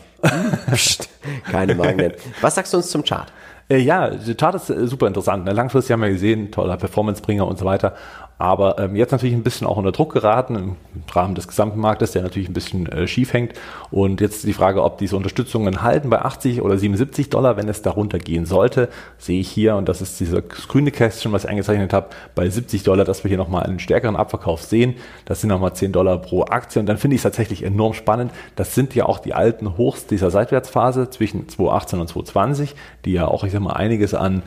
Psst, 0.71 1.09
keine 1.51 1.75
Magnet. 1.75 2.19
Was 2.41 2.55
sagst 2.55 2.73
du 2.73 2.77
uns 2.77 2.89
zum 2.89 3.03
Chart? 3.03 3.31
Äh, 3.69 3.77
ja, 3.77 4.09
der 4.09 4.35
Chart 4.35 4.55
ist 4.55 4.69
äh, 4.69 4.87
super 4.87 5.07
interessant. 5.07 5.45
Ne? 5.45 5.53
Langfristig 5.53 5.93
haben 5.93 6.01
wir 6.01 6.09
gesehen, 6.09 6.51
toller 6.51 6.77
Performancebringer 6.77 7.47
und 7.47 7.59
so 7.59 7.65
weiter. 7.65 7.95
Aber 8.41 8.79
ähm, 8.79 8.95
jetzt 8.95 9.11
natürlich 9.11 9.35
ein 9.35 9.43
bisschen 9.43 9.67
auch 9.67 9.75
unter 9.75 9.91
Druck 9.91 10.13
geraten 10.13 10.55
im 10.55 10.75
Rahmen 11.11 11.35
des 11.35 11.45
gesamten 11.45 11.77
Marktes, 11.77 12.13
der 12.13 12.21
natürlich 12.21 12.47
ein 12.47 12.53
bisschen 12.53 12.87
äh, 12.87 13.05
schief 13.05 13.33
hängt. 13.33 13.51
Und 13.91 14.21
jetzt 14.21 14.45
die 14.45 14.53
Frage, 14.53 14.81
ob 14.81 14.97
diese 14.97 15.17
Unterstützungen 15.17 15.81
halten 15.81 16.09
bei 16.09 16.21
80 16.21 16.61
oder 16.61 16.77
77 16.77 17.29
Dollar, 17.29 17.57
wenn 17.57 17.67
es 17.67 17.81
darunter 17.81 18.17
gehen 18.17 18.45
sollte, 18.45 18.87
sehe 19.17 19.41
ich 19.41 19.49
hier, 19.49 19.75
und 19.75 19.89
das 19.89 20.01
ist 20.01 20.17
dieses 20.21 20.41
grüne 20.47 20.91
Kästchen, 20.91 21.33
was 21.33 21.43
ich 21.43 21.49
eingezeichnet 21.49 21.91
habe, 21.91 22.07
bei 22.33 22.49
70 22.49 22.83
Dollar, 22.83 23.03
dass 23.03 23.25
wir 23.25 23.29
hier 23.29 23.37
nochmal 23.37 23.63
einen 23.63 23.79
stärkeren 23.79 24.15
Abverkauf 24.15 24.61
sehen. 24.61 24.95
Das 25.25 25.41
sind 25.41 25.49
nochmal 25.49 25.73
10 25.73 25.91
Dollar 25.91 26.17
pro 26.17 26.43
Aktie. 26.43 26.79
Und 26.79 26.85
dann 26.85 26.97
finde 26.97 27.15
ich 27.15 27.19
es 27.19 27.23
tatsächlich 27.23 27.63
enorm 27.63 27.93
spannend. 27.93 28.31
Das 28.55 28.73
sind 28.73 28.95
ja 28.95 29.05
auch 29.05 29.19
die 29.19 29.33
alten 29.33 29.75
Hochs 29.77 30.07
dieser 30.07 30.31
Seitwärtsphase 30.31 31.09
zwischen 31.09 31.49
2018 31.49 31.99
und 31.99 32.07
2020, 32.07 32.75
die 33.03 33.11
ja 33.11 33.27
auch, 33.27 33.43
ich 33.43 33.51
sag 33.51 33.59
mal, 33.59 33.73
einiges 33.73 34.13
an 34.13 34.43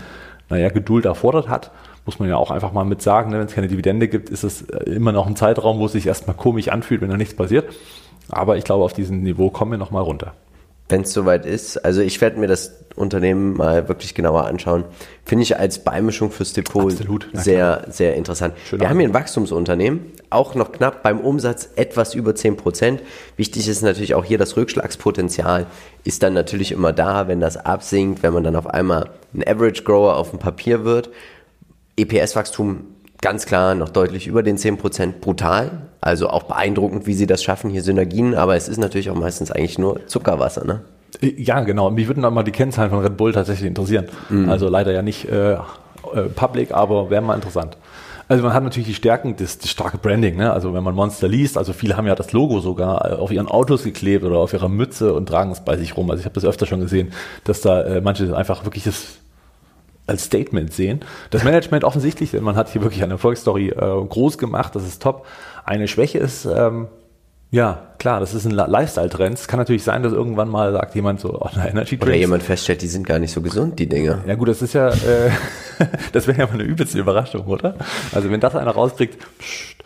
naja, 0.48 0.70
Geduld 0.70 1.05
erfordert 1.05 1.50
hat 1.50 1.70
muss 2.05 2.19
man 2.19 2.29
ja 2.29 2.37
auch 2.37 2.51
einfach 2.51 2.73
mal 2.73 2.85
mit 2.85 3.03
sagen, 3.03 3.31
ne? 3.31 3.38
wenn 3.38 3.47
es 3.47 3.55
keine 3.55 3.69
Dividende 3.69 4.09
gibt, 4.09 4.31
ist 4.31 4.43
es 4.43 4.62
äh, 4.62 4.91
immer 4.91 5.12
noch 5.12 5.27
ein 5.27 5.37
Zeitraum, 5.37 5.79
wo 5.79 5.87
es 5.87 5.93
sich 5.93 6.07
erstmal 6.07 6.37
komisch 6.37 6.69
anfühlt, 6.69 7.01
wenn 7.01 7.11
da 7.11 7.17
nichts 7.17 7.35
passiert. 7.35 7.73
Aber 8.29 8.57
ich 8.57 8.65
glaube, 8.65 8.85
auf 8.85 8.93
diesem 8.93 9.23
Niveau 9.23 9.51
kommen 9.51 9.73
wir 9.73 9.79
nochmal 9.79 10.03
runter. 10.03 10.35
Wenn 10.88 11.03
es 11.03 11.12
soweit 11.12 11.47
ist, 11.47 11.79
also 11.79 12.03
ich 12.03 12.21
werde 12.21 12.38
mir 12.38 12.49
das 12.49 12.73
Unternehmen 12.97 13.57
mal 13.57 13.88
wirklich 13.88 14.15
genauer 14.15 14.45
anschauen. 14.45 14.85
Finde 15.25 15.45
ich 15.45 15.59
als 15.59 15.79
Beimischung 15.79 16.31
fürs 16.31 16.53
Depot 16.53 16.93
Absolut, 16.93 17.29
sehr, 17.33 17.87
sehr 17.88 18.15
interessant. 18.15 18.55
Schön 18.69 18.81
wir 18.81 18.91
haben 18.91 18.99
hier 18.99 19.09
ein 19.09 19.15
Wachstumsunternehmen, 19.15 20.12
auch 20.29 20.55
noch 20.55 20.73
knapp 20.73 21.03
beim 21.03 21.21
Umsatz 21.21 21.71
etwas 21.77 22.15
über 22.15 22.35
10 22.35 22.57
Prozent. 22.57 23.03
Wichtig 23.37 23.69
ist 23.69 23.81
natürlich 23.81 24.15
auch 24.15 24.25
hier 24.25 24.38
das 24.38 24.57
Rückschlagspotenzial 24.57 25.67
ist 26.05 26.23
dann 26.23 26.35
natürlich 26.35 26.73
immer 26.73 26.93
da, 26.93 27.29
wenn 27.29 27.41
das 27.41 27.57
absinkt, 27.57 28.23
wenn 28.23 28.35
man 28.35 28.45
dann 28.45 28.57
auf 28.57 28.67
einmal 28.67 29.11
ein 29.33 29.47
Average 29.47 29.85
Grower 29.85 30.17
auf 30.17 30.31
dem 30.31 30.41
Papier 30.41 30.85
wird 30.85 31.11
EPS-Wachstum 31.96 32.85
ganz 33.20 33.46
klar 33.46 33.74
noch 33.74 33.88
deutlich 33.88 34.26
über 34.26 34.42
den 34.42 34.59
10%, 34.59 35.20
brutal. 35.20 35.88
Also 36.00 36.28
auch 36.28 36.42
beeindruckend, 36.42 37.07
wie 37.07 37.14
sie 37.14 37.26
das 37.26 37.42
schaffen, 37.42 37.70
hier 37.70 37.83
Synergien, 37.83 38.35
aber 38.35 38.57
es 38.57 38.68
ist 38.68 38.78
natürlich 38.78 39.09
auch 39.11 39.14
meistens 39.14 39.52
eigentlich 39.52 39.78
nur 39.78 40.07
Zuckerwasser, 40.09 40.64
ne? 40.64 40.81
Ja, 41.20 41.61
genau. 41.61 41.90
Mich 41.90 42.09
würden 42.09 42.22
dann 42.22 42.35
mal 42.35 42.42
die 42.42 42.50
Kennzahlen 42.50 42.90
von 42.90 43.00
Red 43.00 43.16
Bull 43.16 43.33
tatsächlich 43.33 43.68
interessieren. 43.68 44.07
Mhm. 44.28 44.48
Also 44.48 44.68
leider 44.68 44.92
ja 44.92 45.02
nicht 45.02 45.28
äh, 45.28 45.52
äh, 45.52 45.59
public, 46.35 46.72
aber 46.72 47.11
wäre 47.11 47.22
mal 47.22 47.35
interessant. 47.35 47.76
Also 48.28 48.42
man 48.42 48.55
hat 48.55 48.64
natürlich 48.64 48.88
die 48.88 48.94
Stärken, 48.94 49.37
das, 49.37 49.59
das 49.59 49.70
starke 49.70 49.98
Branding. 49.98 50.37
Ne? 50.37 50.52
Also 50.52 50.74
wenn 50.74 50.83
man 50.83 50.94
Monster 50.94 51.28
liest, 51.28 51.59
also 51.59 51.72
viele 51.72 51.96
haben 51.96 52.07
ja 52.07 52.14
das 52.14 52.33
Logo 52.33 52.61
sogar 52.61 53.12
äh, 53.12 53.14
auf 53.14 53.31
ihren 53.31 53.46
Autos 53.46 53.85
geklebt 53.85 54.24
oder 54.24 54.38
auf 54.38 54.52
ihrer 54.52 54.68
Mütze 54.68 55.12
und 55.14 55.26
tragen 55.26 55.52
es 55.52 55.61
bei 55.61 55.76
sich 55.76 55.96
rum. 55.96 56.11
Also 56.11 56.20
ich 56.20 56.24
habe 56.24 56.35
das 56.35 56.44
öfter 56.44 56.66
schon 56.66 56.81
gesehen, 56.81 57.12
dass 57.44 57.61
da 57.61 57.83
äh, 57.83 58.00
manche 58.00 58.35
einfach 58.37 58.64
wirklich 58.64 58.85
das 58.85 59.18
als 60.07 60.25
Statement 60.25 60.73
sehen. 60.73 61.01
Das 61.31 61.45
Management 61.45 61.85
offensichtlich, 61.85 62.33
man 62.41 62.57
hat 62.57 62.69
hier 62.69 62.83
wirklich 62.83 63.03
eine 63.03 63.15
Erfolgsstory 63.15 63.69
äh, 63.69 63.75
groß 63.77 64.38
gemacht, 64.38 64.75
das 64.75 64.85
ist 64.85 65.03
top. 65.03 65.27
Eine 65.65 65.88
Schwäche 65.88 66.19
ist, 66.19 66.45
ähm, 66.45 66.88
ja, 67.53 67.88
klar, 67.99 68.19
das 68.19 68.33
ist 68.33 68.47
ein 68.47 68.53
Lifestyle-Trend. 68.53 69.38
Es 69.38 69.47
kann 69.47 69.59
natürlich 69.59 69.85
sein, 69.85 70.03
dass 70.03 70.15
irgendwann 70.15 70.49
mal 70.49 70.73
sagt 70.73 70.95
jemand 70.95 71.21
so, 71.21 71.38
oh, 71.38 71.49
eine 71.53 71.69
Energy 71.69 71.99
Drinks. 71.99 72.07
Oder 72.07 72.17
jemand 72.17 72.43
feststellt, 72.43 72.81
die 72.81 72.87
sind 72.87 73.07
gar 73.07 73.19
nicht 73.19 73.31
so 73.31 73.43
gesund, 73.43 73.79
die 73.79 73.91
Dinge. 73.91 74.25
Ja 74.27 74.37
gut, 74.37 74.49
das 74.49 74.62
ist 74.62 74.73
ja, 74.73 74.88
äh, 74.88 75.31
das 76.12 76.27
wäre 76.27 76.38
ja 76.38 76.47
mal 76.47 76.55
eine 76.55 76.62
übelste 76.62 76.99
Überraschung, 76.99 77.45
oder? 77.47 77.75
Also 78.12 78.31
wenn 78.31 78.41
das 78.41 78.57
einer 78.57 78.71
rauskriegt, 78.71 79.19
pst, 79.38 79.82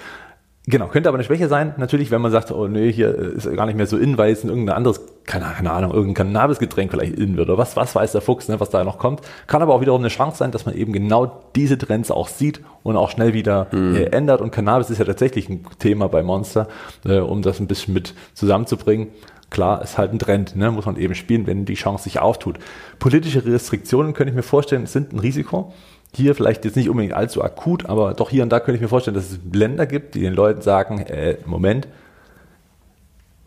Genau, 0.68 0.88
könnte 0.88 1.08
aber 1.08 1.16
eine 1.16 1.24
Schwäche 1.24 1.46
sein, 1.46 1.74
natürlich, 1.76 2.10
wenn 2.10 2.20
man 2.20 2.32
sagt, 2.32 2.50
oh 2.50 2.66
nee, 2.66 2.90
hier 2.90 3.14
ist 3.14 3.48
gar 3.54 3.66
nicht 3.66 3.76
mehr 3.76 3.86
so 3.86 3.96
in, 3.96 4.18
weil 4.18 4.32
es 4.32 4.42
irgendein 4.42 4.74
anderes, 4.74 5.00
keine, 5.24 5.44
keine 5.56 5.70
Ahnung, 5.70 5.92
irgendein 5.92 6.26
Cannabisgetränk 6.26 6.90
vielleicht 6.90 7.16
in 7.16 7.36
wird 7.36 7.48
oder 7.48 7.56
was, 7.56 7.76
was 7.76 7.94
weiß 7.94 8.10
der 8.10 8.20
Fuchs, 8.20 8.48
ne, 8.48 8.58
was 8.58 8.70
da 8.70 8.82
noch 8.82 8.98
kommt. 8.98 9.20
Kann 9.46 9.62
aber 9.62 9.74
auch 9.74 9.80
wiederum 9.80 10.00
eine 10.00 10.08
Chance 10.08 10.38
sein, 10.38 10.50
dass 10.50 10.66
man 10.66 10.74
eben 10.74 10.92
genau 10.92 11.44
diese 11.54 11.78
Trends 11.78 12.10
auch 12.10 12.26
sieht 12.26 12.62
und 12.82 12.96
auch 12.96 13.10
schnell 13.10 13.32
wieder 13.32 13.68
mhm. 13.70 13.94
äh, 13.94 14.04
ändert. 14.06 14.40
Und 14.40 14.50
Cannabis 14.50 14.90
ist 14.90 14.98
ja 14.98 15.04
tatsächlich 15.04 15.48
ein 15.48 15.64
Thema 15.78 16.08
bei 16.08 16.24
Monster, 16.24 16.66
äh, 17.04 17.18
um 17.18 17.42
das 17.42 17.60
ein 17.60 17.68
bisschen 17.68 17.94
mit 17.94 18.14
zusammenzubringen. 18.34 19.08
Klar, 19.50 19.82
ist 19.82 19.96
halt 19.96 20.12
ein 20.12 20.18
Trend, 20.18 20.56
ne? 20.56 20.72
muss 20.72 20.86
man 20.86 20.96
eben 20.96 21.14
spielen, 21.14 21.46
wenn 21.46 21.64
die 21.64 21.74
Chance 21.74 22.04
sich 22.04 22.18
auftut. 22.18 22.58
Politische 22.98 23.44
Restriktionen, 23.44 24.14
könnte 24.14 24.30
ich 24.30 24.36
mir 24.36 24.42
vorstellen, 24.42 24.86
sind 24.86 25.12
ein 25.12 25.20
Risiko. 25.20 25.72
Hier 26.16 26.34
vielleicht 26.34 26.64
jetzt 26.64 26.76
nicht 26.76 26.88
unbedingt 26.88 27.12
allzu 27.12 27.42
akut, 27.42 27.86
aber 27.86 28.14
doch 28.14 28.30
hier 28.30 28.42
und 28.42 28.48
da 28.50 28.58
könnte 28.58 28.76
ich 28.76 28.80
mir 28.80 28.88
vorstellen, 28.88 29.14
dass 29.14 29.30
es 29.30 29.38
Länder 29.52 29.84
gibt, 29.84 30.14
die 30.14 30.20
den 30.20 30.32
Leuten 30.32 30.62
sagen, 30.62 31.00
äh, 31.00 31.36
Moment, 31.44 31.88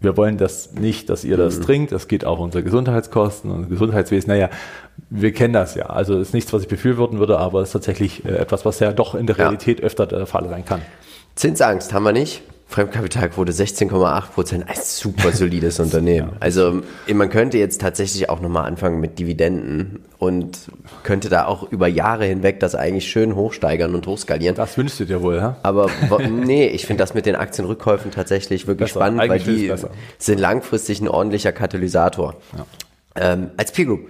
wir 0.01 0.15
wollen 0.15 0.37
das 0.37 0.73
nicht, 0.73 1.09
dass 1.09 1.23
ihr 1.23 1.35
das 1.35 1.57
mhm. 1.57 1.63
trinkt, 1.63 1.91
das 1.91 2.07
geht 2.07 2.25
auf 2.25 2.39
unsere 2.39 2.63
Gesundheitskosten 2.63 3.49
und 3.49 3.69
Gesundheitswesen. 3.69 4.29
Naja, 4.29 4.49
wir 5.09 5.33
kennen 5.33 5.53
das 5.53 5.73
ja. 5.73 5.87
Also 5.87 6.19
ist 6.19 6.33
nichts, 6.33 6.53
was 6.53 6.61
ich 6.61 6.67
befürworten 6.67 7.17
würde, 7.17 7.39
aber 7.39 7.61
es 7.61 7.69
ist 7.69 7.73
tatsächlich 7.73 8.23
äh, 8.23 8.35
etwas, 8.35 8.65
was 8.65 8.79
ja 8.79 8.93
doch 8.93 9.15
in 9.15 9.25
der 9.25 9.37
Realität 9.37 9.79
ja. 9.79 9.85
öfter 9.85 10.05
der 10.05 10.27
Fall 10.27 10.47
sein 10.47 10.63
kann. 10.63 10.81
Zinsangst 11.35 11.91
haben 11.91 12.03
wir 12.03 12.13
nicht. 12.13 12.43
Fremdkapitalquote 12.69 13.51
16,8 13.51 14.29
Prozent, 14.31 14.69
ein 14.69 14.77
super 14.81 15.31
solides 15.31 15.79
Unternehmen. 15.79 16.33
Also 16.39 16.83
man 17.11 17.29
könnte 17.31 17.57
jetzt 17.57 17.81
tatsächlich 17.81 18.29
auch 18.29 18.41
nochmal 18.41 18.65
anfangen 18.65 18.99
mit 18.99 19.17
Dividenden 19.17 20.03
und 20.19 20.69
könnte 21.01 21.29
da 21.29 21.45
auch 21.45 21.71
über 21.71 21.87
Jahre 21.87 22.25
hinweg 22.25 22.59
das 22.59 22.75
eigentlich 22.75 23.09
schön 23.09 23.35
hochsteigern 23.35 23.95
und 23.95 24.05
hochskalieren. 24.05 24.55
Das 24.55 24.77
wünschst 24.77 24.99
du 24.99 25.05
dir 25.05 25.23
wohl, 25.23 25.37
ja? 25.37 25.57
Aber 25.63 25.89
nee, 26.29 26.67
ich 26.67 26.85
finde 26.85 27.01
das 27.01 27.15
mit 27.15 27.25
den 27.25 27.35
Aktienrückkäufen 27.35 28.11
tatsächlich 28.11 28.67
wirklich 28.67 28.89
besser. 28.89 28.99
spannend, 28.99 29.21
eigentlich 29.21 29.47
weil 29.47 29.79
die 29.79 29.87
sind 30.19 30.39
langfristig 30.39 31.01
ein 31.01 31.07
ordentlicher 31.07 31.51
Katalysator. 31.51 32.35
Ja. 32.55 32.65
Ähm, 33.15 33.49
als 33.57 33.71
Peer 33.71 33.85
Group 33.85 34.09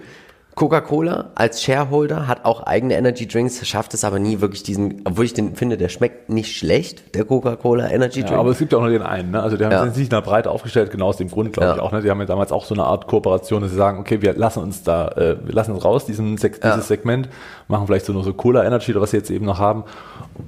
Coca-Cola 0.54 1.30
als 1.36 1.62
Shareholder 1.62 2.26
hat 2.26 2.44
auch 2.44 2.64
eigene 2.64 2.96
Energy 2.96 3.26
Drinks, 3.26 3.66
schafft 3.66 3.94
es 3.94 4.04
aber 4.04 4.18
nie 4.18 4.40
wirklich 4.40 4.62
diesen, 4.62 5.02
obwohl 5.04 5.24
ich 5.24 5.32
den 5.32 5.54
finde, 5.54 5.76
der 5.76 5.88
schmeckt 5.88 6.28
nicht 6.28 6.56
schlecht, 6.56 7.14
der 7.14 7.24
Coca-Cola 7.24 7.88
Energy 7.88 8.20
Drink. 8.20 8.32
Ja, 8.32 8.38
aber 8.40 8.50
es 8.50 8.58
gibt 8.58 8.72
ja 8.72 8.78
auch 8.78 8.82
nur 8.82 8.90
den 8.90 9.02
einen, 9.02 9.30
ne? 9.30 9.42
Also 9.42 9.56
die 9.56 9.64
haben 9.64 9.72
ja. 9.72 9.88
sich 9.90 10.04
in 10.04 10.10
der 10.10 10.20
Breite 10.20 10.50
aufgestellt, 10.50 10.90
genau 10.90 11.06
aus 11.06 11.16
dem 11.16 11.30
Grund, 11.30 11.52
glaube 11.52 11.68
ja. 11.68 11.74
ich 11.76 11.80
auch, 11.80 11.92
ne? 11.92 12.02
Die 12.02 12.10
haben 12.10 12.20
ja 12.20 12.26
damals 12.26 12.52
auch 12.52 12.64
so 12.64 12.74
eine 12.74 12.84
Art 12.84 13.06
Kooperation, 13.06 13.62
dass 13.62 13.70
sie 13.70 13.76
sagen, 13.76 13.98
okay, 14.00 14.22
wir 14.22 14.34
lassen 14.34 14.60
uns 14.60 14.82
da, 14.82 15.08
äh, 15.08 15.36
wir 15.44 15.54
lassen 15.54 15.72
uns 15.72 15.84
raus, 15.84 16.04
diesen, 16.04 16.36
dieses 16.36 16.88
Segment, 16.88 17.28
machen 17.68 17.86
vielleicht 17.86 18.06
so 18.06 18.12
nur 18.12 18.24
so 18.24 18.34
Cola 18.34 18.64
Energy 18.64 18.90
oder 18.90 19.00
was 19.00 19.12
sie 19.12 19.18
jetzt 19.18 19.30
eben 19.30 19.46
noch 19.46 19.58
haben. 19.58 19.84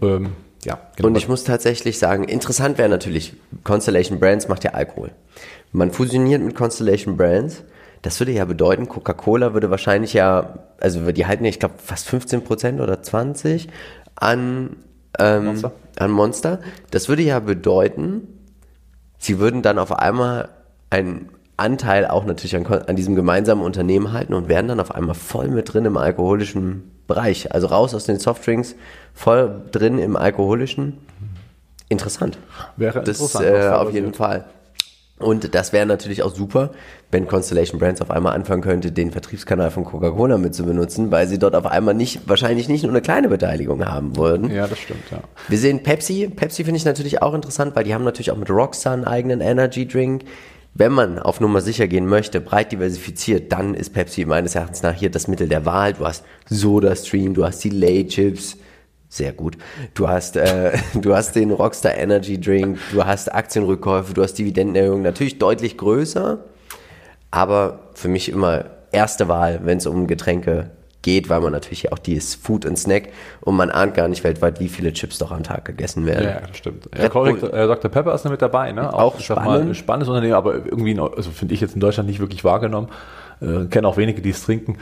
Ähm, 0.02 0.32
ja, 0.64 0.78
genau. 0.96 1.08
Und 1.08 1.16
ich 1.16 1.28
muss 1.28 1.44
tatsächlich 1.44 1.98
sagen, 1.98 2.24
interessant 2.24 2.78
wäre 2.78 2.88
natürlich, 2.88 3.34
Constellation 3.64 4.20
Brands 4.20 4.48
macht 4.48 4.64
ja 4.64 4.72
Alkohol. 4.72 5.10
Man 5.72 5.90
fusioniert 5.90 6.42
mit 6.42 6.54
Constellation 6.54 7.16
Brands. 7.16 7.64
Das 8.02 8.18
würde 8.18 8.32
ja 8.32 8.44
bedeuten, 8.44 8.88
Coca-Cola 8.88 9.54
würde 9.54 9.70
wahrscheinlich 9.70 10.12
ja, 10.12 10.58
also 10.80 11.12
die 11.12 11.26
halten 11.26 11.44
ja, 11.44 11.50
ich 11.50 11.60
glaube, 11.60 11.76
fast 11.78 12.08
15 12.08 12.42
Prozent 12.42 12.80
oder 12.80 13.00
20 13.00 13.68
an, 14.16 14.76
ähm, 15.18 15.44
Monster. 15.46 15.72
an 15.98 16.10
Monster. 16.10 16.58
Das 16.90 17.08
würde 17.08 17.22
ja 17.22 17.38
bedeuten, 17.38 18.26
sie 19.18 19.38
würden 19.38 19.62
dann 19.62 19.78
auf 19.78 19.92
einmal 19.92 20.48
einen 20.90 21.28
Anteil 21.56 22.06
auch 22.06 22.24
natürlich 22.24 22.56
an, 22.56 22.66
an 22.66 22.96
diesem 22.96 23.14
gemeinsamen 23.14 23.62
Unternehmen 23.62 24.12
halten 24.12 24.34
und 24.34 24.48
wären 24.48 24.66
dann 24.66 24.80
auf 24.80 24.92
einmal 24.92 25.14
voll 25.14 25.48
mit 25.48 25.72
drin 25.72 25.84
im 25.84 25.96
alkoholischen 25.96 26.90
Bereich. 27.06 27.52
Also 27.54 27.68
raus 27.68 27.94
aus 27.94 28.04
den 28.04 28.18
Softdrinks, 28.18 28.74
voll 29.14 29.62
drin 29.70 29.98
im 29.98 30.16
alkoholischen. 30.16 30.98
Interessant. 31.88 32.38
Wäre 32.76 33.02
Das 33.02 33.20
interessant, 33.20 33.46
äh, 33.46 33.68
auf 33.68 33.92
jeden. 33.92 34.14
Fall. 34.14 34.46
Und 35.18 35.54
das 35.54 35.72
wäre 35.72 35.86
natürlich 35.86 36.22
auch 36.22 36.34
super, 36.34 36.72
wenn 37.12 37.28
Constellation 37.28 37.78
Brands 37.78 38.00
auf 38.00 38.10
einmal 38.10 38.34
anfangen 38.34 38.62
könnte, 38.62 38.90
den 38.90 39.12
Vertriebskanal 39.12 39.70
von 39.70 39.84
Coca-Cola 39.84 40.36
mit 40.36 40.54
zu 40.54 40.64
benutzen, 40.64 41.12
weil 41.12 41.28
sie 41.28 41.38
dort 41.38 41.54
auf 41.54 41.66
einmal 41.66 41.94
nicht, 41.94 42.28
wahrscheinlich 42.28 42.68
nicht 42.68 42.82
nur 42.82 42.90
eine 42.90 43.02
kleine 43.02 43.28
Beteiligung 43.28 43.84
haben 43.86 44.16
würden. 44.16 44.50
Ja, 44.50 44.66
das 44.66 44.78
stimmt, 44.80 45.04
ja. 45.10 45.20
Wir 45.48 45.58
sehen 45.58 45.82
Pepsi. 45.82 46.28
Pepsi 46.34 46.64
finde 46.64 46.78
ich 46.78 46.84
natürlich 46.84 47.22
auch 47.22 47.34
interessant, 47.34 47.76
weil 47.76 47.84
die 47.84 47.94
haben 47.94 48.04
natürlich 48.04 48.32
auch 48.32 48.36
mit 48.36 48.50
Rockstar 48.50 48.94
einen 48.94 49.04
eigenen 49.04 49.40
Energy 49.40 49.86
Drink. 49.86 50.24
Wenn 50.74 50.92
man 50.92 51.18
auf 51.18 51.38
Nummer 51.38 51.60
sicher 51.60 51.86
gehen 51.86 52.06
möchte, 52.06 52.40
breit 52.40 52.72
diversifiziert, 52.72 53.52
dann 53.52 53.74
ist 53.74 53.90
Pepsi 53.90 54.24
meines 54.24 54.54
Erachtens 54.54 54.82
nach 54.82 54.94
hier 54.94 55.10
das 55.10 55.28
Mittel 55.28 55.46
der 55.46 55.66
Wahl. 55.66 55.92
Du 55.92 56.06
hast 56.06 56.24
Soda 56.48 56.96
Stream, 56.96 57.34
du 57.34 57.44
hast 57.44 57.62
die 57.62 57.70
Lay 57.70 58.06
Chips, 58.06 58.56
sehr 59.12 59.32
gut. 59.32 59.58
Du 59.92 60.08
hast, 60.08 60.36
äh, 60.36 60.72
du 60.94 61.14
hast 61.14 61.36
den 61.36 61.50
Rockstar 61.50 61.94
Energy 61.94 62.40
Drink, 62.40 62.78
du 62.92 63.04
hast 63.04 63.32
Aktienrückkäufe, 63.32 64.14
du 64.14 64.22
hast 64.22 64.34
Dividendenerhöhungen, 64.34 65.02
natürlich 65.02 65.38
deutlich 65.38 65.76
größer, 65.76 66.38
aber 67.30 67.80
für 67.94 68.08
mich 68.08 68.30
immer 68.30 68.64
erste 68.90 69.28
Wahl, 69.28 69.60
wenn 69.64 69.78
es 69.78 69.86
um 69.86 70.06
Getränke 70.06 70.70
geht, 71.02 71.28
weil 71.28 71.40
man 71.40 71.52
natürlich 71.52 71.92
auch 71.92 71.98
die 71.98 72.14
ist 72.14 72.36
Food 72.36 72.64
und 72.64 72.78
Snack 72.78 73.08
und 73.40 73.56
man 73.56 73.70
ahnt 73.70 73.94
gar 73.94 74.08
nicht 74.08 74.24
weltweit, 74.24 74.60
wie 74.60 74.68
viele 74.68 74.92
Chips 74.92 75.18
doch 75.18 75.30
am 75.30 75.42
Tag 75.42 75.64
gegessen 75.64 76.06
werden. 76.06 76.28
Ja, 76.28 76.40
das 76.46 76.56
stimmt. 76.56 76.88
Ja, 76.96 77.08
korrekt, 77.08 77.42
äh, 77.42 77.66
Dr. 77.66 77.90
Pepper 77.90 78.14
ist 78.14 78.24
da 78.24 78.30
mit 78.30 78.40
dabei, 78.40 78.72
ne? 78.72 78.94
Auch 78.94 79.14
Mal, 79.14 79.20
spannend. 79.20 79.70
ein 79.70 79.74
spannendes 79.74 80.08
Unternehmen, 80.08 80.34
aber 80.34 80.54
irgendwie, 80.54 80.98
also 80.98 81.30
finde 81.30 81.54
ich 81.54 81.60
jetzt 81.60 81.74
in 81.74 81.80
Deutschland 81.80 82.08
nicht 82.08 82.20
wirklich 82.20 82.44
wahrgenommen. 82.44 82.88
Äh, 83.40 83.66
Kenne 83.66 83.88
auch 83.88 83.96
wenige, 83.96 84.22
die 84.22 84.30
es 84.30 84.42
trinken. 84.44 84.78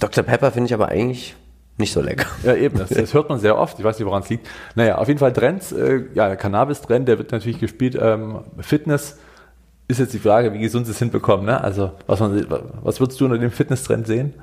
Dr. 0.00 0.22
Pepper 0.22 0.52
finde 0.52 0.66
ich 0.66 0.74
aber 0.74 0.88
eigentlich 0.88 1.34
nicht 1.76 1.92
so 1.92 2.00
lecker. 2.00 2.26
Ja, 2.44 2.54
eben, 2.54 2.78
das, 2.78 2.90
das 2.90 3.14
hört 3.14 3.28
man 3.28 3.40
sehr 3.40 3.58
oft. 3.58 3.78
Ich 3.78 3.84
weiß 3.84 3.98
nicht, 3.98 4.06
woran 4.06 4.22
es 4.22 4.28
liegt. 4.28 4.46
Naja, 4.74 4.98
auf 4.98 5.08
jeden 5.08 5.18
Fall 5.18 5.32
Trends. 5.32 5.72
Äh, 5.72 6.04
ja, 6.14 6.28
der 6.28 6.36
Cannabis-Trend, 6.36 7.08
der 7.08 7.18
wird 7.18 7.32
natürlich 7.32 7.58
gespielt. 7.58 7.98
Ähm, 8.00 8.40
Fitness 8.60 9.18
ist 9.88 9.98
jetzt 9.98 10.14
die 10.14 10.18
Frage, 10.18 10.52
wie 10.52 10.60
gesund 10.60 10.86
sie 10.86 10.92
es 10.92 10.98
hinbekommen. 10.98 11.46
Ne? 11.46 11.60
Also, 11.60 11.92
was, 12.06 12.20
man, 12.20 12.46
was 12.82 13.00
würdest 13.00 13.20
du 13.20 13.24
unter 13.24 13.38
dem 13.38 13.50
Fitness-Trend 13.50 14.06
sehen? 14.06 14.34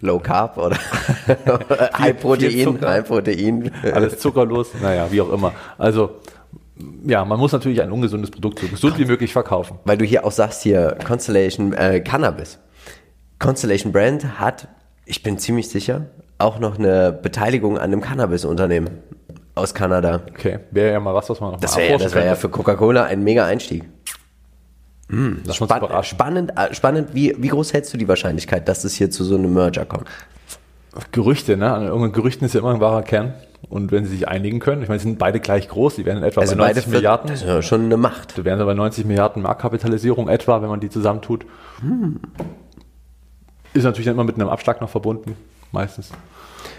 Low 0.00 0.18
Carb 0.18 0.56
oder 0.56 0.76
High 1.98 2.18
Protein. 2.18 2.80
High 2.80 3.06
Protein. 3.06 3.70
Alles 3.92 4.18
zuckerlos? 4.18 4.70
naja, 4.80 5.06
wie 5.10 5.20
auch 5.20 5.32
immer. 5.32 5.52
Also, 5.78 6.16
ja, 7.06 7.24
man 7.24 7.38
muss 7.38 7.52
natürlich 7.52 7.82
ein 7.82 7.92
ungesundes 7.92 8.30
Produkt 8.30 8.60
so 8.60 8.66
gesund 8.66 8.98
wie 8.98 9.04
möglich 9.04 9.32
verkaufen. 9.32 9.78
Weil 9.84 9.98
du 9.98 10.04
hier 10.04 10.24
auch 10.24 10.32
sagst, 10.32 10.62
hier 10.62 10.96
Constellation 11.06 11.72
äh, 11.74 12.00
Cannabis. 12.00 12.58
Constellation 13.38 13.92
Brand 13.92 14.40
hat, 14.40 14.68
ich 15.04 15.22
bin 15.22 15.38
ziemlich 15.38 15.68
sicher, 15.68 16.06
auch 16.38 16.58
noch 16.58 16.78
eine 16.78 17.12
Beteiligung 17.12 17.76
an 17.76 17.84
einem 17.84 18.00
Cannabis-Unternehmen 18.00 18.90
aus 19.54 19.74
Kanada. 19.74 20.22
Okay, 20.30 20.60
wäre 20.70 20.92
ja 20.92 21.00
mal 21.00 21.14
was, 21.14 21.28
was 21.28 21.40
man 21.40 21.52
noch 21.52 21.60
Das 21.60 21.72
mal 21.72 21.78
wäre 21.78 21.92
erforschen 21.92 22.06
das 22.06 22.14
wär 22.14 22.24
ja 22.24 22.34
für 22.34 22.48
Coca-Cola 22.48 23.04
ein 23.04 23.22
mega 23.22 23.44
Einstieg. 23.46 23.84
Spann 25.66 25.78
überraschen. 25.78 26.16
spannend, 26.16 26.52
äh, 26.56 26.74
spannend 26.74 27.10
wie, 27.12 27.34
wie 27.38 27.48
groß 27.48 27.72
hältst 27.74 27.92
du 27.92 27.98
die 27.98 28.08
Wahrscheinlichkeit, 28.08 28.66
dass 28.68 28.84
es 28.84 28.94
hier 28.94 29.10
zu 29.10 29.24
so 29.24 29.34
einem 29.34 29.52
Merger 29.52 29.84
kommt? 29.84 30.08
Gerüchte, 31.10 31.56
ne? 31.56 31.72
An 31.72 31.82
irgendeinen 31.84 32.12
Gerüchten 32.12 32.46
ist 32.46 32.54
ja 32.54 32.60
immer 32.60 32.74
ein 32.74 32.80
wahrer 32.80 33.02
Kern. 33.02 33.34
Und 33.68 33.92
wenn 33.92 34.04
sie 34.04 34.10
sich 34.10 34.28
einigen 34.28 34.58
können, 34.58 34.82
ich 34.82 34.88
meine, 34.88 34.98
sie 34.98 35.04
sind 35.04 35.18
beide 35.18 35.40
gleich 35.40 35.68
groß, 35.68 35.96
die 35.96 36.04
werden 36.04 36.22
etwa 36.22 36.40
Also 36.40 36.56
bei 36.56 36.62
beide 36.62 36.80
90 36.80 36.92
Milliarden. 36.92 37.30
Das 37.30 37.42
ist 37.42 37.46
ja 37.46 37.62
schon 37.62 37.84
eine 37.84 37.96
Macht. 37.96 38.36
Da 38.36 38.44
wären 38.44 38.58
bei 38.64 38.74
90 38.74 39.04
Milliarden 39.04 39.42
Marktkapitalisierung 39.42 40.28
etwa, 40.28 40.60
wenn 40.62 40.68
man 40.68 40.80
die 40.80 40.90
zusammentut. 40.90 41.46
Ist 43.74 43.84
natürlich 43.84 44.06
dann 44.06 44.14
immer 44.14 44.24
mit 44.24 44.34
einem 44.36 44.48
Abschlag 44.48 44.80
noch 44.80 44.90
verbunden, 44.90 45.36
meistens. 45.70 46.10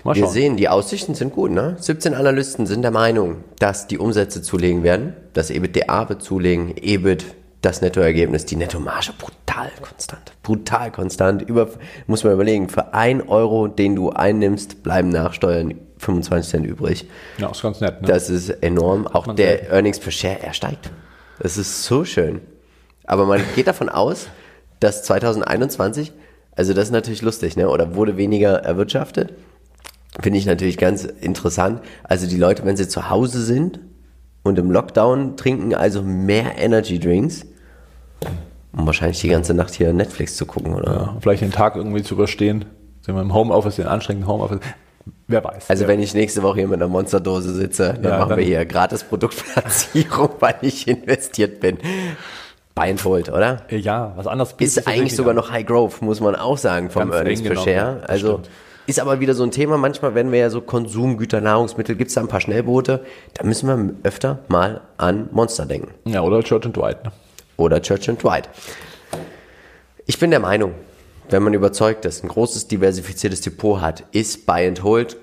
Mal 0.03 0.15
Wir 0.15 0.23
schauen. 0.23 0.33
sehen, 0.33 0.57
die 0.57 0.69
Aussichten 0.69 1.15
sind 1.15 1.33
gut. 1.33 1.51
Ne? 1.51 1.75
17 1.79 2.13
Analysten 2.13 2.65
sind 2.65 2.81
der 2.81 2.91
Meinung, 2.91 3.43
dass 3.59 3.87
die 3.87 3.97
Umsätze 3.97 4.41
zulegen 4.41 4.83
werden, 4.83 5.13
das 5.33 5.49
EBITDA 5.49 6.09
wird 6.09 6.21
zulegen, 6.21 6.73
EBIT, 6.77 7.25
das 7.61 7.81
Nettoergebnis, 7.81 8.45
die 8.45 8.57
Nettomarge 8.57 9.11
brutal 9.17 9.71
konstant. 9.81 10.33
Brutal 10.43 10.91
konstant. 10.91 11.41
Über, 11.41 11.69
muss 12.07 12.23
man 12.23 12.33
überlegen, 12.33 12.67
für 12.69 12.93
ein 12.93 13.27
Euro, 13.27 13.67
den 13.67 13.95
du 13.95 14.09
einnimmst, 14.09 14.83
bleiben 14.83 15.09
nach 15.09 15.33
Steuern 15.33 15.73
25 15.99 16.51
Cent 16.51 16.65
übrig. 16.65 17.07
Ja, 17.37 17.49
ist 17.49 17.61
ganz 17.61 17.79
nett. 17.79 18.01
Ne? 18.01 18.07
Das 18.07 18.29
ist 18.29 18.49
enorm. 18.49 19.07
Auch 19.07 19.25
man 19.27 19.37
der 19.37 19.47
selten. 19.57 19.71
Earnings 19.73 19.99
per 19.99 20.11
Share, 20.11 20.43
er 20.43 20.53
steigt. 20.53 20.91
Das 21.39 21.57
ist 21.57 21.83
so 21.83 22.03
schön. 22.03 22.41
Aber 23.05 23.25
man 23.25 23.41
geht 23.55 23.67
davon 23.67 23.87
aus, 23.89 24.27
dass 24.81 25.03
2021, 25.03 26.11
also 26.55 26.73
das 26.73 26.85
ist 26.85 26.91
natürlich 26.91 27.21
lustig, 27.21 27.55
ne? 27.57 27.69
oder 27.69 27.95
wurde 27.95 28.17
weniger 28.17 28.53
erwirtschaftet. 28.63 29.33
Finde 30.21 30.37
ich 30.37 30.45
natürlich 30.45 30.77
ganz 30.77 31.03
interessant. 31.05 31.81
Also 32.03 32.27
die 32.27 32.37
Leute, 32.37 32.65
wenn 32.65 32.77
sie 32.77 32.87
zu 32.87 33.09
Hause 33.09 33.41
sind 33.41 33.79
und 34.43 34.59
im 34.59 34.69
Lockdown 34.71 35.37
trinken 35.37 35.73
also 35.73 36.03
mehr 36.03 36.57
Energy 36.59 36.99
Drinks, 36.99 37.45
um 38.75 38.85
wahrscheinlich 38.85 39.21
die 39.21 39.29
ganze 39.29 39.53
Nacht 39.53 39.73
hier 39.73 39.91
Netflix 39.93 40.35
zu 40.35 40.45
gucken, 40.45 40.75
oder? 40.75 40.91
ja, 40.91 41.17
vielleicht 41.19 41.41
den 41.41 41.51
Tag 41.51 41.75
irgendwie 41.75 42.03
zu 42.03 42.13
überstehen. 42.13 42.65
Sind 43.01 43.15
wir 43.15 43.21
im 43.21 43.33
Homeoffice, 43.33 43.77
den 43.77 43.87
anstrengenden 43.87 44.29
Homeoffice. 44.31 44.59
Wer 45.27 45.43
weiß. 45.43 45.69
Also 45.69 45.87
wenn 45.87 45.99
ich 45.99 46.13
nächste 46.13 46.43
Woche 46.43 46.59
hier 46.59 46.67
mit 46.67 46.75
einer 46.81 46.87
Monsterdose 46.87 47.53
sitze, 47.53 47.93
dann 47.95 48.03
Ja, 48.03 48.17
machen 48.19 48.29
dann- 48.29 48.37
wir 48.39 48.45
hier 48.45 48.65
gratis 48.65 49.03
Produktplatzierung, 49.03 50.29
weil 50.39 50.55
ich 50.61 50.87
investiert 50.87 51.59
bin. 51.59 51.77
Buy 52.75 52.89
and 52.89 53.03
hold, 53.05 53.29
oder? 53.29 53.63
Äh, 53.69 53.77
Ja, 53.77 54.13
was 54.15 54.25
anderes 54.27 54.53
Ist 54.59 54.87
eigentlich 54.87 55.15
sogar 55.15 55.31
an. 55.31 55.35
noch 55.37 55.51
High 55.51 55.65
Growth, 55.65 56.01
muss 56.01 56.19
man 56.19 56.35
auch 56.35 56.57
sagen, 56.57 56.89
vom 56.89 57.03
Ganz 57.09 57.15
Earnings 57.15 57.43
per 57.43 57.55
Share. 57.55 57.97
das 58.01 58.09
Also 58.09 58.27
stimmt. 58.39 58.49
ist 58.87 58.99
aber 58.99 59.19
wieder 59.19 59.35
so 59.35 59.43
ein 59.43 59.51
Thema. 59.51 59.77
Manchmal, 59.77 60.15
wenn 60.15 60.31
wir 60.31 60.39
ja 60.39 60.49
so 60.49 60.59
Konsumgüter, 60.61 61.39
Nahrungsmittel, 61.39 61.95
gibt 61.95 62.09
es 62.09 62.15
da 62.15 62.21
ein 62.21 62.27
paar 62.27 62.41
Schnellboote, 62.41 63.05
da 63.35 63.43
müssen 63.45 63.67
wir 63.67 63.95
öfter 64.03 64.39
mal 64.47 64.81
an 64.97 65.29
Monster 65.31 65.65
denken. 65.67 65.93
Ja, 66.05 66.21
oder 66.21 66.41
Church 66.43 66.65
and 66.65 66.75
Dwight. 66.75 67.03
Ne? 67.03 67.11
Oder 67.57 67.81
Church 67.81 68.09
and 68.09 68.21
Dwight. 68.23 68.49
Ich 70.05 70.19
bin 70.19 70.31
der 70.31 70.39
Meinung, 70.39 70.73
wenn 71.29 71.43
man 71.43 71.53
überzeugt 71.53 72.05
ist, 72.05 72.23
ein 72.23 72.27
großes 72.27 72.67
diversifiziertes 72.67 73.41
Depot 73.41 73.79
hat, 73.81 74.03
ist 74.11 74.45
Buy 74.45 74.67
and 74.67 74.83
Hold 74.83 75.17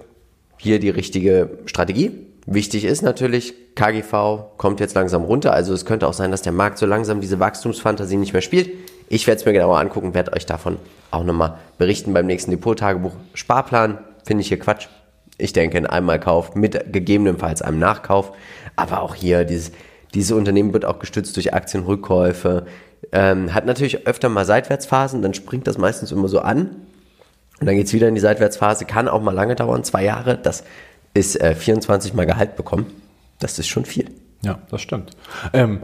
hier 0.56 0.78
die 0.78 0.90
richtige 0.90 1.58
Strategie. 1.66 2.26
Wichtig 2.46 2.84
ist 2.84 3.02
natürlich, 3.02 3.54
KGV 3.74 4.56
kommt 4.56 4.80
jetzt 4.80 4.94
langsam 4.94 5.22
runter. 5.22 5.52
Also 5.52 5.72
es 5.72 5.84
könnte 5.84 6.06
auch 6.06 6.12
sein, 6.12 6.30
dass 6.30 6.42
der 6.42 6.52
Markt 6.52 6.78
so 6.78 6.86
langsam 6.86 7.20
diese 7.20 7.40
Wachstumsfantasie 7.40 8.16
nicht 8.16 8.32
mehr 8.32 8.42
spielt. 8.42 8.70
Ich 9.08 9.26
werde 9.26 9.40
es 9.40 9.46
mir 9.46 9.52
genauer 9.52 9.78
angucken, 9.78 10.14
werde 10.14 10.32
euch 10.32 10.46
davon 10.46 10.78
auch 11.10 11.24
nochmal 11.24 11.58
berichten 11.78 12.12
beim 12.12 12.26
nächsten 12.26 12.50
Depot-Tagebuch. 12.50 13.12
Sparplan 13.34 13.98
finde 14.24 14.42
ich 14.42 14.48
hier 14.48 14.58
Quatsch. 14.58 14.88
Ich 15.38 15.52
denke, 15.52 15.78
ein 15.78 15.86
Einmalkauf 15.86 16.54
mit 16.54 16.92
gegebenenfalls 16.92 17.62
einem 17.62 17.78
Nachkauf. 17.78 18.32
Aber 18.76 19.02
auch 19.02 19.14
hier, 19.14 19.44
dieses, 19.44 19.72
dieses 20.14 20.32
Unternehmen 20.32 20.72
wird 20.72 20.84
auch 20.84 20.98
gestützt 20.98 21.36
durch 21.36 21.54
Aktienrückkäufe. 21.54 22.66
Ähm, 23.12 23.54
hat 23.54 23.66
natürlich 23.66 24.06
öfter 24.06 24.28
mal 24.28 24.44
Seitwärtsphasen, 24.44 25.22
dann 25.22 25.34
springt 25.34 25.66
das 25.66 25.78
meistens 25.78 26.12
immer 26.12 26.28
so 26.28 26.40
an. 26.40 26.76
Und 27.60 27.66
dann 27.66 27.76
geht's 27.76 27.92
wieder 27.92 28.08
in 28.08 28.14
die 28.14 28.20
Seitwärtsphase, 28.20 28.84
kann 28.84 29.08
auch 29.08 29.20
mal 29.20 29.34
lange 29.34 29.54
dauern, 29.54 29.84
zwei 29.84 30.04
Jahre. 30.04 30.38
Das 30.38 30.64
ist 31.14 31.40
äh, 31.40 31.54
24 31.54 32.14
Mal 32.14 32.26
Gehalt 32.26 32.56
bekommen. 32.56 32.86
Das 33.40 33.58
ist 33.58 33.68
schon 33.68 33.84
viel. 33.84 34.06
Ja, 34.42 34.58
das 34.70 34.80
stimmt. 34.80 35.10
Ähm, 35.52 35.80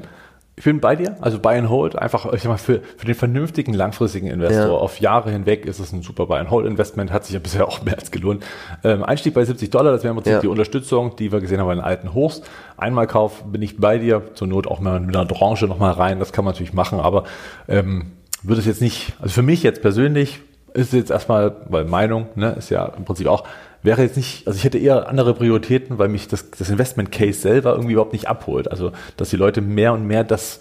ich 0.58 0.64
bin 0.64 0.80
bei 0.80 0.96
dir, 0.96 1.18
also 1.20 1.38
Buy 1.38 1.58
and 1.58 1.68
Hold, 1.68 1.96
einfach, 1.98 2.32
ich 2.32 2.40
sag 2.42 2.48
mal, 2.48 2.56
für, 2.56 2.80
für 2.96 3.04
den 3.04 3.14
vernünftigen, 3.14 3.74
langfristigen 3.74 4.28
Investor 4.28 4.66
Ja. 4.68 4.72
auf 4.72 5.00
Jahre 5.00 5.30
hinweg 5.30 5.66
ist 5.66 5.80
es 5.80 5.92
ein 5.92 6.00
super 6.00 6.24
Buy 6.24 6.38
and 6.38 6.50
Hold 6.50 6.64
Investment, 6.66 7.12
hat 7.12 7.24
sich 7.26 7.34
ja 7.34 7.40
bisher 7.40 7.68
auch 7.68 7.82
mehr 7.82 7.98
als 7.98 8.10
gelohnt. 8.10 8.42
Ähm, 8.82 9.02
Einstieg 9.04 9.34
bei 9.34 9.44
70 9.44 9.68
Dollar, 9.68 9.92
das 9.92 10.02
wäre 10.02 10.12
im 10.12 10.16
Prinzip 10.16 10.32
Ja. 10.32 10.40
die 10.40 10.46
Unterstützung, 10.48 11.14
die 11.16 11.30
wir 11.30 11.40
gesehen 11.40 11.60
haben 11.60 11.66
bei 11.66 11.74
den 11.74 11.84
alten 11.84 12.14
Hochs. 12.14 12.40
Einmalkauf 12.78 13.44
bin 13.44 13.60
ich 13.60 13.76
bei 13.78 13.98
dir, 13.98 14.22
zur 14.32 14.48
Not 14.48 14.66
auch 14.66 14.80
mal 14.80 14.98
mit 15.00 15.14
einer 15.14 15.28
Tranche 15.28 15.66
nochmal 15.66 15.92
rein, 15.92 16.18
das 16.20 16.32
kann 16.32 16.46
man 16.46 16.52
natürlich 16.54 16.72
machen, 16.72 17.00
aber 17.00 17.24
ähm, 17.68 18.12
würde 18.42 18.60
es 18.60 18.66
jetzt 18.66 18.80
nicht, 18.80 19.12
also 19.20 19.34
für 19.34 19.42
mich 19.42 19.62
jetzt 19.62 19.82
persönlich 19.82 20.40
ist 20.72 20.94
jetzt 20.94 21.10
erstmal, 21.10 21.56
weil 21.68 21.84
Meinung, 21.84 22.28
ne, 22.34 22.52
ist 22.52 22.70
ja 22.70 22.86
im 22.96 23.04
Prinzip 23.04 23.26
auch, 23.28 23.44
wäre 23.86 24.02
jetzt 24.02 24.16
nicht, 24.16 24.46
also 24.46 24.58
ich 24.58 24.64
hätte 24.64 24.78
eher 24.78 25.08
andere 25.08 25.32
Prioritäten, 25.32 25.98
weil 25.98 26.08
mich 26.08 26.28
das, 26.28 26.50
das 26.50 26.68
Investment 26.68 27.10
Case 27.10 27.40
selber 27.40 27.72
irgendwie 27.72 27.92
überhaupt 27.92 28.12
nicht 28.12 28.28
abholt. 28.28 28.70
Also, 28.70 28.92
dass 29.16 29.30
die 29.30 29.36
Leute 29.36 29.62
mehr 29.62 29.94
und 29.94 30.06
mehr 30.06 30.24
das, 30.24 30.60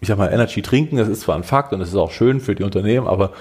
ich 0.00 0.08
sag 0.08 0.18
mal, 0.18 0.32
Energy 0.32 0.62
trinken, 0.62 0.98
das 0.98 1.08
ist 1.08 1.22
zwar 1.22 1.34
ein 1.34 1.42
Fakt 1.42 1.72
und 1.72 1.80
das 1.80 1.88
ist 1.88 1.96
auch 1.96 2.12
schön 2.12 2.40
für 2.40 2.54
die 2.54 2.62
Unternehmen, 2.62 3.08
aber 3.08 3.32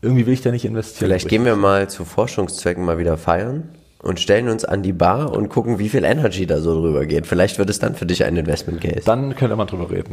irgendwie 0.00 0.26
will 0.26 0.32
ich 0.32 0.42
da 0.42 0.50
nicht 0.50 0.64
investieren. 0.64 1.08
Vielleicht 1.08 1.28
gehen 1.28 1.44
wir 1.44 1.56
mal 1.56 1.90
zu 1.90 2.04
Forschungszwecken 2.04 2.84
mal 2.84 2.98
wieder 2.98 3.18
feiern 3.18 3.68
und 4.00 4.20
stellen 4.20 4.48
uns 4.48 4.64
an 4.64 4.82
die 4.82 4.92
Bar 4.92 5.32
und 5.32 5.48
gucken, 5.48 5.78
wie 5.80 5.88
viel 5.88 6.04
Energy 6.04 6.46
da 6.46 6.60
so 6.60 6.80
drüber 6.80 7.04
geht. 7.06 7.26
Vielleicht 7.26 7.58
wird 7.58 7.68
es 7.68 7.80
dann 7.80 7.96
für 7.96 8.06
dich 8.06 8.24
ein 8.24 8.36
Investment 8.36 8.80
Case. 8.80 9.02
Dann 9.04 9.34
könnte 9.34 9.56
man 9.56 9.66
drüber 9.66 9.90
reden. 9.90 10.12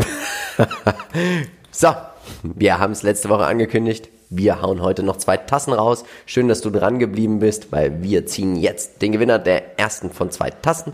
so, 1.71 1.89
wir 2.43 2.79
haben 2.79 2.93
es 2.93 3.03
letzte 3.03 3.29
Woche 3.29 3.45
angekündigt. 3.45 4.09
Wir 4.35 4.63
hauen 4.63 4.81
heute 4.81 5.03
noch 5.03 5.17
zwei 5.17 5.37
Tassen 5.37 5.73
raus. 5.73 6.05
Schön, 6.25 6.47
dass 6.47 6.61
du 6.61 6.71
dran 6.71 6.97
geblieben 6.97 7.37
bist, 7.37 7.71
weil 7.71 8.01
wir 8.01 8.25
ziehen 8.25 8.55
jetzt 8.55 9.03
den 9.03 9.11
Gewinner 9.11 9.37
der 9.37 9.77
ersten 9.79 10.09
von 10.09 10.31
zwei 10.31 10.49
Tassen. 10.49 10.93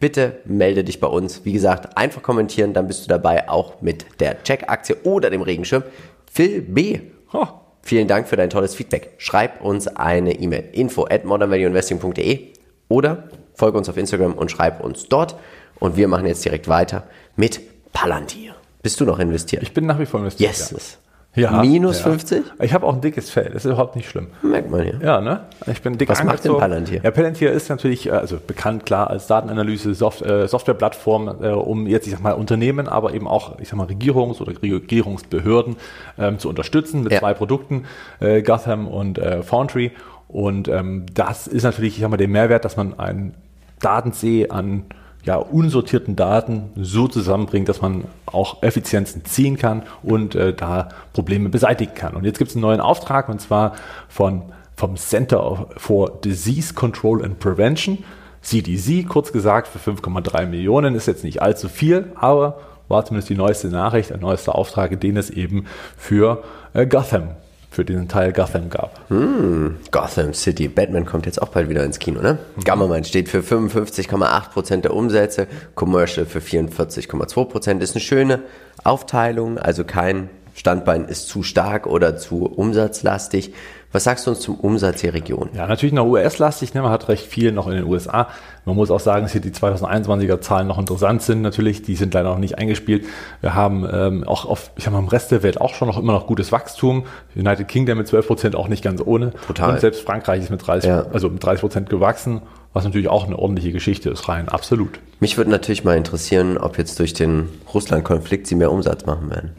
Bitte 0.00 0.40
melde 0.44 0.84
dich 0.84 1.00
bei 1.00 1.06
uns. 1.06 1.46
Wie 1.46 1.54
gesagt, 1.54 1.96
einfach 1.96 2.22
kommentieren, 2.22 2.74
dann 2.74 2.86
bist 2.86 3.04
du 3.04 3.08
dabei, 3.08 3.48
auch 3.48 3.80
mit 3.80 4.04
der 4.20 4.42
Check-Aktie 4.42 4.96
oder 5.04 5.30
dem 5.30 5.40
Regenschirm. 5.40 5.82
Phil 6.30 6.60
B. 6.60 7.00
Oh. 7.32 7.46
Vielen 7.80 8.06
Dank 8.06 8.28
für 8.28 8.36
dein 8.36 8.50
tolles 8.50 8.74
Feedback. 8.74 9.14
Schreib 9.16 9.64
uns 9.64 9.88
eine 9.88 10.38
E-Mail. 10.38 10.68
Info 10.72 11.06
at 11.08 11.24
modernvalueinvesting.de 11.24 12.48
oder 12.88 13.30
folge 13.54 13.78
uns 13.78 13.88
auf 13.88 13.96
Instagram 13.96 14.34
und 14.34 14.50
schreib 14.50 14.84
uns 14.84 15.08
dort. 15.08 15.36
Und 15.78 15.96
wir 15.96 16.06
machen 16.06 16.26
jetzt 16.26 16.44
direkt 16.44 16.68
weiter 16.68 17.04
mit 17.34 17.60
Palantir. 17.94 18.54
Bist 18.82 19.00
du 19.00 19.06
noch 19.06 19.18
investiert? 19.18 19.62
Ich 19.62 19.72
bin 19.72 19.86
nach 19.86 19.98
wie 19.98 20.04
vor 20.04 20.20
investiert. 20.20 20.50
Yes. 20.50 20.70
Ja. 20.70 21.07
Minus 21.36 21.98
ja. 21.98 22.04
50? 22.04 22.44
Ich 22.60 22.72
habe 22.72 22.86
auch 22.86 22.94
ein 22.94 23.00
dickes 23.00 23.30
Fell, 23.30 23.50
das 23.52 23.64
ist 23.64 23.66
überhaupt 23.66 23.94
nicht 23.96 24.08
schlimm. 24.08 24.28
Merkt 24.42 24.70
man 24.70 24.84
ja. 24.84 24.94
Ja, 25.00 25.20
ne? 25.20 25.40
Ich 25.66 25.82
bin 25.82 25.96
dick 25.96 26.08
Was 26.08 26.24
macht 26.24 26.44
denn 26.44 26.56
Palantir? 26.56 27.00
Ja, 27.02 27.10
Palantir 27.10 27.52
ist 27.52 27.68
natürlich, 27.68 28.06
äh, 28.06 28.12
also 28.12 28.38
bekannt 28.44 28.86
klar 28.86 29.08
als 29.10 29.26
Datenanalyse, 29.26 29.94
Soft, 29.94 30.22
äh, 30.22 30.48
Softwareplattform, 30.48 31.42
äh, 31.42 31.50
um 31.50 31.86
jetzt, 31.86 32.06
ich 32.06 32.12
sag 32.12 32.22
mal, 32.22 32.32
Unternehmen, 32.32 32.88
aber 32.88 33.14
eben 33.14 33.28
auch, 33.28 33.58
ich 33.60 33.68
sag 33.68 33.76
mal, 33.76 33.86
Regierungs- 33.86 34.40
oder 34.40 34.52
Regierungsbehörden 34.60 35.76
ähm, 36.18 36.38
zu 36.38 36.48
unterstützen 36.48 37.02
mit 37.04 37.12
ja. 37.12 37.20
zwei 37.20 37.34
Produkten, 37.34 37.84
äh, 38.20 38.42
Gotham 38.42 38.88
und 38.88 39.18
äh, 39.18 39.42
Foundry. 39.42 39.92
Und 40.26 40.68
ähm, 40.68 41.06
das 41.14 41.46
ist 41.46 41.62
natürlich, 41.62 41.96
ich 41.96 42.00
sag 42.00 42.10
mal, 42.10 42.16
der 42.16 42.28
Mehrwert, 42.28 42.64
dass 42.64 42.76
man 42.76 42.98
einen 42.98 43.34
Datensee 43.80 44.48
an 44.48 44.86
ja, 45.24 45.36
unsortierten 45.36 46.16
Daten 46.16 46.70
so 46.76 47.08
zusammenbringt, 47.08 47.68
dass 47.68 47.82
man 47.82 48.04
auch 48.26 48.62
Effizienzen 48.62 49.24
ziehen 49.24 49.58
kann 49.58 49.82
und 50.02 50.34
äh, 50.34 50.54
da 50.54 50.88
Probleme 51.12 51.48
beseitigen 51.48 51.94
kann. 51.94 52.14
Und 52.14 52.24
jetzt 52.24 52.38
gibt 52.38 52.50
es 52.50 52.56
einen 52.56 52.62
neuen 52.62 52.80
Auftrag 52.80 53.28
und 53.28 53.40
zwar 53.40 53.74
von, 54.08 54.42
vom 54.76 54.96
Center 54.96 55.66
for 55.76 56.20
Disease 56.20 56.74
Control 56.74 57.24
and 57.24 57.38
Prevention, 57.40 57.98
CDC, 58.40 59.06
kurz 59.08 59.32
gesagt, 59.32 59.68
für 59.68 59.90
5,3 59.90 60.46
Millionen 60.46 60.94
ist 60.94 61.06
jetzt 61.06 61.24
nicht 61.24 61.42
allzu 61.42 61.68
viel, 61.68 62.12
aber 62.14 62.60
war 62.86 63.04
zumindest 63.04 63.28
die 63.28 63.34
neueste 63.34 63.68
Nachricht, 63.68 64.12
ein 64.12 64.20
neuester 64.20 64.54
Auftrag, 64.54 64.98
den 65.00 65.16
es 65.16 65.28
eben 65.28 65.66
für 65.96 66.42
äh, 66.72 66.86
Gotham 66.86 67.30
für 67.70 67.84
diesen 67.84 68.08
Teil 68.08 68.32
Gotham 68.32 68.70
gab. 68.70 69.00
Hm, 69.08 69.76
Gotham 69.90 70.34
City. 70.34 70.68
Batman 70.68 71.04
kommt 71.04 71.26
jetzt 71.26 71.40
auch 71.40 71.48
bald 71.48 71.68
wieder 71.68 71.84
ins 71.84 71.98
Kino, 71.98 72.20
ne? 72.20 72.38
Mhm. 72.56 72.64
Gammaman 72.64 73.04
steht 73.04 73.28
für 73.28 73.40
55,8% 73.40 74.80
der 74.80 74.94
Umsätze, 74.94 75.46
Commercial 75.74 76.26
für 76.26 76.40
44,2%. 76.40 77.80
Ist 77.80 77.94
eine 77.94 78.00
schöne 78.00 78.40
Aufteilung, 78.84 79.58
also 79.58 79.84
kein 79.84 80.30
Standbein 80.54 81.04
ist 81.04 81.28
zu 81.28 81.42
stark 81.42 81.86
oder 81.86 82.16
zu 82.16 82.46
umsatzlastig. 82.46 83.52
Was 83.90 84.04
sagst 84.04 84.26
du 84.26 84.30
uns 84.32 84.40
zum 84.40 84.56
Umsatz 84.56 85.00
der 85.00 85.14
Region? 85.14 85.48
Ja, 85.54 85.66
natürlich 85.66 85.94
noch 85.94 86.04
US-lastig. 86.04 86.74
Ne? 86.74 86.82
Man 86.82 86.90
hat 86.90 87.08
recht 87.08 87.24
viel 87.24 87.52
noch 87.52 87.68
in 87.68 87.74
den 87.74 87.84
USA. 87.84 88.28
Man 88.66 88.76
muss 88.76 88.90
auch 88.90 89.00
sagen, 89.00 89.22
dass 89.22 89.32
hier 89.32 89.40
die 89.40 89.50
2021er 89.50 90.42
Zahlen 90.42 90.66
noch 90.66 90.78
interessant 90.78 91.22
sind. 91.22 91.40
Natürlich, 91.40 91.80
die 91.80 91.94
sind 91.94 92.12
leider 92.12 92.28
noch 92.28 92.38
nicht 92.38 92.58
eingespielt. 92.58 93.06
Wir 93.40 93.54
haben 93.54 93.88
ähm, 93.90 94.24
auch 94.24 94.44
auf, 94.44 94.72
ich 94.76 94.84
sag 94.84 94.92
mal, 94.92 94.98
im 94.98 95.08
Rest 95.08 95.30
der 95.30 95.42
Welt 95.42 95.58
auch 95.58 95.74
schon 95.74 95.88
noch 95.88 95.96
immer 95.96 96.12
noch 96.12 96.26
gutes 96.26 96.52
Wachstum. 96.52 97.04
United 97.34 97.66
Kingdom 97.66 97.96
mit 97.96 98.08
12 98.08 98.26
Prozent 98.26 98.56
auch 98.56 98.68
nicht 98.68 98.84
ganz 98.84 99.00
ohne. 99.02 99.32
Total. 99.46 99.70
Und 99.70 99.80
selbst 99.80 100.02
Frankreich 100.02 100.42
ist 100.42 100.50
mit 100.50 100.66
30, 100.66 100.86
ja. 100.86 101.06
also 101.10 101.30
mit 101.30 101.42
30 101.42 101.60
Prozent 101.62 101.90
gewachsen, 101.90 102.42
was 102.74 102.84
natürlich 102.84 103.08
auch 103.08 103.24
eine 103.24 103.38
ordentliche 103.38 103.72
Geschichte 103.72 104.10
ist, 104.10 104.28
rein 104.28 104.50
absolut. 104.50 105.00
Mich 105.18 105.38
würde 105.38 105.50
natürlich 105.50 105.84
mal 105.84 105.96
interessieren, 105.96 106.58
ob 106.58 106.76
jetzt 106.76 106.98
durch 106.98 107.14
den 107.14 107.48
Russland-Konflikt 107.72 108.46
sie 108.46 108.54
mehr 108.54 108.70
Umsatz 108.70 109.06
machen 109.06 109.30
werden. 109.30 109.52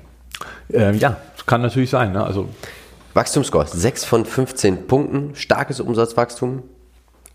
Ähm, 0.72 1.00
ja, 1.00 1.18
kann 1.50 1.62
natürlich 1.64 1.90
sein. 1.90 2.12
Ne? 2.12 2.24
Also 2.24 2.48
Wachstumsscore 3.14 3.68
6 3.68 4.06
von 4.06 4.26
15 4.26 4.88
Punkten, 4.88 5.36
starkes 5.36 5.80
Umsatzwachstum. 5.80 6.64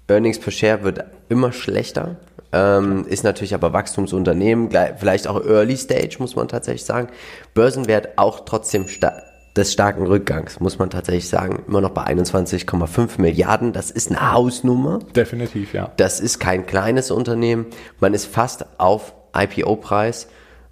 Earnings 0.07 0.39
per 0.39 0.53
Share 0.53 0.85
wird 0.85 1.05
immer 1.29 1.53
schlechter. 1.53 2.17
Ähm, 2.53 3.05
ist 3.09 3.25
natürlich 3.25 3.55
aber 3.55 3.73
Wachstumsunternehmen, 3.73 4.71
vielleicht 4.99 5.27
auch 5.27 5.45
Early 5.45 5.77
Stage, 5.77 6.17
muss 6.21 6.37
man 6.37 6.47
tatsächlich 6.47 6.85
sagen. 6.85 7.09
Börsenwert 7.55 8.17
auch 8.17 8.45
trotzdem 8.45 8.87
sta 8.87 9.23
des 9.57 9.73
starken 9.73 10.07
Rückgangs, 10.07 10.59
muss 10.59 10.79
man 10.79 10.91
tatsächlich 10.91 11.29
sagen. 11.29 11.63
Immer 11.69 11.81
noch 11.81 11.91
bei 11.91 12.03
21,5 12.03 13.21
Milliarden. 13.21 13.73
Das 13.73 13.91
ist 13.93 14.11
eine 14.11 14.33
Hausnummer. 14.33 14.99
Definitiv, 15.15 15.75
ja. 15.75 15.93
Das 15.97 16.19
ist 16.19 16.41
kein 16.41 16.67
kleines 16.67 17.13
Unternehmen. 17.13 17.67
Man 18.01 18.15
ist 18.15 18.27
fast 18.27 18.67
auf 18.79 19.15
IPO-Preis 19.33 20.29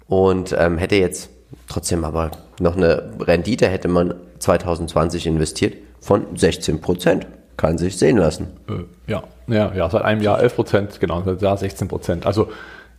und 0.07 0.53
ähm, 0.57 0.77
hätte 0.77 0.95
jetzt 0.95 1.29
trotzdem 1.67 2.03
aber 2.03 2.31
noch 2.59 2.77
eine 2.77 3.11
Rendite, 3.19 3.67
hätte 3.67 3.87
man 3.87 4.15
2020 4.39 5.27
investiert 5.27 5.75
von 5.99 6.25
16 6.35 6.81
Prozent. 6.81 7.27
Kann 7.55 7.77
sich 7.77 7.97
sehen 7.97 8.17
lassen. 8.17 8.47
Äh, 8.67 9.11
ja, 9.11 9.23
ja, 9.47 9.73
ja, 9.73 9.89
seit 9.89 10.01
einem 10.01 10.21
Jahr 10.21 10.41
11 10.41 10.55
Prozent, 10.55 10.99
genau, 10.99 11.21
seit 11.23 11.41
Jahr 11.41 11.55
16 11.55 11.87
Prozent. 11.87 12.25
Also 12.25 12.49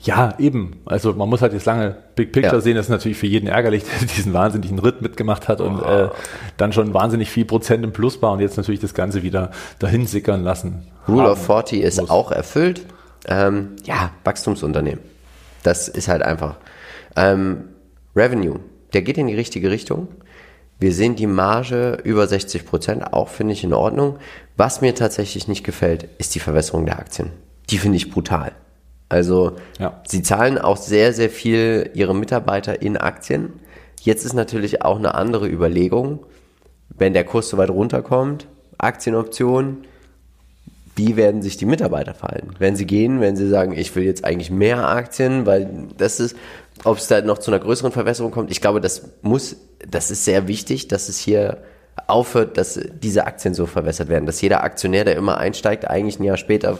ja, 0.00 0.34
eben. 0.38 0.80
Also 0.84 1.12
man 1.14 1.28
muss 1.28 1.40
halt 1.40 1.54
jetzt 1.54 1.64
lange 1.64 1.96
Big 2.14 2.32
Picture 2.32 2.56
ja. 2.56 2.60
sehen. 2.60 2.76
Das 2.76 2.86
ist 2.86 2.90
natürlich 2.90 3.16
für 3.16 3.26
jeden 3.26 3.46
ärgerlich, 3.46 3.84
der 4.00 4.06
diesen 4.06 4.32
wahnsinnigen 4.32 4.78
Ritt 4.78 5.02
mitgemacht 5.02 5.48
hat 5.48 5.60
und 5.60 5.80
oh. 5.80 5.84
äh, 5.84 6.08
dann 6.56 6.72
schon 6.72 6.92
wahnsinnig 6.94 7.30
viel 7.30 7.44
Prozent 7.44 7.84
im 7.84 7.92
Plus 7.92 8.20
war 8.22 8.32
und 8.32 8.40
jetzt 8.40 8.56
natürlich 8.56 8.80
das 8.80 8.94
Ganze 8.94 9.22
wieder 9.22 9.50
dahin 9.78 10.06
sickern 10.06 10.44
lassen. 10.44 10.86
Rule 11.08 11.30
of 11.30 11.44
40 11.44 11.82
ist 11.82 12.00
muss. 12.00 12.10
auch 12.10 12.30
erfüllt. 12.30 12.84
Ähm, 13.26 13.76
ja, 13.84 14.10
Wachstumsunternehmen. 14.24 15.00
Das 15.62 15.88
ist 15.88 16.08
halt 16.08 16.22
einfach. 16.22 16.56
Ähm, 17.16 17.68
Revenue, 18.16 18.60
der 18.92 19.02
geht 19.02 19.18
in 19.18 19.26
die 19.26 19.34
richtige 19.34 19.70
Richtung. 19.70 20.08
Wir 20.78 20.92
sehen 20.92 21.16
die 21.16 21.26
Marge 21.26 21.98
über 22.04 22.26
60 22.26 22.66
Prozent, 22.66 23.12
auch 23.12 23.28
finde 23.28 23.52
ich 23.52 23.64
in 23.64 23.72
Ordnung. 23.72 24.18
Was 24.56 24.80
mir 24.80 24.94
tatsächlich 24.94 25.48
nicht 25.48 25.64
gefällt, 25.64 26.08
ist 26.18 26.34
die 26.34 26.40
Verwässerung 26.40 26.86
der 26.86 26.98
Aktien. 26.98 27.30
Die 27.70 27.78
finde 27.78 27.96
ich 27.96 28.10
brutal. 28.10 28.52
Also 29.08 29.52
ja. 29.78 30.02
sie 30.06 30.22
zahlen 30.22 30.58
auch 30.58 30.76
sehr, 30.76 31.12
sehr 31.12 31.30
viel 31.30 31.90
ihre 31.94 32.14
Mitarbeiter 32.14 32.82
in 32.82 32.96
Aktien. 32.96 33.52
Jetzt 34.00 34.24
ist 34.24 34.34
natürlich 34.34 34.82
auch 34.82 34.98
eine 34.98 35.14
andere 35.14 35.48
Überlegung, 35.48 36.20
wenn 36.90 37.12
der 37.12 37.24
Kurs 37.24 37.48
so 37.48 37.56
weit 37.56 37.70
runterkommt, 37.70 38.46
Aktienoptionen, 38.78 39.84
wie 40.96 41.16
werden 41.16 41.42
sich 41.42 41.56
die 41.56 41.66
Mitarbeiter 41.66 42.14
verhalten? 42.14 42.50
Wenn 42.58 42.76
sie 42.76 42.86
gehen, 42.86 43.20
wenn 43.20 43.36
sie 43.36 43.48
sagen, 43.48 43.72
ich 43.72 43.94
will 43.96 44.04
jetzt 44.04 44.24
eigentlich 44.24 44.50
mehr 44.50 44.88
Aktien, 44.88 45.44
weil 45.46 45.88
das 45.96 46.20
ist, 46.20 46.36
ob 46.82 46.98
es 46.98 47.06
da 47.06 47.20
noch 47.22 47.38
zu 47.38 47.50
einer 47.50 47.60
größeren 47.60 47.92
Verwässerung 47.92 48.32
kommt, 48.32 48.50
ich 48.50 48.60
glaube, 48.60 48.80
das 48.80 49.02
muss, 49.22 49.56
das 49.88 50.10
ist 50.10 50.24
sehr 50.24 50.48
wichtig, 50.48 50.88
dass 50.88 51.08
es 51.08 51.18
hier 51.18 51.62
aufhört, 52.06 52.58
dass 52.58 52.80
diese 53.02 53.26
Aktien 53.26 53.54
so 53.54 53.66
verwässert 53.66 54.08
werden, 54.08 54.26
dass 54.26 54.40
jeder 54.40 54.64
Aktionär, 54.64 55.04
der 55.04 55.16
immer 55.16 55.38
einsteigt, 55.38 55.88
eigentlich 55.88 56.18
ein 56.18 56.24
Jahr 56.24 56.36
später 56.36 56.78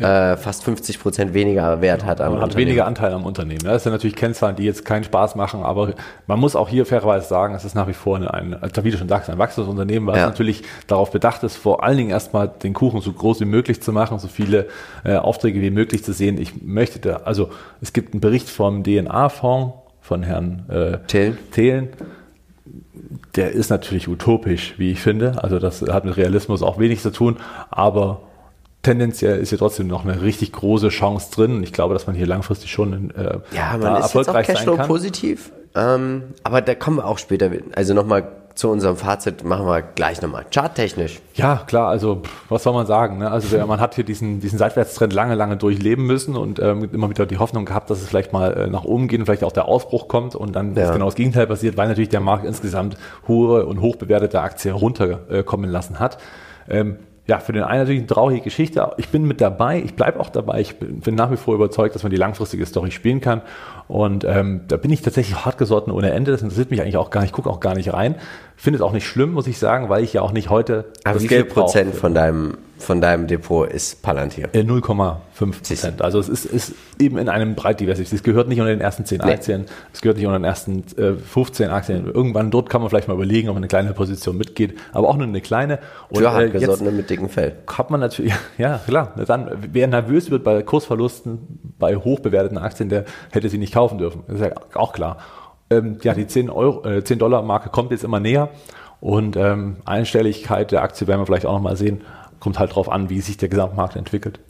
äh, 0.00 0.36
fast 0.36 0.64
50 0.64 1.00
Prozent 1.00 1.34
weniger 1.34 1.80
Wert 1.80 2.04
hat 2.04 2.20
am 2.20 2.40
hat 2.40 2.56
weniger 2.56 2.86
Anteil 2.86 3.12
am 3.12 3.24
Unternehmen. 3.24 3.60
Das 3.64 3.82
sind 3.82 3.92
natürlich 3.92 4.16
Kennzahlen, 4.16 4.56
die 4.56 4.64
jetzt 4.64 4.84
keinen 4.84 5.04
Spaß 5.04 5.34
machen, 5.34 5.62
aber 5.62 5.94
man 6.26 6.38
muss 6.38 6.56
auch 6.56 6.68
hier 6.68 6.86
fairerweise 6.86 7.26
sagen, 7.26 7.54
es 7.54 7.64
ist 7.64 7.74
nach 7.74 7.88
wie 7.88 7.92
vor 7.92 8.16
ein, 8.16 8.26
ein 8.26 8.70
wie 8.82 8.90
du 8.90 8.98
schon 8.98 9.08
sagst, 9.08 9.30
ein 9.30 9.38
wachsendes 9.38 9.68
Unternehmen, 9.68 10.06
was 10.06 10.18
ja. 10.18 10.26
natürlich 10.26 10.62
darauf 10.86 11.10
bedacht 11.10 11.42
ist, 11.42 11.56
vor 11.56 11.82
allen 11.82 11.96
Dingen 11.96 12.10
erstmal 12.10 12.48
den 12.48 12.74
Kuchen 12.74 13.00
so 13.00 13.12
groß 13.12 13.40
wie 13.40 13.46
möglich 13.46 13.82
zu 13.82 13.92
machen, 13.92 14.18
so 14.18 14.28
viele 14.28 14.68
äh, 15.04 15.16
Aufträge 15.16 15.60
wie 15.60 15.70
möglich 15.70 16.04
zu 16.04 16.12
sehen. 16.12 16.40
Ich 16.40 16.62
möchte 16.62 16.98
da, 16.98 17.16
also 17.24 17.50
es 17.80 17.92
gibt 17.92 18.14
einen 18.14 18.20
Bericht 18.20 18.48
vom 18.48 18.84
DNA-Fonds 18.84 19.74
von 20.00 20.22
Herrn 20.22 20.64
äh, 20.68 20.98
Thelen. 21.06 21.38
Thelen 21.50 21.88
der 23.36 23.52
ist 23.52 23.70
natürlich 23.70 24.08
utopisch, 24.08 24.74
wie 24.78 24.92
ich 24.92 25.00
finde. 25.00 25.42
Also 25.42 25.58
das 25.58 25.82
hat 25.82 26.04
mit 26.04 26.16
Realismus 26.16 26.62
auch 26.62 26.78
wenig 26.78 27.00
zu 27.00 27.10
tun, 27.10 27.36
aber 27.70 28.20
tendenziell 28.88 29.38
ist 29.38 29.50
hier 29.50 29.58
trotzdem 29.58 29.86
noch 29.86 30.04
eine 30.04 30.22
richtig 30.22 30.50
große 30.52 30.88
Chance 30.88 31.30
drin. 31.34 31.62
Ich 31.62 31.74
glaube, 31.74 31.92
dass 31.92 32.06
man 32.06 32.16
hier 32.16 32.26
langfristig 32.26 32.70
schon 32.70 33.10
äh, 33.10 33.38
ja, 33.54 33.76
man 33.76 33.96
ist 33.96 34.14
erfolgreich 34.14 34.48
jetzt 34.48 34.66
auch 34.66 34.76
Cashflow 34.76 34.86
positiv. 34.86 35.52
Ähm, 35.74 36.22
aber 36.42 36.62
da 36.62 36.74
kommen 36.74 36.96
wir 36.96 37.04
auch 37.04 37.18
später. 37.18 37.50
Also 37.74 37.92
nochmal 37.92 38.28
zu 38.54 38.70
unserem 38.70 38.96
Fazit 38.96 39.44
machen 39.44 39.66
wir 39.66 39.82
gleich 39.82 40.22
nochmal. 40.22 40.46
Charttechnisch. 40.52 41.20
Ja, 41.34 41.64
klar, 41.66 41.88
also 41.90 42.22
was 42.48 42.62
soll 42.62 42.72
man 42.72 42.86
sagen? 42.86 43.18
Ne? 43.18 43.30
Also 43.30 43.58
man 43.66 43.78
hat 43.78 43.94
hier 43.94 44.04
diesen, 44.04 44.40
diesen 44.40 44.58
Seitwärtstrend 44.58 45.12
lange, 45.12 45.34
lange 45.34 45.58
durchleben 45.58 46.06
müssen 46.06 46.34
und 46.34 46.58
ähm, 46.58 46.88
immer 46.90 47.10
wieder 47.10 47.26
die 47.26 47.36
Hoffnung 47.36 47.66
gehabt, 47.66 47.90
dass 47.90 48.00
es 48.00 48.08
vielleicht 48.08 48.32
mal 48.32 48.54
äh, 48.54 48.66
nach 48.68 48.84
oben 48.84 49.06
geht 49.06 49.20
und 49.20 49.26
vielleicht 49.26 49.44
auch 49.44 49.52
der 49.52 49.66
Ausbruch 49.66 50.08
kommt 50.08 50.34
und 50.34 50.56
dann 50.56 50.74
ja. 50.74 50.84
ist 50.84 50.92
genau 50.92 51.04
das 51.04 51.14
Gegenteil 51.14 51.46
passiert, 51.46 51.76
weil 51.76 51.88
natürlich 51.88 52.08
der 52.08 52.20
Markt 52.20 52.46
insgesamt 52.46 52.96
hohe 53.28 53.66
und 53.66 53.82
hochbewertete 53.82 54.40
Aktien 54.40 54.74
runterkommen 54.74 55.70
lassen 55.70 56.00
hat. 56.00 56.18
Ähm, 56.70 56.96
ja, 57.28 57.40
für 57.40 57.52
den 57.52 57.62
einen 57.62 57.80
natürlich 57.80 58.00
eine 58.00 58.06
traurige 58.06 58.40
Geschichte. 58.40 58.90
Ich 58.96 59.10
bin 59.10 59.24
mit 59.24 59.42
dabei, 59.42 59.82
ich 59.84 59.94
bleibe 59.94 60.18
auch 60.18 60.30
dabei. 60.30 60.62
Ich 60.62 60.78
bin, 60.78 61.00
bin, 61.00 61.14
nach 61.14 61.30
wie 61.30 61.36
vor 61.36 61.54
überzeugt, 61.54 61.94
dass 61.94 62.02
man 62.02 62.10
die 62.10 62.16
langfristige 62.16 62.64
Story 62.64 62.90
spielen 62.90 63.20
kann. 63.20 63.42
Und 63.86 64.24
ähm, 64.24 64.62
da 64.66 64.78
bin 64.78 64.90
ich 64.90 65.02
tatsächlich 65.02 65.44
hartgesotten 65.44 65.92
ohne 65.92 66.10
Ende. 66.12 66.32
Das 66.32 66.40
interessiert 66.40 66.70
mich 66.70 66.80
eigentlich 66.80 66.96
auch 66.96 67.10
gar 67.10 67.20
nicht, 67.20 67.28
ich 67.28 67.34
gucke 67.34 67.50
auch 67.50 67.60
gar 67.60 67.74
nicht 67.74 67.92
rein. 67.92 68.14
Finde 68.56 68.78
es 68.78 68.82
auch 68.82 68.92
nicht 68.92 69.06
schlimm, 69.06 69.32
muss 69.32 69.46
ich 69.46 69.58
sagen, 69.58 69.90
weil 69.90 70.02
ich 70.04 70.14
ja 70.14 70.22
auch 70.22 70.32
nicht 70.32 70.48
heute. 70.48 70.86
Aber 71.04 71.20
wie 71.20 71.28
viel 71.28 71.44
Prozent 71.44 71.94
von 71.94 72.14
deinem 72.14 72.56
von 72.78 73.00
deinem 73.00 73.26
Depot 73.26 73.68
ist 73.68 74.02
Palantir. 74.02 74.48
0,5 74.48 75.18
Prozent. 75.36 76.02
Also 76.02 76.18
es 76.18 76.28
ist, 76.28 76.44
ist 76.44 76.74
eben 76.98 77.18
in 77.18 77.28
einem 77.28 77.54
breit 77.54 77.80
diversifiziert. 77.80 78.20
Es 78.20 78.24
gehört 78.24 78.48
nicht 78.48 78.60
unter 78.60 78.70
den 78.70 78.80
ersten 78.80 79.04
10 79.04 79.20
nee. 79.24 79.32
Aktien, 79.32 79.66
es 79.92 80.00
gehört 80.00 80.16
nicht 80.16 80.26
unter 80.26 80.38
den 80.38 80.44
ersten 80.44 80.84
äh, 80.96 81.14
15 81.14 81.70
Aktien. 81.70 82.06
Irgendwann 82.06 82.50
dort 82.50 82.70
kann 82.70 82.80
man 82.80 82.90
vielleicht 82.90 83.08
mal 83.08 83.14
überlegen, 83.14 83.48
ob 83.48 83.54
man 83.54 83.62
eine 83.62 83.68
kleine 83.68 83.92
Position 83.92 84.36
mitgeht, 84.36 84.78
aber 84.92 85.08
auch 85.08 85.16
nur 85.16 85.26
eine 85.26 85.40
kleine. 85.40 85.78
Und 86.08 86.22
Für 86.22 86.40
äh, 86.40 86.58
jetzt 86.58 86.80
mit 86.82 87.10
dicken 87.10 87.28
Fell. 87.28 87.56
Hat 87.66 87.90
man 87.90 88.00
natürlich, 88.00 88.32
ja 88.58 88.78
klar, 88.78 89.12
dann, 89.26 89.50
wer 89.72 89.86
nervös 89.88 90.30
wird 90.30 90.44
bei 90.44 90.62
Kursverlusten 90.62 91.74
bei 91.78 91.96
hochbewerteten 91.96 92.58
Aktien, 92.58 92.88
der 92.88 93.04
hätte 93.30 93.48
sie 93.48 93.58
nicht 93.58 93.74
kaufen 93.74 93.98
dürfen. 93.98 94.22
Das 94.26 94.40
ist 94.40 94.46
ja 94.46 94.52
auch 94.74 94.92
klar. 94.92 95.18
Ähm, 95.70 95.98
ja, 96.02 96.14
die 96.14 96.26
10, 96.26 96.48
Euro, 96.50 96.88
äh, 96.88 97.04
10 97.04 97.18
Dollar 97.18 97.42
Marke 97.42 97.68
kommt 97.68 97.90
jetzt 97.90 98.04
immer 98.04 98.20
näher 98.20 98.48
und 99.00 99.36
ähm, 99.36 99.76
Einstelligkeit 99.84 100.72
der 100.72 100.82
Aktie 100.82 101.06
werden 101.06 101.20
wir 101.20 101.26
vielleicht 101.26 101.46
auch 101.46 101.52
nochmal 101.52 101.76
sehen 101.76 102.02
kommt 102.40 102.58
halt 102.58 102.70
darauf 102.70 102.88
an, 102.88 103.10
wie 103.10 103.20
sich 103.20 103.36
der 103.36 103.48
Gesamtmarkt 103.48 103.96
entwickelt. 103.96 104.40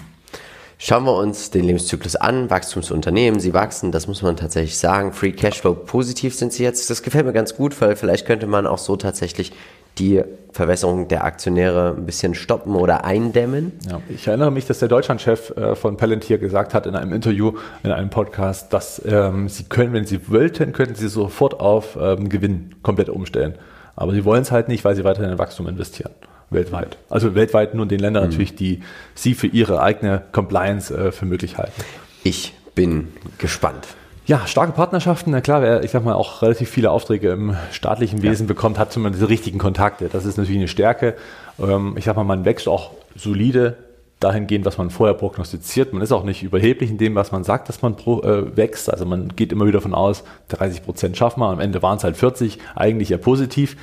Schauen 0.81 1.05
wir 1.05 1.17
uns 1.17 1.51
den 1.51 1.65
Lebenszyklus 1.65 2.15
an. 2.15 2.51
Wachstumsunternehmen, 2.51 3.41
sie 3.41 3.53
wachsen, 3.53 3.91
das 3.91 4.07
muss 4.07 4.23
man 4.23 4.37
tatsächlich 4.37 4.79
sagen. 4.79 5.13
Free 5.13 5.33
Cashflow 5.33 5.75
positiv 5.75 6.37
sind 6.37 6.53
sie 6.53 6.63
jetzt. 6.63 6.89
Das 6.89 7.03
gefällt 7.03 7.27
mir 7.27 7.33
ganz 7.33 7.57
gut, 7.57 7.79
weil 7.81 7.97
vielleicht 7.97 8.27
könnte 8.27 8.47
man 8.47 8.65
auch 8.65 8.79
so 8.79 8.95
tatsächlich 8.95 9.53
die 9.99 10.23
Verwässerung 10.53 11.09
der 11.09 11.25
Aktionäre 11.25 11.97
ein 11.97 12.07
bisschen 12.07 12.37
stoppen 12.37 12.77
oder 12.77 13.05
eindämmen. 13.05 13.73
Ja, 13.91 14.01
ich 14.09 14.29
erinnere 14.29 14.53
mich, 14.53 14.67
dass 14.67 14.79
der 14.79 14.87
Deutschlandchef 14.87 15.51
äh, 15.57 15.75
von 15.75 15.97
Palantir 15.97 16.39
gesagt 16.39 16.75
hat 16.75 16.87
in 16.87 16.95
einem 16.95 17.13
Interview, 17.13 17.55
in 17.83 17.91
einem 17.91 18.11
Podcast, 18.11 18.73
dass 18.73 19.03
ähm, 19.05 19.49
sie 19.49 19.65
können, 19.65 19.93
wenn 19.93 20.07
sie 20.07 20.31
wollten, 20.31 20.73
könnten 20.73 20.95
sie 20.95 21.09
sofort 21.09 21.59
auf 21.59 21.99
ähm, 22.01 22.29
Gewinn 22.29 22.77
komplett 22.83 23.09
umstellen. 23.09 23.57
Aber 23.97 24.13
sie 24.13 24.25
wollen 24.25 24.43
es 24.43 24.53
halt 24.53 24.69
nicht, 24.69 24.85
weil 24.85 24.95
sie 24.95 25.03
weiterhin 25.03 25.33
in 25.33 25.39
Wachstum 25.39 25.67
investieren 25.67 26.13
weltweit. 26.51 26.97
Also 27.09 27.35
weltweit 27.35 27.75
nur 27.75 27.85
in 27.85 27.89
den 27.89 28.01
Ländern 28.01 28.25
mhm. 28.25 28.31
natürlich, 28.31 28.55
die 28.55 28.81
sie 29.15 29.35
für 29.35 29.47
ihre 29.47 29.83
eigene 29.83 30.23
Compliance 30.33 30.95
äh, 30.95 31.13
für 31.13 31.27
möglich 31.27 31.59
halten. 31.59 31.83
Ich 32.25 32.55
bin 32.75 33.09
gespannt. 33.39 33.87
Ja, 34.27 34.47
starke 34.47 34.73
Partnerschaften. 34.73 35.31
Na 35.31 35.41
klar, 35.41 35.63
wer, 35.63 35.83
ich 35.85 35.91
sag 35.91 36.05
mal, 36.05 36.13
auch 36.13 36.43
relativ 36.43 36.69
viele 36.69 36.91
Aufträge 36.91 37.31
im 37.31 37.57
staatlichen 37.73 38.23
Wesen 38.23 38.47
ja. 38.47 38.49
bekommt, 38.49 38.79
hat 38.79 38.93
zumindest 38.93 39.23
diese 39.23 39.31
richtigen 39.31 39.59
Kontakte. 39.59 40.11
Das 40.13 40.27
ist 40.27 40.37
natürlich 40.37 40.59
eine 40.59 40.69
Stärke. 40.69 41.17
Ähm, 41.59 41.95
ich 41.97 42.05
sag 42.05 42.17
mal, 42.17 42.25
man 42.25 42.45
wächst 42.45 42.69
auch 42.69 42.91
solide 43.17 43.77
dahingehend, 44.21 44.67
was 44.67 44.79
man 44.79 44.91
vorher 44.91 45.15
prognostiziert. 45.15 45.93
Man 45.93 46.03
ist 46.03 46.13
auch 46.13 46.25
nicht 46.25 46.43
überheblich 46.43 46.91
in 46.91 46.99
dem, 46.99 47.15
was 47.15 47.33
man 47.33 47.45
sagt, 47.45 47.69
dass 47.69 47.83
man 47.83 47.97
pro, 47.97 48.21
äh, 48.23 48.57
wächst. 48.57 48.91
Also 48.93 49.07
man 49.07 49.35
geht 49.35 49.53
immer 49.53 49.67
wieder 49.67 49.81
von 49.81 49.95
aus, 49.95 50.25
30 50.49 50.85
Prozent 50.85 51.17
schaffen 51.17 51.41
wir. 51.41 51.49
Am 51.49 51.61
Ende 51.61 51.83
waren 51.83 51.97
es 51.97 52.05
halt 52.05 52.17
40, 52.17 52.59
eigentlich 52.75 53.11
eher 53.11 53.19
positiv. 53.19 53.77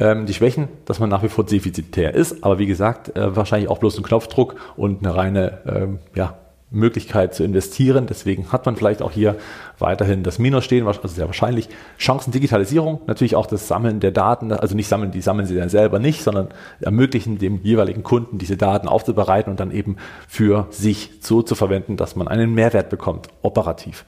Ähm, 0.00 0.26
die 0.26 0.34
Schwächen, 0.34 0.68
dass 0.86 0.98
man 0.98 1.08
nach 1.08 1.22
wie 1.22 1.28
vor 1.28 1.44
defizitär 1.44 2.14
ist, 2.14 2.42
aber 2.42 2.58
wie 2.58 2.66
gesagt, 2.66 3.16
äh, 3.16 3.36
wahrscheinlich 3.36 3.70
auch 3.70 3.78
bloß 3.78 3.96
ein 3.98 4.02
Knopfdruck 4.02 4.56
und 4.76 5.04
eine 5.04 5.14
reine 5.14 5.58
ähm, 5.66 5.98
ja, 6.14 6.36
Möglichkeit 6.74 7.34
zu 7.34 7.44
investieren. 7.44 8.06
Deswegen 8.06 8.52
hat 8.52 8.66
man 8.66 8.76
vielleicht 8.76 9.02
auch 9.02 9.12
hier 9.12 9.36
weiterhin 9.78 10.22
das 10.22 10.38
Minus 10.38 10.64
stehen, 10.64 10.86
also 10.86 11.06
sehr 11.06 11.26
wahrscheinlich. 11.26 11.68
Chancen 11.98 12.32
Digitalisierung, 12.32 13.00
natürlich 13.06 13.36
auch 13.36 13.46
das 13.46 13.68
Sammeln 13.68 14.00
der 14.00 14.10
Daten, 14.10 14.52
also 14.52 14.74
nicht 14.74 14.88
sammeln, 14.88 15.12
die 15.12 15.20
sammeln 15.20 15.46
sie 15.46 15.56
dann 15.56 15.68
selber 15.68 15.98
nicht, 15.98 16.22
sondern 16.22 16.48
ermöglichen 16.80 17.38
dem 17.38 17.60
jeweiligen 17.62 18.02
Kunden 18.02 18.38
diese 18.38 18.56
Daten 18.56 18.88
aufzubereiten 18.88 19.50
und 19.50 19.60
dann 19.60 19.70
eben 19.70 19.96
für 20.28 20.66
sich 20.70 21.12
so 21.20 21.42
zu 21.42 21.54
verwenden, 21.54 21.96
dass 21.96 22.16
man 22.16 22.28
einen 22.28 22.52
Mehrwert 22.54 22.90
bekommt, 22.90 23.28
operativ. 23.42 24.04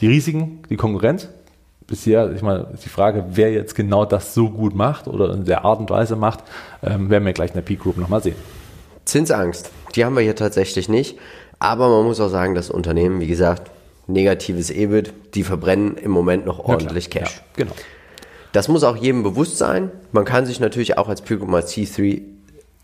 Die 0.00 0.06
Risiken, 0.06 0.62
die 0.70 0.76
Konkurrenz, 0.76 1.28
bisher, 1.88 2.30
ich 2.32 2.42
meine, 2.42 2.68
die 2.84 2.88
Frage, 2.88 3.24
wer 3.30 3.50
jetzt 3.50 3.74
genau 3.74 4.04
das 4.04 4.34
so 4.34 4.48
gut 4.50 4.76
macht 4.76 5.08
oder 5.08 5.32
in 5.32 5.44
der 5.44 5.64
Art 5.64 5.80
und 5.80 5.90
Weise 5.90 6.14
macht, 6.14 6.44
ähm, 6.84 7.10
werden 7.10 7.24
wir 7.24 7.32
gleich 7.32 7.50
in 7.50 7.54
der 7.54 7.62
Peak 7.62 7.80
Group 7.80 7.96
nochmal 7.96 8.22
sehen. 8.22 8.36
Zinsangst, 9.04 9.70
die 9.96 10.04
haben 10.04 10.14
wir 10.14 10.22
hier 10.22 10.36
tatsächlich 10.36 10.88
nicht. 10.88 11.18
Aber 11.58 11.88
man 11.88 12.04
muss 12.04 12.20
auch 12.20 12.28
sagen, 12.28 12.54
das 12.54 12.70
Unternehmen, 12.70 13.20
wie 13.20 13.26
gesagt, 13.26 13.70
negatives 14.06 14.70
EBIT, 14.70 15.12
die 15.34 15.42
verbrennen 15.42 15.96
im 15.96 16.12
Moment 16.12 16.46
noch 16.46 16.60
ordentlich 16.60 17.12
ja, 17.12 17.20
Cash. 17.20 17.36
Ja, 17.36 17.64
genau. 17.64 17.72
Das 18.52 18.68
muss 18.68 18.84
auch 18.84 18.96
jedem 18.96 19.22
bewusst 19.22 19.58
sein. 19.58 19.90
Man 20.12 20.24
kann 20.24 20.46
sich 20.46 20.60
natürlich 20.60 20.98
auch 20.98 21.08
als 21.08 21.22
Peak 21.22 21.38
Group 21.38 21.50
mal 21.50 21.62
C3 21.62 22.22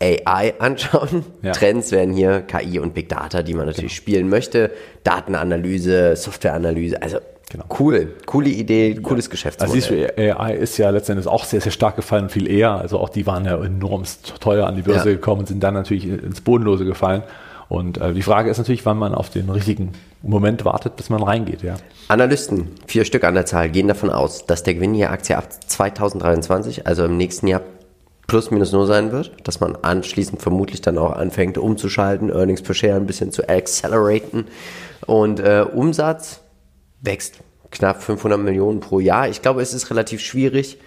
AI 0.00 0.54
anschauen. 0.58 1.24
Ja. 1.42 1.52
Trends 1.52 1.92
werden 1.92 2.14
hier 2.14 2.40
KI 2.40 2.78
und 2.78 2.94
Big 2.94 3.08
Data, 3.08 3.42
die 3.42 3.54
man 3.54 3.66
natürlich 3.66 3.92
genau. 3.92 4.02
spielen 4.02 4.28
möchte. 4.28 4.70
Datenanalyse, 5.04 6.16
Softwareanalyse, 6.16 7.00
also 7.00 7.18
Genau. 7.50 7.64
Cool, 7.78 8.16
coole 8.26 8.48
Idee, 8.48 8.94
cooles 8.94 9.26
ja. 9.26 9.30
Geschäftsmodell. 9.30 9.74
Also 9.74 9.94
siehst 9.94 10.18
du, 10.18 10.38
AI 10.38 10.54
ist 10.54 10.78
ja 10.78 10.90
letztendlich 10.90 11.26
auch 11.26 11.44
sehr, 11.44 11.60
sehr 11.60 11.72
stark 11.72 11.96
gefallen 11.96 12.24
und 12.24 12.32
viel 12.32 12.50
eher. 12.50 12.72
Also 12.72 12.98
auch 12.98 13.08
die 13.08 13.26
waren 13.26 13.44
ja 13.44 13.62
enorm 13.62 14.04
teuer 14.40 14.66
an 14.66 14.76
die 14.76 14.82
Börse 14.82 15.10
ja. 15.10 15.14
gekommen 15.14 15.40
und 15.40 15.48
sind 15.48 15.62
dann 15.62 15.74
natürlich 15.74 16.08
ins 16.08 16.40
Bodenlose 16.40 16.84
gefallen. 16.84 17.22
Und 17.68 17.98
äh, 17.98 18.12
die 18.12 18.22
Frage 18.22 18.50
ist 18.50 18.58
natürlich, 18.58 18.84
wann 18.84 18.98
man 18.98 19.14
auf 19.14 19.30
den 19.30 19.48
richtigen 19.50 19.92
Moment 20.22 20.64
wartet, 20.64 20.96
bis 20.96 21.10
man 21.10 21.22
reingeht. 21.22 21.62
Ja. 21.62 21.76
Analysten, 22.08 22.68
vier 22.86 23.04
Stück 23.04 23.24
an 23.24 23.34
der 23.34 23.46
Zahl, 23.46 23.68
gehen 23.70 23.88
davon 23.88 24.10
aus, 24.10 24.46
dass 24.46 24.62
der 24.62 24.74
Gewinn 24.74 24.94
je 24.94 25.06
Aktie 25.06 25.36
ab 25.36 25.48
2023, 25.66 26.86
also 26.86 27.04
im 27.04 27.16
nächsten 27.16 27.46
Jahr, 27.46 27.62
plus 28.26 28.50
minus 28.50 28.72
null 28.72 28.86
sein 28.86 29.12
wird, 29.12 29.32
dass 29.44 29.60
man 29.60 29.76
anschließend 29.76 30.40
vermutlich 30.40 30.80
dann 30.80 30.96
auch 30.98 31.12
anfängt 31.12 31.58
umzuschalten, 31.58 32.30
Earnings 32.30 32.62
per 32.62 32.74
Share 32.74 32.96
ein 32.96 33.06
bisschen 33.06 33.32
zu 33.32 33.48
acceleraten 33.48 34.46
und 35.06 35.40
äh, 35.40 35.64
Umsatz 35.70 36.40
wächst 37.04 37.38
knapp 37.70 38.02
500 38.02 38.38
Millionen 38.38 38.80
pro 38.80 39.00
Jahr. 39.00 39.28
Ich 39.28 39.42
glaube, 39.42 39.62
es 39.62 39.74
ist 39.74 39.90
relativ 39.90 40.20
schwierig, 40.20 40.78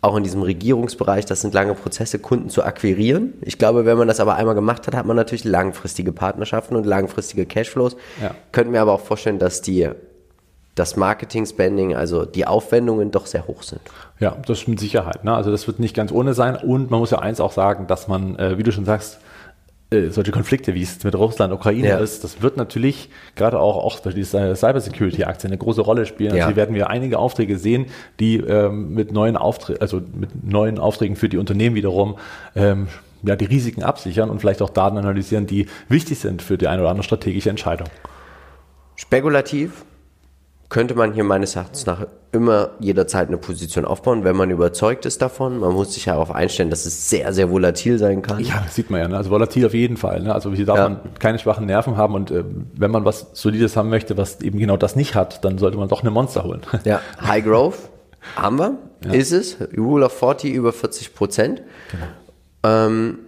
auch 0.00 0.16
in 0.16 0.22
diesem 0.22 0.42
Regierungsbereich, 0.42 1.24
das 1.26 1.40
sind 1.40 1.54
lange 1.54 1.74
Prozesse, 1.74 2.18
Kunden 2.18 2.48
zu 2.48 2.62
akquirieren. 2.62 3.34
Ich 3.40 3.58
glaube, 3.58 3.86
wenn 3.86 3.98
man 3.98 4.06
das 4.06 4.20
aber 4.20 4.36
einmal 4.36 4.54
gemacht 4.54 4.86
hat, 4.86 4.94
hat 4.94 5.06
man 5.06 5.16
natürlich 5.16 5.44
langfristige 5.44 6.12
Partnerschaften 6.12 6.76
und 6.76 6.86
langfristige 6.86 7.46
Cashflows. 7.46 7.96
Ja. 8.22 8.34
Könnten 8.52 8.72
wir 8.72 8.82
aber 8.82 8.92
auch 8.92 9.00
vorstellen, 9.00 9.38
dass 9.38 9.62
die 9.62 9.88
das 10.76 10.96
Marketing-Spending, 10.96 11.96
also 11.96 12.26
die 12.26 12.46
Aufwendungen 12.46 13.10
doch 13.10 13.26
sehr 13.26 13.46
hoch 13.46 13.62
sind. 13.62 13.80
Ja, 14.20 14.36
das 14.46 14.60
ist 14.60 14.68
mit 14.68 14.78
Sicherheit. 14.78 15.24
Ne? 15.24 15.34
Also 15.34 15.50
das 15.50 15.66
wird 15.66 15.80
nicht 15.80 15.96
ganz 15.96 16.12
ohne 16.12 16.34
sein. 16.34 16.54
Und 16.54 16.90
man 16.90 17.00
muss 17.00 17.10
ja 17.10 17.18
eins 17.18 17.40
auch 17.40 17.52
sagen, 17.52 17.86
dass 17.86 18.08
man, 18.08 18.38
äh, 18.38 18.58
wie 18.58 18.62
du 18.62 18.70
schon 18.72 18.84
sagst, 18.84 19.18
äh, 19.90 20.10
solche 20.10 20.32
Konflikte, 20.32 20.74
wie 20.74 20.82
es 20.82 21.04
mit 21.04 21.14
Russland, 21.14 21.52
Ukraine 21.52 21.88
ja. 21.88 21.98
ist, 21.98 22.24
das 22.24 22.42
wird 22.42 22.56
natürlich 22.56 23.08
gerade 23.36 23.60
auch, 23.60 23.76
auch 23.76 24.00
durch 24.00 24.16
diese 24.16 24.56
Cybersecurity-Aktie 24.56 25.48
eine 25.48 25.58
große 25.58 25.80
Rolle 25.80 26.06
spielen. 26.06 26.30
Also 26.30 26.40
ja. 26.40 26.46
hier 26.48 26.56
werden 26.56 26.74
wir 26.74 26.90
einige 26.90 27.20
Aufträge 27.20 27.56
sehen, 27.56 27.86
die 28.18 28.38
ähm, 28.38 28.94
mit 28.94 29.12
neuen 29.12 29.36
Aufträgen, 29.36 29.80
also 29.80 30.02
mit 30.14 30.44
neuen 30.44 30.78
Aufträgen 30.78 31.14
für 31.14 31.28
die 31.28 31.38
Unternehmen 31.38 31.76
wiederum 31.76 32.18
ähm, 32.56 32.88
ja, 33.22 33.36
die 33.36 33.44
Risiken 33.44 33.84
absichern 33.84 34.28
und 34.28 34.40
vielleicht 34.40 34.60
auch 34.60 34.70
Daten 34.70 34.98
analysieren, 34.98 35.46
die 35.46 35.66
wichtig 35.88 36.18
sind 36.18 36.42
für 36.42 36.58
die 36.58 36.66
eine 36.66 36.82
oder 36.82 36.90
andere 36.90 37.04
strategische 37.04 37.50
Entscheidung. 37.50 37.88
Spekulativ 38.96 39.84
könnte 40.68 40.94
man 40.94 41.12
hier 41.12 41.24
meines 41.24 41.54
Erachtens 41.54 41.86
nach 41.86 42.06
immer 42.32 42.70
jederzeit 42.80 43.28
eine 43.28 43.38
Position 43.38 43.84
aufbauen, 43.84 44.24
wenn 44.24 44.36
man 44.36 44.50
überzeugt 44.50 45.06
ist 45.06 45.22
davon. 45.22 45.58
Man 45.58 45.72
muss 45.72 45.94
sich 45.94 46.06
ja 46.06 46.14
darauf 46.14 46.32
einstellen, 46.32 46.70
dass 46.70 46.84
es 46.84 47.08
sehr, 47.08 47.32
sehr 47.32 47.50
volatil 47.50 47.98
sein 47.98 48.20
kann. 48.20 48.40
Ja, 48.40 48.62
das 48.64 48.74
sieht 48.74 48.90
man 48.90 49.00
ja. 49.00 49.08
Ne? 49.08 49.16
Also 49.16 49.30
volatil 49.30 49.64
auf 49.66 49.74
jeden 49.74 49.96
Fall. 49.96 50.20
Ne? 50.22 50.34
Also 50.34 50.52
hier 50.52 50.66
darf 50.66 50.78
ja. 50.78 50.88
man 50.88 51.00
keine 51.18 51.38
schwachen 51.38 51.66
Nerven 51.66 51.96
haben 51.96 52.14
und 52.14 52.30
äh, 52.30 52.44
wenn 52.74 52.90
man 52.90 53.04
was 53.04 53.28
Solides 53.32 53.76
haben 53.76 53.88
möchte, 53.88 54.16
was 54.16 54.40
eben 54.40 54.58
genau 54.58 54.76
das 54.76 54.96
nicht 54.96 55.14
hat, 55.14 55.44
dann 55.44 55.58
sollte 55.58 55.78
man 55.78 55.88
doch 55.88 56.02
eine 56.02 56.10
Monster 56.10 56.44
holen. 56.44 56.62
Ja, 56.84 57.00
High 57.22 57.44
Growth 57.44 57.78
haben 58.34 58.58
wir, 58.58 58.76
ja. 59.04 59.12
ist 59.12 59.32
es. 59.32 59.56
Rule 59.76 60.06
of 60.06 60.12
40 60.12 60.52
über 60.52 60.72
40 60.72 61.14
Prozent. 61.14 61.62
Genau. 61.92 62.06
Ähm, 62.64 63.18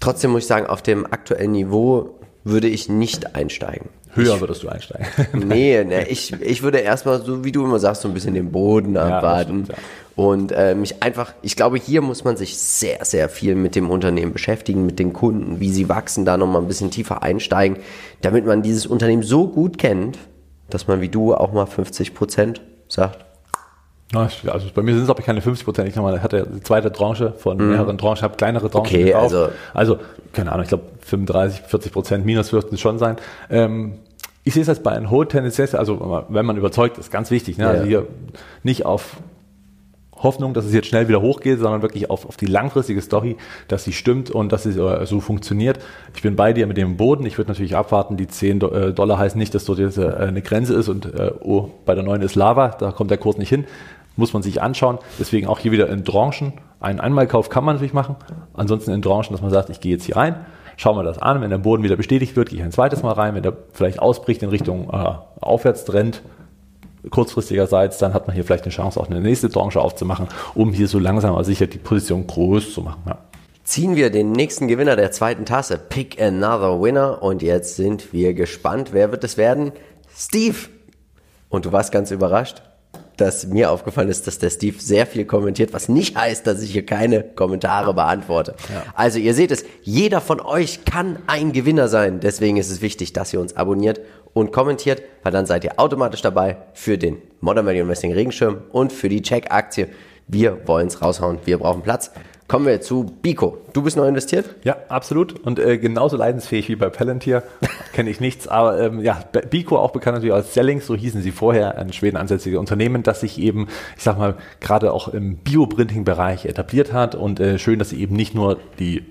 trotzdem 0.00 0.30
muss 0.30 0.42
ich 0.42 0.48
sagen, 0.48 0.66
auf 0.66 0.82
dem 0.82 1.04
aktuellen 1.04 1.52
Niveau 1.52 2.18
würde 2.42 2.68
ich 2.68 2.88
nicht 2.88 3.36
einsteigen. 3.36 3.90
Höher 4.14 4.40
würdest 4.40 4.62
du 4.62 4.68
einsteigen. 4.68 5.06
nee, 5.32 5.82
nee 5.86 6.04
ich, 6.08 6.32
ich 6.40 6.62
würde 6.62 6.78
erstmal, 6.78 7.22
so 7.22 7.44
wie 7.44 7.52
du 7.52 7.64
immer 7.64 7.78
sagst, 7.78 8.02
so 8.02 8.08
ein 8.08 8.14
bisschen 8.14 8.34
den 8.34 8.50
Boden 8.50 8.96
abwarten. 8.96 9.66
Ja, 9.68 9.74
ja. 9.74 9.80
Und 10.16 10.52
äh, 10.52 10.74
mich 10.74 11.02
einfach, 11.02 11.32
ich 11.40 11.56
glaube, 11.56 11.78
hier 11.78 12.02
muss 12.02 12.24
man 12.24 12.36
sich 12.36 12.58
sehr, 12.58 13.04
sehr 13.04 13.28
viel 13.28 13.54
mit 13.54 13.74
dem 13.74 13.88
Unternehmen 13.90 14.32
beschäftigen, 14.32 14.84
mit 14.84 14.98
den 14.98 15.12
Kunden, 15.12 15.60
wie 15.60 15.70
sie 15.70 15.88
wachsen, 15.88 16.24
da 16.24 16.36
nochmal 16.36 16.60
ein 16.60 16.68
bisschen 16.68 16.90
tiefer 16.90 17.22
einsteigen, 17.22 17.78
damit 18.20 18.44
man 18.44 18.62
dieses 18.62 18.86
Unternehmen 18.86 19.22
so 19.22 19.48
gut 19.48 19.78
kennt, 19.78 20.18
dass 20.68 20.88
man 20.88 21.00
wie 21.00 21.08
du 21.08 21.34
auch 21.34 21.52
mal 21.52 21.66
50 21.66 22.14
Prozent 22.14 22.60
sagt, 22.88 23.24
also 24.12 24.68
bei 24.74 24.82
mir 24.82 24.92
sind 24.92 25.02
es 25.02 25.06
glaube 25.06 25.20
ich 25.20 25.26
keine 25.26 25.40
50 25.40 25.64
Prozent. 25.64 25.88
Ich 25.88 25.96
mal, 25.96 26.20
hatte 26.22 26.48
eine 26.50 26.62
zweite 26.62 26.92
Tranche 26.92 27.32
von 27.32 27.58
mhm. 27.58 27.70
mehreren 27.70 27.98
Tranchen, 27.98 28.22
habe 28.22 28.36
kleinere 28.36 28.70
Tranchen 28.70 28.96
okay, 28.96 29.04
gekauft. 29.04 29.34
Also, 29.34 29.48
also, 29.72 29.98
keine 30.32 30.50
Ahnung, 30.52 30.64
ich 30.64 30.68
glaube 30.68 30.84
35, 31.02 31.62
40 31.66 31.92
Prozent 31.92 32.26
minus 32.26 32.52
wird 32.52 32.72
es 32.72 32.80
schon 32.80 32.98
sein. 32.98 33.16
Ähm, 33.50 33.94
ich 34.42 34.54
sehe 34.54 34.62
es 34.62 34.68
als 34.68 34.82
bei 34.82 34.90
einem 34.92 35.10
Hold 35.10 35.30
tendenziell, 35.30 35.68
also 35.76 36.24
wenn 36.28 36.46
man 36.46 36.56
überzeugt 36.56 36.98
ist, 36.98 37.10
ganz 37.10 37.30
wichtig. 37.30 37.58
Ne? 37.58 37.68
Also 37.68 37.84
ja. 37.84 37.98
Also 37.98 38.06
hier 38.06 38.06
nicht 38.62 38.86
auf 38.86 39.16
Hoffnung, 40.22 40.54
dass 40.54 40.64
es 40.64 40.74
jetzt 40.74 40.88
schnell 40.88 41.08
wieder 41.08 41.22
hochgeht, 41.22 41.60
sondern 41.60 41.82
wirklich 41.82 42.10
auf, 42.10 42.26
auf 42.26 42.36
die 42.36 42.46
langfristige 42.46 43.00
Story, 43.00 43.36
dass 43.68 43.84
sie 43.84 43.92
stimmt 43.92 44.30
und 44.30 44.52
dass 44.52 44.64
sie 44.64 44.72
so 44.72 45.20
funktioniert. 45.20 45.78
Ich 46.14 46.22
bin 46.22 46.36
bei 46.36 46.52
dir 46.52 46.66
mit 46.66 46.76
dem 46.76 46.96
Boden. 46.96 47.24
Ich 47.24 47.38
würde 47.38 47.50
natürlich 47.50 47.76
abwarten, 47.76 48.16
die 48.16 48.28
10 48.28 48.60
äh, 48.60 48.92
Dollar 48.92 49.18
heißen 49.18 49.38
nicht, 49.38 49.54
dass 49.54 49.64
dort 49.64 49.78
jetzt 49.78 49.98
äh, 49.98 50.08
eine 50.08 50.42
Grenze 50.42 50.74
ist 50.74 50.88
und 50.88 51.06
äh, 51.06 51.32
oh, 51.40 51.70
bei 51.86 51.94
der 51.94 52.04
neuen 52.04 52.22
ist 52.22 52.34
Lava, 52.34 52.68
da 52.68 52.92
kommt 52.92 53.10
der 53.10 53.18
Kurs 53.18 53.38
nicht 53.38 53.48
hin 53.48 53.64
muss 54.16 54.32
man 54.32 54.42
sich 54.42 54.62
anschauen. 54.62 54.98
Deswegen 55.18 55.46
auch 55.46 55.58
hier 55.58 55.72
wieder 55.72 55.88
in 55.88 56.04
Tranchen. 56.04 56.54
Einen 56.80 57.00
Einmalkauf 57.00 57.48
kann 57.48 57.64
man 57.64 57.76
natürlich 57.76 57.92
machen. 57.92 58.16
Ansonsten 58.54 58.92
in 58.92 59.02
Tranchen, 59.02 59.32
dass 59.32 59.42
man 59.42 59.50
sagt, 59.50 59.70
ich 59.70 59.80
gehe 59.80 59.92
jetzt 59.92 60.04
hier 60.04 60.16
rein, 60.16 60.36
schauen 60.76 60.96
wir 60.96 61.02
das 61.02 61.18
an. 61.18 61.40
Wenn 61.40 61.50
der 61.50 61.58
Boden 61.58 61.82
wieder 61.82 61.96
bestätigt 61.96 62.36
wird, 62.36 62.50
gehe 62.50 62.58
ich 62.58 62.64
ein 62.64 62.72
zweites 62.72 63.02
Mal 63.02 63.12
rein. 63.12 63.34
Wenn 63.34 63.42
der 63.42 63.56
vielleicht 63.72 63.98
ausbricht 63.98 64.42
in 64.42 64.48
Richtung 64.48 64.90
äh, 64.90 65.14
Aufwärtstrend, 65.40 66.22
kurzfristigerseits, 67.10 67.98
dann 67.98 68.12
hat 68.12 68.26
man 68.26 68.34
hier 68.34 68.44
vielleicht 68.44 68.64
eine 68.64 68.72
Chance, 68.72 69.00
auch 69.00 69.08
eine 69.08 69.20
nächste 69.20 69.48
Tranche 69.48 69.80
aufzumachen, 69.80 70.28
um 70.54 70.72
hier 70.72 70.86
so 70.86 70.98
langsam 70.98 71.32
aber 71.32 71.44
sicher 71.44 71.66
die 71.66 71.78
Position 71.78 72.26
groß 72.26 72.74
zu 72.74 72.82
machen. 72.82 73.02
Ja. 73.06 73.18
Ziehen 73.64 73.94
wir 73.94 74.10
den 74.10 74.32
nächsten 74.32 74.68
Gewinner 74.68 74.96
der 74.96 75.12
zweiten 75.12 75.44
Tasse. 75.44 75.78
Pick 75.78 76.20
another 76.20 76.82
winner. 76.82 77.22
Und 77.22 77.40
jetzt 77.40 77.76
sind 77.76 78.12
wir 78.12 78.34
gespannt. 78.34 78.88
Wer 78.92 79.12
wird 79.12 79.22
es 79.22 79.36
werden? 79.36 79.72
Steve. 80.12 80.56
Und 81.48 81.66
du 81.66 81.72
warst 81.72 81.92
ganz 81.92 82.10
überrascht, 82.10 82.62
dass 83.20 83.46
mir 83.46 83.70
aufgefallen 83.70 84.08
ist, 84.08 84.26
dass 84.26 84.38
der 84.38 84.50
Steve 84.50 84.76
sehr 84.78 85.06
viel 85.06 85.24
kommentiert, 85.24 85.72
was 85.72 85.88
nicht 85.88 86.16
heißt, 86.16 86.46
dass 86.46 86.62
ich 86.62 86.72
hier 86.72 86.86
keine 86.86 87.22
Kommentare 87.22 87.94
beantworte. 87.94 88.54
Ja. 88.72 88.84
Also 88.94 89.18
ihr 89.18 89.34
seht 89.34 89.50
es, 89.50 89.64
jeder 89.82 90.20
von 90.20 90.40
euch 90.40 90.84
kann 90.84 91.18
ein 91.26 91.52
Gewinner 91.52 91.88
sein. 91.88 92.20
Deswegen 92.20 92.56
ist 92.56 92.70
es 92.70 92.82
wichtig, 92.82 93.12
dass 93.12 93.32
ihr 93.32 93.40
uns 93.40 93.56
abonniert 93.56 94.00
und 94.32 94.52
kommentiert, 94.52 95.02
weil 95.22 95.32
dann 95.32 95.46
seid 95.46 95.64
ihr 95.64 95.78
automatisch 95.78 96.22
dabei 96.22 96.56
für 96.72 96.98
den 96.98 97.18
Modern 97.40 97.66
Value 97.66 97.80
Investing 97.80 98.12
Regenschirm 98.12 98.58
und 98.72 98.92
für 98.92 99.08
die 99.08 99.22
Check-Aktie. 99.22 99.88
Wir 100.28 100.66
wollen 100.66 100.86
es 100.86 101.02
raushauen. 101.02 101.38
Wir 101.44 101.58
brauchen 101.58 101.82
Platz. 101.82 102.12
Kommen 102.50 102.66
wir 102.66 102.80
zu 102.80 103.04
Bico. 103.04 103.58
Du 103.74 103.82
bist 103.82 103.96
neu 103.96 104.08
investiert? 104.08 104.56
Ja, 104.64 104.76
absolut. 104.88 105.38
Und 105.38 105.60
äh, 105.60 105.78
genauso 105.78 106.16
leidensfähig 106.16 106.68
wie 106.68 106.74
bei 106.74 106.88
Palantir. 106.88 107.44
Kenne 107.92 108.10
ich 108.10 108.18
nichts. 108.18 108.48
Aber 108.48 108.80
ähm, 108.80 108.98
ja, 108.98 109.22
Bico 109.50 109.78
auch 109.78 109.92
bekannt 109.92 110.16
natürlich 110.16 110.34
als 110.34 110.52
Selling, 110.52 110.80
so 110.80 110.96
hießen 110.96 111.22
sie 111.22 111.30
vorher, 111.30 111.78
ein 111.78 111.92
Schweden 111.92 112.16
ansässiges 112.16 112.58
Unternehmen, 112.58 113.04
das 113.04 113.20
sich 113.20 113.38
eben, 113.38 113.68
ich 113.96 114.02
sag 114.02 114.18
mal, 114.18 114.34
gerade 114.58 114.92
auch 114.92 115.06
im 115.06 115.36
Bioprinting-Bereich 115.36 116.44
etabliert 116.44 116.92
hat. 116.92 117.14
Und 117.14 117.38
äh, 117.38 117.56
schön, 117.56 117.78
dass 117.78 117.90
sie 117.90 118.00
eben 118.00 118.16
nicht 118.16 118.34
nur 118.34 118.58
die 118.80 119.04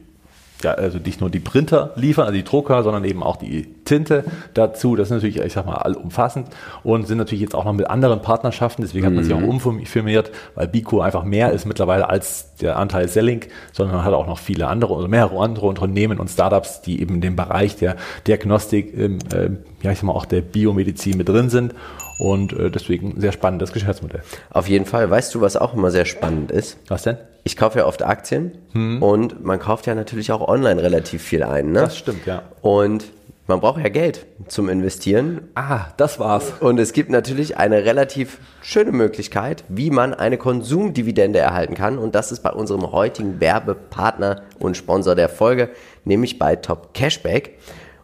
ja, 0.61 0.71
also 0.71 0.99
nicht 0.99 1.21
nur 1.21 1.29
die 1.29 1.39
Printer 1.39 1.91
liefern, 1.95 2.25
also 2.25 2.35
die 2.35 2.43
Drucker, 2.43 2.83
sondern 2.83 3.05
eben 3.05 3.23
auch 3.23 3.37
die 3.37 3.73
Tinte 3.85 4.25
dazu. 4.53 4.95
Das 4.95 5.07
ist 5.07 5.11
natürlich, 5.11 5.37
ich 5.37 5.53
sag 5.53 5.65
mal, 5.65 5.75
allumfassend 5.75 6.47
und 6.83 7.07
sind 7.07 7.17
natürlich 7.17 7.41
jetzt 7.41 7.55
auch 7.55 7.65
noch 7.65 7.73
mit 7.73 7.89
anderen 7.89 8.21
Partnerschaften, 8.21 8.81
deswegen 8.81 9.05
hat 9.05 9.13
man 9.13 9.23
sich 9.23 9.33
auch 9.33 9.39
mhm. 9.39 9.49
umfirmiert, 9.49 10.31
weil 10.55 10.67
Bico 10.67 11.01
einfach 11.01 11.23
mehr 11.23 11.51
ist 11.51 11.65
mittlerweile 11.65 12.09
als 12.09 12.55
der 12.55 12.77
Anteil 12.77 13.07
Selling, 13.07 13.45
sondern 13.71 13.97
man 13.97 14.05
hat 14.05 14.13
auch 14.13 14.27
noch 14.27 14.37
viele 14.37 14.67
andere 14.67 14.93
oder 14.93 15.07
mehrere 15.07 15.41
andere 15.41 15.65
Unternehmen 15.65 16.19
und 16.19 16.29
Startups, 16.29 16.81
die 16.81 17.01
eben 17.01 17.15
in 17.15 17.21
dem 17.21 17.35
Bereich 17.35 17.77
der 17.77 17.95
Diagnostik, 18.27 18.97
ähm, 18.97 19.19
äh, 19.33 19.49
ja, 19.81 19.91
ich 19.91 19.99
sag 19.99 20.03
mal, 20.03 20.13
auch 20.13 20.25
der 20.25 20.41
Biomedizin 20.41 21.17
mit 21.17 21.29
drin 21.29 21.49
sind. 21.49 21.73
Und 22.19 22.53
äh, 22.53 22.69
deswegen 22.69 23.19
sehr 23.19 23.31
spannendes 23.31 23.73
Geschäftsmodell. 23.73 24.21
Auf 24.51 24.67
jeden 24.67 24.85
Fall. 24.85 25.09
Weißt 25.09 25.33
du, 25.33 25.41
was 25.41 25.57
auch 25.57 25.73
immer 25.73 25.89
sehr 25.89 26.05
spannend 26.05 26.51
ist? 26.51 26.77
Was 26.87 27.03
denn? 27.03 27.17
ich 27.43 27.57
kaufe 27.57 27.79
ja 27.79 27.85
oft 27.85 28.03
Aktien 28.03 28.51
hm. 28.73 29.01
und 29.01 29.43
man 29.43 29.59
kauft 29.59 29.87
ja 29.87 29.95
natürlich 29.95 30.31
auch 30.31 30.47
online 30.47 30.81
relativ 30.81 31.23
viel 31.23 31.43
ein. 31.43 31.71
Ne? 31.71 31.81
Das 31.81 31.97
stimmt, 31.97 32.25
ja. 32.25 32.43
Und 32.61 33.05
man 33.47 33.61
braucht 33.61 33.81
ja 33.81 33.89
Geld 33.89 34.27
zum 34.47 34.69
Investieren. 34.69 35.49
Ah, 35.55 35.87
das 35.97 36.19
war's. 36.19 36.53
Und 36.59 36.79
es 36.79 36.93
gibt 36.93 37.09
natürlich 37.09 37.57
eine 37.57 37.83
relativ 37.83 38.37
schöne 38.61 38.91
Möglichkeit, 38.91 39.63
wie 39.67 39.89
man 39.89 40.13
eine 40.13 40.37
Konsumdividende 40.37 41.39
erhalten 41.39 41.73
kann. 41.73 41.97
Und 41.97 42.13
das 42.13 42.31
ist 42.31 42.43
bei 42.43 42.51
unserem 42.51 42.91
heutigen 42.91 43.39
Werbepartner 43.39 44.43
und 44.59 44.77
Sponsor 44.77 45.15
der 45.15 45.29
Folge, 45.29 45.69
nämlich 46.05 46.37
bei 46.37 46.55
Top 46.57 46.93
Cashback. 46.93 47.57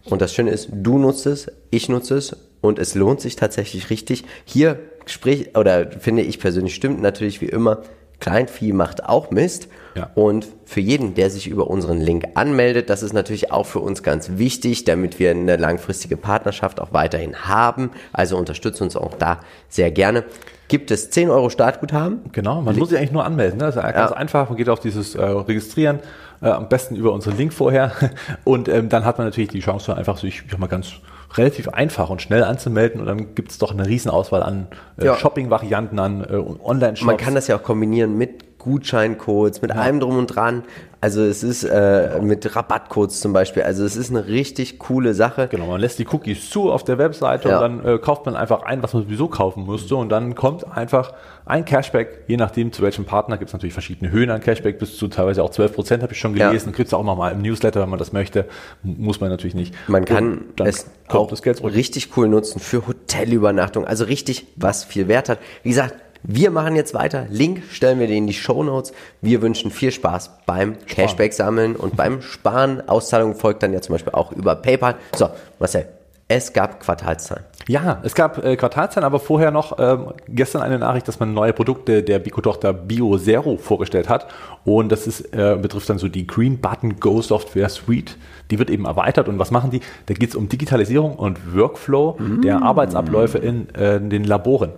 Und 0.05 0.24
das 0.24 0.34
Schöne 0.34 0.49
ist, 0.49 0.70
du 0.72 0.97
nutzt 0.97 1.28
es, 1.28 1.51
ich 1.70 1.89
nutze 1.89 2.18
es 2.18 2.36
und 2.66 2.80
es 2.80 2.95
lohnt 2.95 3.22
sich 3.22 3.36
tatsächlich 3.36 3.89
richtig. 3.89 4.26
Hier 4.45 4.80
sprich, 5.05 5.55
oder 5.55 5.91
finde 5.91 6.24
ich 6.24 6.39
persönlich 6.39 6.76
stimmt 6.76 7.01
natürlich 7.01 7.41
wie 7.41 7.45
immer, 7.45 7.84
Kleinvieh 8.20 8.74
macht 8.74 9.05
auch 9.05 9.32
Mist. 9.32 9.68
Ja. 9.95 10.09
Und 10.16 10.47
für 10.66 10.80
jeden, 10.80 11.16
der 11.16 11.30
sich 11.30 11.47
über 11.47 11.68
unseren 11.68 12.01
Link 12.01 12.26
anmeldet, 12.36 12.89
das 12.89 13.03
ist 13.03 13.13
natürlich 13.13 13.51
auch 13.51 13.66
für 13.66 13.80
uns 13.80 14.03
ganz 14.03 14.32
wichtig, 14.36 14.84
damit 14.84 15.20
wir 15.20 15.32
eine 15.32 15.57
langfristige 15.57 16.18
Partnerschaft 16.18 16.80
auch 16.80 16.91
weiterhin 16.91 17.47
haben. 17.47 17.91
Also 18.11 18.38
unterstützt 18.38 18.82
uns 18.82 18.95
auch 18.95 19.13
da 19.13 19.39
sehr 19.70 19.91
gerne. 19.91 20.26
Gibt 20.68 20.89
es 20.91 21.11
10 21.11 21.30
Euro 21.30 21.49
Startguthaben? 21.49 22.22
Genau, 22.32 22.61
man 22.61 22.76
muss 22.78 22.89
sich 22.89 22.97
eigentlich 22.97 23.11
nur 23.11 23.24
anmelden. 23.24 23.59
Ne? 23.59 23.66
Das 23.66 23.76
ist 23.76 23.82
ganz 23.82 24.11
ja. 24.11 24.18
einfach. 24.18 24.49
Man 24.49 24.57
geht 24.57 24.70
auf 24.70 24.80
dieses 24.80 25.13
äh, 25.13 25.24
Registrieren, 25.24 25.99
äh, 26.41 26.49
am 26.49 26.69
besten 26.69 26.95
über 26.95 27.11
unseren 27.11 27.38
Link 27.38 27.53
vorher. 27.53 27.91
Und 28.43 28.67
ähm, 28.67 28.89
dann 28.89 29.05
hat 29.05 29.17
man 29.17 29.27
natürlich 29.27 29.49
die 29.49 29.59
Chance, 29.59 29.95
einfach 29.95 30.17
sich 30.17 30.43
mal 30.57 30.67
ganz 30.67 30.93
relativ 31.38 31.69
einfach 31.69 32.09
und 32.09 32.21
schnell 32.21 32.43
anzumelden 32.43 33.01
und 33.01 33.07
dann 33.07 33.36
gibt 33.36 33.51
es 33.51 33.57
doch 33.57 33.71
eine 33.71 33.86
Riesenauswahl 33.86 34.41
an 34.41 34.67
äh, 34.97 35.05
ja. 35.05 35.17
Shopping-Varianten, 35.17 35.99
an 35.99 36.21
äh, 36.23 36.33
Online-Shops. 36.63 37.05
Man 37.05 37.17
kann 37.17 37.36
das 37.36 37.47
ja 37.47 37.57
auch 37.57 37.63
kombinieren 37.63 38.17
mit 38.17 38.57
Gutscheincodes, 38.59 39.61
mit 39.61 39.71
ja. 39.71 39.77
allem 39.77 39.99
drum 39.99 40.17
und 40.17 40.27
dran. 40.27 40.63
Also 41.06 41.22
es 41.22 41.43
ist 41.43 41.64
äh, 41.64 42.20
mit 42.20 42.56
Rabattcodes 42.56 43.20
zum 43.20 43.32
Beispiel. 43.32 43.62
Also 43.62 43.86
es 43.86 43.95
ist 43.95 44.10
eine 44.10 44.26
richtig 44.26 44.80
coole 44.80 45.14
Sache. 45.14 45.47
Genau, 45.51 45.68
man 45.68 45.80
lässt 45.80 45.99
die 45.99 46.08
Cookies 46.08 46.49
zu 46.49 46.72
auf 46.72 46.84
der 46.84 46.97
Webseite 46.97 47.47
ja. 47.47 47.60
und 47.60 47.84
dann 47.84 47.93
äh, 47.93 47.99
kauft 47.99 48.26
man 48.26 48.36
einfach 48.36 48.64
ein, 48.64 48.82
was 48.82 48.95
man 48.95 49.03
sowieso 49.03 49.28
kaufen 49.28 49.66
musste 49.68 49.97
und 49.97 50.10
dann 50.10 50.34
kommt 50.34 50.66
einfach 50.76 51.14
ein 51.45 51.64
Cashback, 51.64 52.24
je 52.26 52.38
nachdem 52.38 52.72
zu 52.72 52.82
welchem 52.82 53.06
Partner, 53.06 53.38
gibt 53.38 53.49
es 53.49 53.53
natürlich 53.53 53.74
verschiedene 53.74 54.10
Höhen 54.10 54.32
an 54.32 54.41
Cashback, 54.41 54.80
bis 54.80 54.97
zu 54.97 55.08
teilweise 55.08 55.43
auch 55.43 55.51
12 55.51 55.76
Prozent 55.76 56.01
habe 56.01 56.14
ich 56.14 56.18
schon 56.18 56.34
gelesen. 56.34 56.70
Ja. 56.70 56.76
Kriegt 56.76 56.88
es 56.88 56.93
auch 56.95 57.03
nochmal 57.03 57.34
im 57.34 57.43
Newsletter, 57.43 57.82
wenn 57.82 57.89
man 57.89 57.99
das 57.99 58.12
möchte. 58.12 58.45
Muss 58.82 59.22
man 59.22 59.30
natürlich 59.30 59.53
nicht. 59.53 59.76
Man 59.88 60.06
kann 60.06 60.45
es 60.64 60.88
auch 61.10 61.32
richtig 61.64 62.18
cool 62.18 62.30
nutzen 62.30 62.60
für 62.60 62.88
Hotelübernachtung. 62.88 63.86
Also 63.86 64.06
richtig, 64.06 64.47
was 64.56 64.84
viel 64.84 65.08
Wert 65.08 65.30
hat. 65.30 65.38
Wie 65.62 65.70
gesagt, 65.70 65.93
wir 66.24 66.51
machen 66.51 66.76
jetzt 66.76 66.93
weiter. 66.93 67.28
Link 67.30 67.63
stellen 67.72 67.99
wir 67.99 68.07
dir 68.07 68.18
in 68.18 68.28
die 68.28 68.34
Show 68.34 68.63
Notes. 68.63 68.93
Wir 69.22 69.41
wünschen 69.41 69.72
viel 69.72 69.91
Spaß 69.91 70.32
beim 70.45 70.78
Cashback 70.88 71.34
sammeln 71.34 71.76
und 71.76 71.95
beim 71.95 72.22
Sparen. 72.22 72.88
Auszahlung 72.88 73.36
folgt 73.36 73.63
dann 73.63 73.74
ja 73.74 73.82
zum 73.82 73.93
Beispiel 73.93 74.13
auch 74.13 74.32
über 74.32 74.55
PayPal. 74.55 74.95
So, 75.16 75.30
Marcel, 75.59 75.88
es 76.28 76.53
gab 76.53 76.80
Quartalszahlen. 76.80 77.43
Ja, 77.67 77.99
es 78.03 78.15
gab 78.15 78.43
äh, 78.43 78.55
Quartalszahlen, 78.55 79.05
aber 79.05 79.19
vorher 79.19 79.51
noch 79.51 79.78
ähm, 79.78 80.13
gestern 80.28 80.63
eine 80.63 80.80
Nachricht, 80.80 81.07
dass 81.07 81.19
man 81.19 81.36
neue 81.36 81.53
Produkte 81.53 82.01
der 82.01 82.17
Bico-Tochter 82.17 82.73
Bio 82.73 83.17
Zero 83.19 83.57
vorgestellt 83.57 84.09
hat. 84.09 84.26
Und 84.63 84.91
das 84.91 85.05
ist, 85.05 85.34
äh, 85.36 85.55
betrifft 85.61 85.88
dann 85.88 85.99
so 85.99 86.07
die 86.07 86.26
Green 86.26 86.59
Button 86.59 86.99
Go 86.99 87.21
Software 87.21 87.69
Suite. 87.69 88.17
Die 88.49 88.57
wird 88.57 88.71
eben 88.71 88.86
erweitert. 88.86 89.28
Und 89.28 89.38
was 89.38 89.51
machen 89.51 89.69
die? 89.69 89.82
Da 90.07 90.15
geht 90.15 90.30
es 90.30 90.36
um 90.36 90.49
Digitalisierung 90.49 91.13
und 91.15 91.55
Workflow 91.55 92.17
mm. 92.17 92.41
der 92.41 92.61
Arbeitsabläufe 92.63 93.38
in, 93.38 93.73
äh, 93.76 93.97
in 93.97 94.09
den 94.09 94.23
Laboren. 94.23 94.71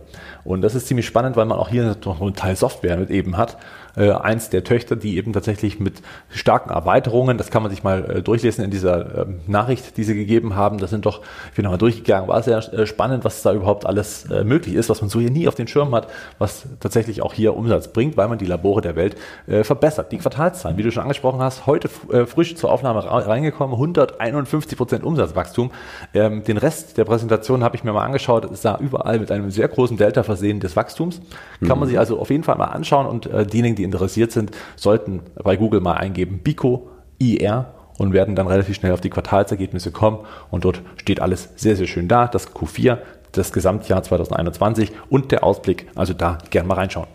Und 0.43 0.62
das 0.62 0.76
ist 0.76 0.88
ziemlich 0.88 1.06
spannend, 1.06 1.38
weil 1.38 1.45
man 1.45 1.58
auch 1.58 1.70
hier 1.70 1.95
noch 2.04 2.22
einen 2.22 2.36
Teil 2.36 2.58
Software 2.58 2.98
mit 2.98 3.10
eben 3.10 3.38
hat 3.38 3.58
äh, 3.98 4.12
eins 4.12 4.50
der 4.50 4.64
Töchter, 4.64 4.95
die 4.95 5.18
eben 5.18 5.34
tatsächlich 5.34 5.80
mit 5.80 6.02
starken 6.30 6.70
Erweiterungen, 6.70 7.38
das 7.38 7.50
kann 7.50 7.64
man 7.64 7.72
sich 7.72 7.84
mal 7.84 8.18
äh, 8.18 8.22
durchlesen 8.22 8.64
in 8.64 8.72
dieser 8.72 9.24
ähm, 9.24 9.39
Nachricht, 9.48 9.98
die 9.98 10.04
sie 10.04 10.16
gegeben 10.16 10.56
haben, 10.56 10.78
das 10.78 10.91
sind 10.91 11.06
doch, 11.06 11.22
ich 11.50 11.56
bin 11.56 11.64
nochmal 11.64 11.80
durchgegangen, 11.80 12.28
war 12.30 12.41
sehr 12.43 12.58
äh, 12.74 12.86
spannend, 12.86 13.26
was 13.26 13.41
da 13.41 13.54
überhaupt 13.54 13.86
alles 13.86 14.30
äh, 14.30 14.43
möglich 14.43 14.76
ist, 14.76 14.89
was 14.89 15.02
man 15.02 15.10
so 15.10 15.20
hier 15.20 15.32
nie 15.32 15.48
auf 15.48 15.56
den 15.56 15.68
Schirm 15.68 15.93
hat, 15.95 16.08
was 16.38 16.68
tatsächlich 16.80 17.22
auch 17.22 17.34
hier 17.34 17.56
Umsatz 17.56 17.88
bringt, 17.88 18.18
weil 18.18 18.28
man 18.28 18.38
die 18.38 18.45
Labore 18.45 18.82
der 18.82 18.95
Welt 18.95 19.16
äh, 19.48 19.64
verbessert. 19.64 20.12
Die 20.12 20.18
Quartalszahlen, 20.18 20.78
wie 20.78 20.84
du 20.84 20.91
schon 20.91 21.04
angesprochen 21.04 21.41
hast, 21.41 21.66
heute 21.66 21.89
äh, 22.12 22.26
frisch 22.26 22.56
zur 22.56 22.72
Aufnahme 22.72 23.04
reingekommen, 23.04 23.74
151 23.74 24.78
Prozent 24.78 25.04
Umsatzwachstum. 25.04 25.72
Ähm, 26.14 26.43
den 26.43 26.58
Rest 26.58 26.98
der 26.98 27.06
Präsentation 27.06 27.64
habe 27.64 27.76
ich 27.76 27.84
mir 27.84 27.93
mal 27.93 28.06
angeschaut, 28.06 28.50
es 28.52 28.62
sah 28.62 28.78
überall 28.78 29.20
mit 29.20 29.32
einem 29.32 29.50
sehr 29.50 29.68
großen 29.68 29.98
Delta 29.98 30.24
versehen 30.24 30.60
des 30.60 30.76
Wachstums. 30.76 31.20
Kann 31.60 31.70
mhm. 31.70 31.80
man 31.80 31.89
sich 31.89 31.98
also 31.98 32.20
auf 32.20 32.30
jeden 32.30 32.43
Fall 32.43 32.58
mal 32.58 32.66
anschauen 32.66 33.08
und 33.08 33.26
äh, 33.26 33.45
diejenigen, 33.45 33.76
die 33.76 33.87
interessiert 33.88 34.32
sind, 34.32 34.52
sollten 34.76 35.22
bei 35.36 35.58
Google 35.58 35.82
mal 35.82 35.94
eingeben 35.94 36.40
Bico 36.40 36.90
IR 37.20 37.74
und 37.98 38.14
werden 38.14 38.36
dann 38.36 38.48
relativ 38.48 38.76
schnell 38.76 38.92
auf 38.92 39.02
die 39.02 39.10
Quartalsergebnisse 39.10 39.92
kommen 39.92 40.20
und 40.52 40.66
dort 40.66 40.82
steht 40.98 41.20
alles 41.22 41.50
sehr, 41.56 41.76
sehr 41.76 41.88
schön 41.88 42.08
da. 42.08 42.28
Das 42.28 42.54
Q4, 42.54 43.00
das 43.32 43.52
Gesamtjahr 43.52 44.04
2021 44.04 44.92
und 45.10 45.32
der 45.32 45.44
Ausblick. 45.44 45.88
Also 45.96 46.14
da 46.14 46.38
gerne 46.50 46.68
mal 46.68 46.76
reinschauen. 46.76 47.08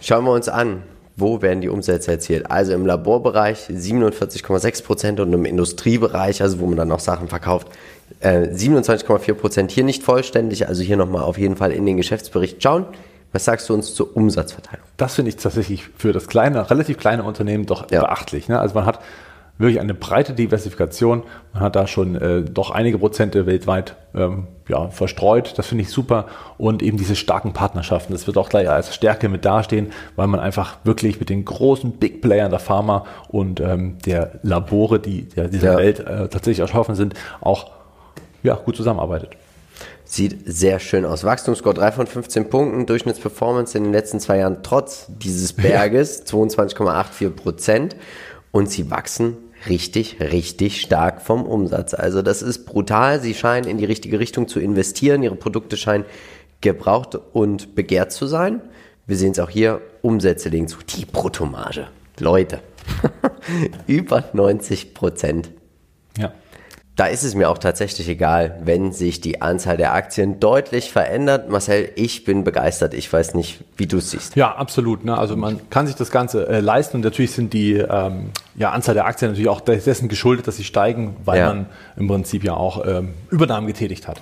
Schauen 0.00 0.24
wir 0.24 0.32
uns 0.32 0.48
an. 0.48 0.82
Wo 1.16 1.42
werden 1.42 1.60
die 1.60 1.68
Umsätze 1.68 2.12
erzielt? 2.12 2.50
Also 2.50 2.72
im 2.72 2.86
Laborbereich 2.86 3.68
47,6 3.68 4.84
Prozent 4.84 5.20
und 5.20 5.32
im 5.34 5.44
Industriebereich, 5.44 6.40
also 6.40 6.60
wo 6.60 6.66
man 6.66 6.76
dann 6.76 6.88
noch 6.88 7.00
Sachen 7.00 7.28
verkauft, 7.28 7.68
27,4 8.22 9.28
äh, 9.28 9.34
Prozent. 9.34 9.70
Hier 9.70 9.84
nicht 9.84 10.02
vollständig, 10.02 10.68
also 10.68 10.82
hier 10.82 10.96
nochmal 10.96 11.22
auf 11.22 11.36
jeden 11.36 11.56
Fall 11.56 11.72
in 11.72 11.84
den 11.84 11.98
Geschäftsbericht 11.98 12.62
schauen. 12.62 12.86
Was 13.32 13.44
sagst 13.44 13.68
du 13.68 13.74
uns 13.74 13.94
zur 13.94 14.16
Umsatzverteilung? 14.16 14.84
Das 14.96 15.14
finde 15.14 15.28
ich 15.28 15.36
tatsächlich 15.36 15.88
für 15.96 16.12
das 16.12 16.26
kleine, 16.26 16.70
relativ 16.70 16.98
kleine 16.98 17.22
Unternehmen 17.22 17.66
doch 17.66 17.90
ja. 17.90 18.00
beachtlich. 18.00 18.48
Ne? 18.48 18.58
Also 18.58 18.74
man 18.74 18.86
hat 18.86 19.00
wirklich 19.60 19.78
eine 19.78 19.94
breite 19.94 20.32
Diversifikation. 20.32 21.22
Man 21.52 21.62
hat 21.62 21.76
da 21.76 21.86
schon 21.86 22.16
äh, 22.16 22.42
doch 22.42 22.70
einige 22.70 22.98
Prozente 22.98 23.46
weltweit 23.46 23.94
ähm, 24.14 24.48
ja, 24.68 24.88
verstreut. 24.88 25.52
Das 25.58 25.66
finde 25.66 25.82
ich 25.82 25.90
super. 25.90 26.26
Und 26.56 26.82
eben 26.82 26.96
diese 26.96 27.14
starken 27.14 27.52
Partnerschaften. 27.52 28.12
Das 28.12 28.26
wird 28.26 28.38
auch 28.38 28.48
gleich 28.48 28.68
als 28.68 28.94
Stärke 28.94 29.28
mit 29.28 29.44
dastehen, 29.44 29.92
weil 30.16 30.26
man 30.26 30.40
einfach 30.40 30.78
wirklich 30.84 31.20
mit 31.20 31.28
den 31.28 31.44
großen 31.44 31.92
Big 31.92 32.22
Playern 32.22 32.50
der 32.50 32.58
Pharma 32.58 33.04
und 33.28 33.60
ähm, 33.60 33.98
der 34.06 34.40
Labore, 34.42 34.98
die 34.98 35.28
ja, 35.36 35.46
dieser 35.46 35.72
ja. 35.72 35.78
Welt 35.78 36.00
äh, 36.00 36.28
tatsächlich 36.28 36.60
erschaffen 36.60 36.94
sind, 36.94 37.14
auch 37.40 37.70
ja, 38.42 38.54
gut 38.54 38.76
zusammenarbeitet. 38.76 39.36
Sieht 40.12 40.40
sehr 40.44 40.80
schön 40.80 41.04
aus. 41.04 41.22
Wachstumsscore 41.22 41.72
3 41.72 41.92
von 41.92 42.06
15 42.08 42.50
Punkten, 42.50 42.84
Durchschnittsperformance 42.84 43.78
in 43.78 43.84
den 43.84 43.92
letzten 43.92 44.18
zwei 44.18 44.38
Jahren 44.38 44.64
trotz 44.64 45.06
dieses 45.06 45.52
Berges 45.52 46.26
22,84 46.26 47.30
Prozent. 47.30 47.94
Und 48.50 48.68
sie 48.68 48.90
wachsen 48.90 49.36
richtig, 49.68 50.18
richtig 50.20 50.80
stark 50.80 51.22
vom 51.22 51.46
Umsatz. 51.46 51.94
Also 51.94 52.22
das 52.22 52.42
ist 52.42 52.66
brutal. 52.66 53.20
Sie 53.20 53.34
scheinen 53.34 53.68
in 53.68 53.78
die 53.78 53.84
richtige 53.84 54.18
Richtung 54.18 54.48
zu 54.48 54.58
investieren. 54.58 55.22
Ihre 55.22 55.36
Produkte 55.36 55.76
scheinen 55.76 56.04
gebraucht 56.60 57.16
und 57.32 57.76
begehrt 57.76 58.10
zu 58.10 58.26
sein. 58.26 58.62
Wir 59.06 59.16
sehen 59.16 59.30
es 59.30 59.38
auch 59.38 59.50
hier. 59.50 59.80
Umsätze 60.02 60.48
legen 60.48 60.66
zu. 60.66 60.78
Die 60.88 61.04
Bruttomarge. 61.04 61.86
Leute. 62.18 62.58
Über 63.86 64.24
90 64.32 64.92
Prozent. 64.92 65.52
Ja. 66.18 66.32
Da 66.96 67.06
ist 67.06 67.22
es 67.22 67.34
mir 67.34 67.48
auch 67.48 67.56
tatsächlich 67.56 68.08
egal, 68.08 68.60
wenn 68.62 68.92
sich 68.92 69.22
die 69.22 69.40
Anzahl 69.40 69.78
der 69.78 69.94
Aktien 69.94 70.38
deutlich 70.38 70.92
verändert. 70.92 71.48
Marcel, 71.48 71.90
ich 71.94 72.24
bin 72.24 72.44
begeistert. 72.44 72.92
Ich 72.92 73.10
weiß 73.10 73.32
nicht, 73.34 73.64
wie 73.78 73.86
du 73.86 73.98
es 73.98 74.10
siehst. 74.10 74.36
Ja, 74.36 74.54
absolut. 74.54 75.04
Ne? 75.04 75.16
Also 75.16 75.34
man 75.36 75.60
kann 75.70 75.86
sich 75.86 75.96
das 75.96 76.10
Ganze 76.10 76.46
äh, 76.48 76.60
leisten 76.60 76.98
und 76.98 77.04
natürlich 77.04 77.30
sind 77.32 77.54
die 77.54 77.74
ähm, 77.74 78.30
ja, 78.56 78.72
Anzahl 78.72 78.94
der 78.94 79.06
Aktien 79.06 79.30
natürlich 79.30 79.48
auch 79.48 79.60
dessen 79.60 80.08
geschuldet, 80.08 80.46
dass 80.46 80.56
sie 80.58 80.64
steigen, 80.64 81.16
weil 81.24 81.38
Ja. 81.38 81.46
man 81.48 81.66
im 81.96 82.06
Prinzip 82.08 82.44
ja 82.44 82.52
auch 82.54 82.84
ähm, 82.86 83.14
Übernahmen 83.30 83.66
getätigt 83.66 84.06
hat. 84.06 84.20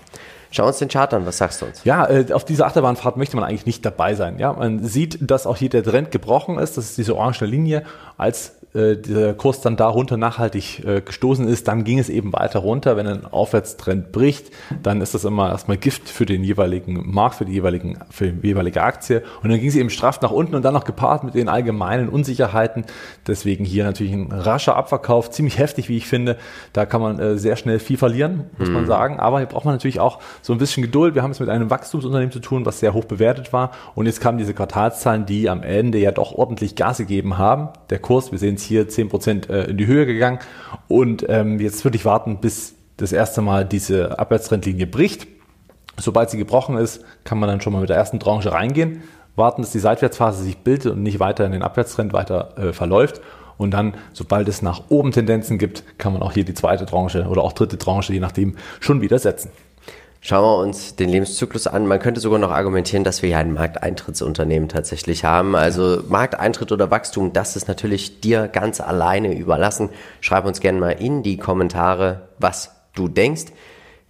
Schau 0.51 0.67
uns 0.67 0.79
den 0.79 0.89
Chart 0.89 1.13
an. 1.13 1.27
Was 1.27 1.39
sagst 1.39 1.61
du 1.61 1.67
uns? 1.67 1.83
Ja, 1.85 2.09
äh, 2.09 2.33
auf 2.33 2.45
dieser 2.45 2.67
Achterbahnfahrt 2.67 3.17
möchte 3.17 3.35
man 3.37 3.45
eigentlich 3.45 3.67
nicht 3.67 3.85
dabei 3.85 4.15
sein. 4.15 4.39
Ja, 4.39 4.53
man 4.53 4.85
sieht, 4.85 5.19
dass 5.31 5.47
auch 5.47 5.57
hier 5.57 5.69
der 5.69 5.83
Trend 5.83 6.11
gebrochen 6.11 6.59
ist. 6.59 6.77
Das 6.79 6.85
ist 6.87 6.97
diese 6.99 7.17
orange 7.17 7.45
Linie. 7.45 7.83
Als 8.17 8.53
äh, 8.75 8.97
dieser 8.97 9.35
Kurs 9.35 9.61
dann 9.61 9.77
darunter 9.77 10.17
nachhaltig 10.17 10.85
äh, 10.85 11.01
gestoßen 11.01 11.49
ist, 11.49 11.69
dann 11.69 11.85
ging 11.85 11.99
es 11.99 12.09
eben 12.09 12.33
weiter 12.33 12.61
runter. 12.61 12.97
Wenn 12.97 13.07
ein 13.07 13.25
Aufwärtstrend 13.25 14.13
bricht, 14.13 14.51
dann 14.83 15.01
ist 15.01 15.15
das 15.15 15.25
immer 15.25 15.51
erstmal 15.51 15.79
Gift 15.79 16.09
für 16.09 16.27
den 16.27 16.45
jeweiligen 16.45 17.11
Markt, 17.11 17.37
für 17.37 17.45
die 17.45 17.53
jeweiligen, 17.53 17.99
für 18.11 18.29
die 18.31 18.47
jeweilige 18.47 18.83
Aktie. 18.83 19.23
Und 19.43 19.51
dann 19.51 19.59
ging 19.59 19.69
es 19.69 19.77
eben 19.77 19.91
straff 19.91 20.21
nach 20.21 20.31
unten 20.31 20.55
und 20.55 20.65
dann 20.65 20.75
noch 20.75 20.85
gepaart 20.85 21.25
mit 21.25 21.35
den 21.35 21.49
allgemeinen 21.49 22.09
Unsicherheiten. 22.09 22.85
Deswegen 23.27 23.65
hier 23.65 23.85
natürlich 23.85 24.13
ein 24.13 24.33
rascher 24.33 24.77
Abverkauf, 24.77 25.31
ziemlich 25.31 25.59
heftig, 25.59 25.89
wie 25.89 25.97
ich 25.97 26.07
finde. 26.07 26.37
Da 26.73 26.85
kann 26.85 27.01
man 27.01 27.19
äh, 27.19 27.39
sehr 27.39 27.57
schnell 27.57 27.79
viel 27.79 27.97
verlieren, 27.97 28.45
muss 28.59 28.69
man 28.69 28.87
sagen. 28.87 29.19
Aber 29.19 29.39
hier 29.39 29.47
braucht 29.47 29.65
man 29.65 29.75
natürlich 29.75 30.01
auch 30.01 30.21
so 30.43 30.53
ein 30.53 30.59
bisschen 30.59 30.83
Geduld. 30.83 31.15
Wir 31.15 31.23
haben 31.23 31.31
es 31.31 31.41
mit 31.41 31.49
einem 31.49 31.71
Wachstumsunternehmen 31.71 32.33
zu 32.33 32.41
tun, 32.41 32.67
was 32.67 32.81
sehr 32.81 32.93
hoch 32.93 33.07
bewertet 33.07 33.53
war. 33.53 33.71
Und 33.95 34.07
jetzt 34.07 34.21
kamen 34.21 34.37
diese 34.37 34.53
Quartalszahlen, 34.53 35.25
die 35.25 35.49
am 35.49 35.63
Ende 35.63 35.99
ja 35.99 36.13
doch 36.13 36.33
ordentlich 36.33 36.77
Gas 36.77 36.99
gegeben 36.99 37.39
haben. 37.39 37.71
Der 37.89 37.99
Kurs, 37.99 38.31
wir 38.31 38.39
sehen 38.39 38.58
es 38.59 38.65
hier, 38.65 38.89
10% 38.89 39.51
äh, 39.51 39.71
in 39.71 39.77
die 39.77 39.87
Höhe 39.87 40.07
gegangen. 40.07 40.39
Und 40.89 41.25
ähm, 41.29 41.59
jetzt 41.61 41.85
würde 41.85 41.97
ich 41.97 42.05
warten, 42.05 42.39
bis 42.41 42.75
das 42.97 43.13
erste 43.13 43.43
Mal 43.43 43.65
diese 43.65 44.19
Abwärtstrendlinie 44.19 44.87
bricht. 44.87 45.27
Sobald 45.97 46.31
sie 46.31 46.39
gebrochen 46.39 46.77
ist, 46.77 47.05
kann 47.25 47.39
man 47.39 47.49
dann 47.49 47.61
schon 47.61 47.73
mal 47.73 47.81
mit 47.81 47.89
der 47.89 47.97
ersten 47.97 48.21
Tranche 48.21 48.53
reingehen, 48.53 49.03
warten, 49.35 49.63
dass 49.63 49.73
die 49.73 49.79
Seitwärtsphase 49.79 50.43
sich 50.43 50.59
bildet 50.59 50.93
und 50.93 51.03
nicht 51.03 51.19
weiter 51.19 51.45
in 51.45 51.53
den 51.53 51.63
Abwärtstrend 51.63 52.13
weiter 52.13 52.55
äh, 52.57 52.73
verläuft. 52.73 53.21
Und 53.57 53.73
dann, 53.73 53.95
sobald 54.13 54.49
es 54.49 54.63
nach 54.63 54.83
oben 54.89 55.11
Tendenzen 55.11 55.59
gibt, 55.59 55.99
kann 55.99 56.13
man 56.13 56.23
auch 56.23 56.33
hier 56.33 56.45
die 56.45 56.55
zweite 56.55 56.87
Tranche 56.87 57.27
oder 57.27 57.43
auch 57.43 57.53
dritte 57.53 57.77
Tranche, 57.77 58.13
je 58.13 58.21
nachdem, 58.21 58.57
schon 58.79 59.01
wieder 59.01 59.19
setzen. 59.19 59.51
Schauen 60.21 60.43
wir 60.43 60.59
uns 60.59 60.97
den 60.97 61.09
Lebenszyklus 61.09 61.69
an. 61.69 61.87
Man 61.87 62.01
könnte 62.01 62.21
sogar 62.21 62.41
noch 62.41 62.51
argumentieren, 62.51 63.05
dass 63.05 63.23
wir 63.23 63.29
hier 63.29 63.39
ein 63.39 63.53
Markteintrittsunternehmen 63.53 64.69
tatsächlich 64.69 65.25
haben. 65.25 65.55
Also 65.55 66.03
Markteintritt 66.09 66.73
oder 66.73 66.91
Wachstum, 66.91 67.33
das 67.33 67.55
ist 67.55 67.69
natürlich 67.69 68.21
dir 68.21 68.49
ganz 68.49 68.81
alleine 68.81 69.37
überlassen. 69.37 69.91
Schreib 70.21 70.45
uns 70.45 70.61
gerne 70.61 70.81
mal 70.81 70.91
in 70.91 71.23
die 71.23 71.37
Kommentare, 71.37 72.29
was 72.39 72.73
du 72.95 73.07
denkst. 73.07 73.47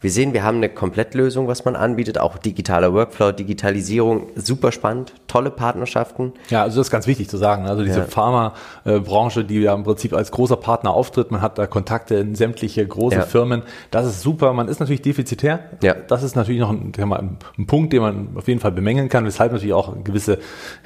Wir 0.00 0.10
sehen, 0.12 0.32
wir 0.32 0.44
haben 0.44 0.58
eine 0.58 0.68
Komplettlösung, 0.68 1.48
was 1.48 1.64
man 1.64 1.74
anbietet, 1.74 2.18
auch 2.18 2.38
digitaler 2.38 2.94
Workflow, 2.94 3.32
Digitalisierung, 3.32 4.28
super 4.36 4.70
spannend, 4.70 5.12
tolle 5.26 5.50
Partnerschaften. 5.50 6.34
Ja, 6.50 6.62
also 6.62 6.78
das 6.78 6.86
ist 6.86 6.90
ganz 6.92 7.08
wichtig 7.08 7.28
zu 7.28 7.36
sagen. 7.36 7.66
Also 7.66 7.82
diese 7.82 8.00
Ja. 8.00 8.04
Pharma-Branche, 8.04 9.44
die 9.44 9.58
ja 9.58 9.74
im 9.74 9.82
Prinzip 9.82 10.12
als 10.14 10.30
großer 10.30 10.54
Partner 10.54 10.94
auftritt, 10.94 11.32
man 11.32 11.42
hat 11.42 11.58
da 11.58 11.66
Kontakte 11.66 12.14
in 12.14 12.36
sämtliche 12.36 12.86
große 12.86 13.16
Ja. 13.16 13.22
Firmen. 13.22 13.64
Das 13.90 14.06
ist 14.06 14.20
super. 14.22 14.52
Man 14.52 14.68
ist 14.68 14.78
natürlich 14.78 15.02
defizitär. 15.02 15.60
Ja. 15.82 15.94
Das 15.94 16.22
ist 16.22 16.36
natürlich 16.36 16.60
noch 16.60 16.70
ein, 16.70 16.92
mal, 17.04 17.18
ein, 17.18 17.66
Punkt, 17.66 17.92
den 17.92 18.02
man 18.02 18.28
auf 18.36 18.46
jeden 18.46 18.60
Fall 18.60 18.70
bemängeln 18.70 19.08
kann, 19.08 19.24
weshalb 19.24 19.50
natürlich 19.50 19.74
auch 19.74 19.92
gewisse, 20.04 20.38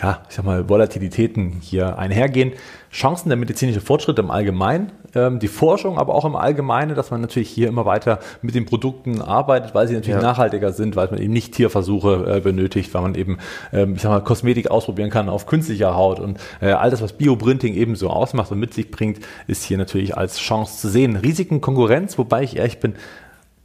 ja, 0.02 0.22
ich 0.30 0.36
sag 0.36 0.46
mal, 0.46 0.70
Volatilitäten 0.70 1.58
hier 1.60 1.98
einhergehen. 1.98 2.52
Chancen 2.90 3.30
der 3.30 3.38
medizinische 3.38 3.80
Fortschritt 3.80 4.18
im 4.18 4.30
Allgemeinen, 4.30 4.92
ähm, 5.14 5.38
die 5.38 5.48
Forschung 5.48 5.98
aber 5.98 6.14
auch 6.14 6.26
im 6.26 6.36
Allgemeinen, 6.36 6.94
dass 6.94 7.10
man 7.10 7.22
natürlich 7.22 7.48
hier 7.48 7.68
immer 7.68 7.86
weiter 7.86 8.18
mit 8.42 8.54
den 8.54 8.66
Produkten 9.02 9.20
arbeitet, 9.22 9.74
weil 9.74 9.88
sie 9.88 9.94
natürlich 9.94 10.16
Ja. 10.16 10.22
nachhaltiger 10.22 10.72
sind, 10.72 10.96
weil 10.96 11.08
man 11.10 11.20
eben 11.20 11.32
nicht 11.32 11.54
Tierversuche 11.54 12.36
äh, 12.36 12.40
benötigt, 12.40 12.92
weil 12.94 13.02
man 13.02 13.14
eben, 13.14 13.38
ähm, 13.72 13.94
ich 13.96 14.02
sag 14.02 14.10
mal, 14.10 14.20
Kosmetik 14.20 14.70
ausprobieren 14.70 15.10
kann 15.10 15.28
auf 15.28 15.46
künstlicher 15.46 15.94
Haut 15.94 16.20
und 16.20 16.38
äh, 16.60 16.70
all 16.72 16.90
das, 16.90 17.02
was 17.02 17.12
Bioprinting 17.12 17.74
eben 17.74 17.96
so 17.96 18.08
ausmacht 18.10 18.50
und 18.52 18.58
mit 18.58 18.74
sich 18.74 18.90
bringt, 18.90 19.18
ist 19.46 19.64
hier 19.64 19.78
natürlich 19.78 20.16
als 20.16 20.38
Chance 20.38 20.78
zu 20.80 20.88
sehen. 20.88 21.16
Risiken, 21.16 21.60
Konkurrenz, 21.60 22.16
wobei 22.18 22.42
ich 22.42 22.56
ehrlich 22.56 22.78
bin, 22.80 22.94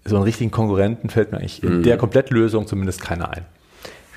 so 0.05 0.15
einen 0.15 0.23
richtigen 0.23 0.51
Konkurrenten 0.51 1.09
fällt 1.09 1.31
mir 1.31 1.39
eigentlich 1.39 1.63
in 1.63 1.83
der 1.83 1.97
Komplettlösung 1.97 2.65
zumindest 2.65 3.01
keiner 3.01 3.29
ein. 3.31 3.45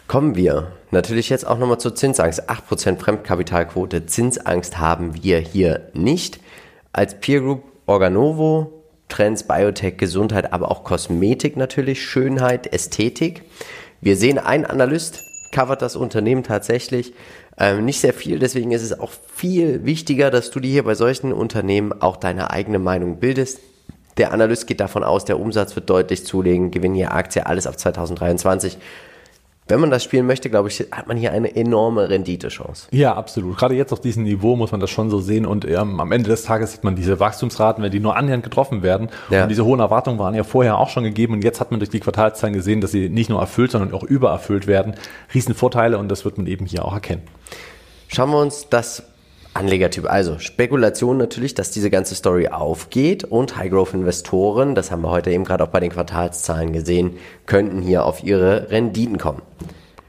Kommen 0.07 0.35
wir 0.37 0.69
natürlich 0.91 1.29
jetzt 1.29 1.47
auch 1.47 1.59
nochmal 1.59 1.79
zur 1.79 1.95
Zinsangst. 1.95 2.49
8% 2.49 2.99
Fremdkapitalquote. 2.99 4.07
Zinsangst 4.07 4.79
haben 4.79 5.15
wir 5.23 5.39
hier 5.39 5.83
nicht. 5.93 6.41
Als 6.93 7.21
Peer 7.21 7.41
Group 7.41 7.63
Organovo, 7.87 8.80
Trends, 9.11 9.43
Biotech, 9.43 9.99
Gesundheit, 9.99 10.53
aber 10.53 10.71
auch 10.71 10.85
Kosmetik 10.85 11.57
natürlich, 11.57 12.03
Schönheit, 12.03 12.73
Ästhetik. 12.73 13.43
Wir 14.01 14.17
sehen, 14.17 14.39
ein 14.39 14.65
Analyst 14.65 15.25
covert 15.53 15.83
das 15.83 15.97
Unternehmen 15.97 16.43
tatsächlich. 16.43 17.13
Ähm, 17.59 17.85
nicht 17.85 18.01
sehr 18.01 18.15
viel, 18.15 18.39
deswegen 18.39 18.73
ist 18.73 18.83
es 18.83 18.99
auch 18.99 19.11
viel 19.35 19.85
wichtiger, 19.85 20.31
dass 20.31 20.51
du 20.51 20.61
dir 20.61 20.71
hier 20.71 20.85
bei 20.85 20.95
solchen 20.95 21.33
Unternehmen 21.33 21.93
auch 22.01 22.17
deine 22.17 22.51
eigene 22.51 22.79
Meinung 22.79 23.19
bildest. 23.19 23.61
Der 24.17 24.33
Analyst 24.33 24.67
geht 24.67 24.81
davon 24.81 25.05
aus, 25.05 25.25
der 25.25 25.39
Umsatz 25.39 25.77
wird 25.77 25.91
deutlich 25.91 26.25
zulegen, 26.25 26.71
Gewinn 26.71 26.95
je 26.95 27.07
Aktie, 27.07 27.45
alles 27.47 27.67
ab 27.67 27.79
2023. 27.79 28.79
Wenn 29.71 29.81
man 29.81 29.91
das 29.91 30.03
spielen 30.03 30.27
möchte, 30.27 30.51
glaube 30.51 30.69
ich, 30.69 30.81
hat 30.91 31.07
man 31.07 31.17
hier 31.17 31.33
eine 31.33 31.55
enorme 31.55 32.11
Renditechance. 32.11 32.89
Ja, 32.91 33.15
absolut. 33.15 33.57
Gerade 33.57 33.75
jetzt 33.77 33.93
auf 33.93 34.01
diesem 34.01 34.25
Niveau 34.25 34.57
muss 34.57 34.73
man 34.73 34.81
das 34.81 34.91
schon 34.91 35.11
so 35.11 35.21
sehen 35.21 35.47
und 35.47 35.65
ähm, 35.65 36.01
am 36.01 36.13
Ende 36.13 36.29
des 36.29 36.43
Tages 36.43 36.73
sieht 36.73 36.85
man 36.85 36.97
diese 36.97 37.21
Wachstumsraten, 37.21 37.83
wenn 37.83 37.93
die 37.93 38.01
nur 38.01 38.17
annähernd 38.17 38.43
getroffen 38.43 38.83
werden. 38.83 39.11
Ja. 39.31 39.45
Und 39.45 39.49
diese 39.49 39.65
hohen 39.65 39.81
Erwartungen 39.81 40.19
waren 40.19 40.35
ja 40.35 40.43
vorher 40.43 40.79
auch 40.79 40.89
schon 40.89 41.05
gegeben 41.05 41.35
und 41.35 41.45
jetzt 41.45 41.61
hat 41.61 41.71
man 41.71 41.79
durch 41.79 41.91
die 41.91 42.01
Quartalszahlen 42.01 42.55
gesehen, 42.55 42.81
dass 42.81 42.91
sie 42.91 43.09
nicht 43.09 43.31
nur 43.31 43.41
erfüllt, 43.41 43.71
sondern 43.71 43.95
auch 43.95 44.03
übererfüllt 44.03 44.67
werden. 44.67 44.95
Riesenvorteile 45.33 45.99
und 45.99 46.09
das 46.09 46.25
wird 46.25 46.37
man 46.37 46.47
eben 46.47 46.67
hier 46.67 46.85
auch 46.85 46.93
erkennen. 46.93 47.23
Schauen 48.09 48.31
wir 48.31 48.39
uns 48.41 48.69
das 48.69 49.05
Anlegertyp, 49.53 50.09
also 50.09 50.39
Spekulation 50.39 51.17
natürlich, 51.17 51.55
dass 51.55 51.71
diese 51.71 51.91
ganze 51.91 52.15
Story 52.15 52.49
aufgeht 52.49 53.25
und 53.25 53.57
High-Growth-Investoren, 53.57 54.75
das 54.75 54.91
haben 54.91 55.03
wir 55.03 55.11
heute 55.11 55.31
eben 55.31 55.45
gerade 55.45 55.65
auch 55.65 55.69
bei 55.69 55.81
den 55.81 55.91
Quartalszahlen 55.91 56.73
gesehen, 56.73 57.19
könnten 57.47 57.83
hier 57.83 58.05
auf 58.05 58.23
ihre 58.23 58.71
Renditen 58.71 59.19
kommen. 59.19 59.43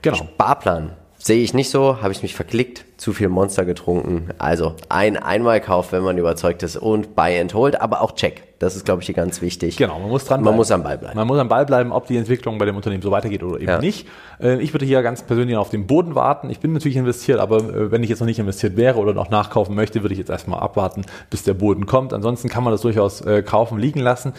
Genau. 0.04 0.18
Sparplan 0.18 0.92
sehe 1.18 1.44
ich 1.44 1.54
nicht 1.54 1.70
so, 1.70 2.02
habe 2.02 2.12
ich 2.12 2.22
mich 2.22 2.36
verklickt, 2.36 2.86
zu 2.98 3.14
viel 3.14 3.30
Monster 3.30 3.66
getrunken. 3.66 4.30
Also 4.38 4.76
ein 4.90 5.18
Einmalkauf, 5.18 5.92
wenn 5.92 6.04
man 6.04 6.18
überzeugt 6.18 6.62
ist 6.64 6.78
und 6.78 7.16
Buy 7.16 7.40
and 7.40 7.54
Hold, 7.54 7.82
aber 7.82 8.02
auch 8.02 8.12
Check. 8.14 8.44
Das 8.62 8.76
ist, 8.76 8.86
glaube 8.86 9.02
ich, 9.02 9.08
hier 9.08 9.16
ganz 9.16 9.42
wichtig. 9.42 9.76
Genau, 9.78 9.98
man 10.00 10.10
muss 10.10 10.26
dran 10.26 10.44
Man 10.44 10.56
muss 10.56 10.70
am 10.72 10.84
Ball 10.84 10.98
bleiben. 10.98 11.16
Man 11.18 11.26
muss 11.28 11.40
am 11.40 11.48
Ball 11.48 11.66
bleiben, 11.66 11.92
ob 11.92 12.06
die 12.06 12.16
Entwicklung 12.18 12.58
bei 12.60 12.66
dem 12.66 12.76
Unternehmen 12.76 13.02
so 13.02 13.10
weitergeht 13.10 13.42
oder 13.44 13.58
eben 13.60 13.68
Ja. 13.70 13.80
nicht. 13.80 14.08
Äh, 14.40 14.58
Ich 14.62 14.74
würde 14.74 14.86
hier 14.86 15.02
ganz 15.02 15.24
persönlich 15.24 15.56
auf 15.58 15.70
den 15.70 15.88
Boden 15.88 16.14
warten. 16.14 16.50
Ich 16.52 16.60
bin 16.60 16.74
natürlich 16.74 16.98
investiert, 16.98 17.40
aber 17.40 17.58
äh, 17.58 17.92
wenn 17.92 18.04
ich 18.04 18.10
jetzt 18.10 18.20
noch 18.20 18.28
nicht 18.28 18.38
investiert 18.40 18.78
wäre 18.78 19.00
oder 19.00 19.14
noch 19.14 19.30
nachkaufen 19.32 19.74
möchte, 19.76 20.04
würde 20.04 20.14
ich 20.14 20.20
jetzt 20.20 20.30
erstmal 20.30 20.60
abwarten, 20.60 21.02
bis 21.32 21.42
der 21.44 21.56
Boden 21.56 21.86
kommt. 21.88 22.14
Ansonsten 22.14 22.50
kann 22.50 22.64
man 22.64 22.72
das 22.72 22.82
durchaus 22.82 23.22
äh, 23.22 23.42
kaufen, 23.42 23.80
liegen 23.80 24.00
lassen. 24.00 24.34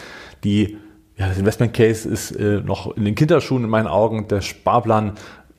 Die, 0.45 0.77
ja, 1.17 1.27
das 1.29 1.39
Investment 1.39 1.75
Case 1.75 2.09
ist 2.09 2.31
äh, 2.33 2.61
noch 2.65 2.97
in 2.97 3.05
den 3.05 3.15
Kinderschuhen 3.17 3.65
in 3.65 3.71
meinen 3.71 3.89
Augen. 3.89 4.29
Der 4.29 4.41
Sparplan 4.41 5.15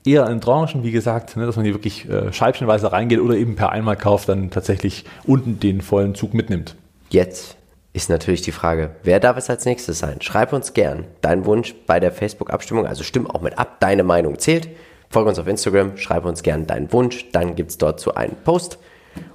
eher 0.06 0.28
in 0.30 0.40
Tranchen, 0.42 0.84
wie 0.84 0.92
gesagt, 0.92 1.36
ne, 1.38 1.46
dass 1.46 1.56
man 1.58 1.66
hier 1.66 1.74
wirklich 1.74 2.10
äh, 2.10 2.32
scheibchenweise 2.32 2.92
reingeht 2.92 3.20
oder 3.20 3.36
eben 3.36 3.56
per 3.56 3.72
Einmalkauf 3.72 4.26
dann 4.26 4.50
tatsächlich 4.52 5.06
unten 5.26 5.60
den 5.60 5.82
vollen 5.82 6.16
Zug 6.16 6.34
mitnimmt. 6.34 6.76
Jetzt 7.10 7.58
ist 7.94 8.10
natürlich 8.10 8.42
die 8.42 8.52
Frage, 8.52 8.96
wer 9.04 9.20
darf 9.20 9.38
es 9.38 9.50
als 9.50 9.66
nächstes 9.66 10.00
sein? 10.00 10.20
Schreib 10.22 10.52
uns 10.52 10.74
gern 10.74 11.06
deinen 11.22 11.46
Wunsch 11.46 11.76
bei 11.86 12.00
der 12.00 12.12
Facebook-Abstimmung, 12.12 12.88
also 12.88 13.04
stimm 13.04 13.30
auch 13.30 13.42
mit 13.42 13.58
ab, 13.60 13.80
deine 13.80 14.04
Meinung 14.04 14.40
zählt. 14.40 14.68
Folge 15.10 15.30
uns 15.30 15.38
auf 15.38 15.48
Instagram, 15.48 15.96
schreib 15.98 16.26
uns 16.26 16.42
gern 16.42 16.66
deinen 16.66 16.92
Wunsch, 16.92 17.30
dann 17.32 17.56
gibt 17.56 17.70
es 17.70 17.78
dort 17.78 18.00
so 18.00 18.16
einen 18.16 18.36
Post. 18.44 18.80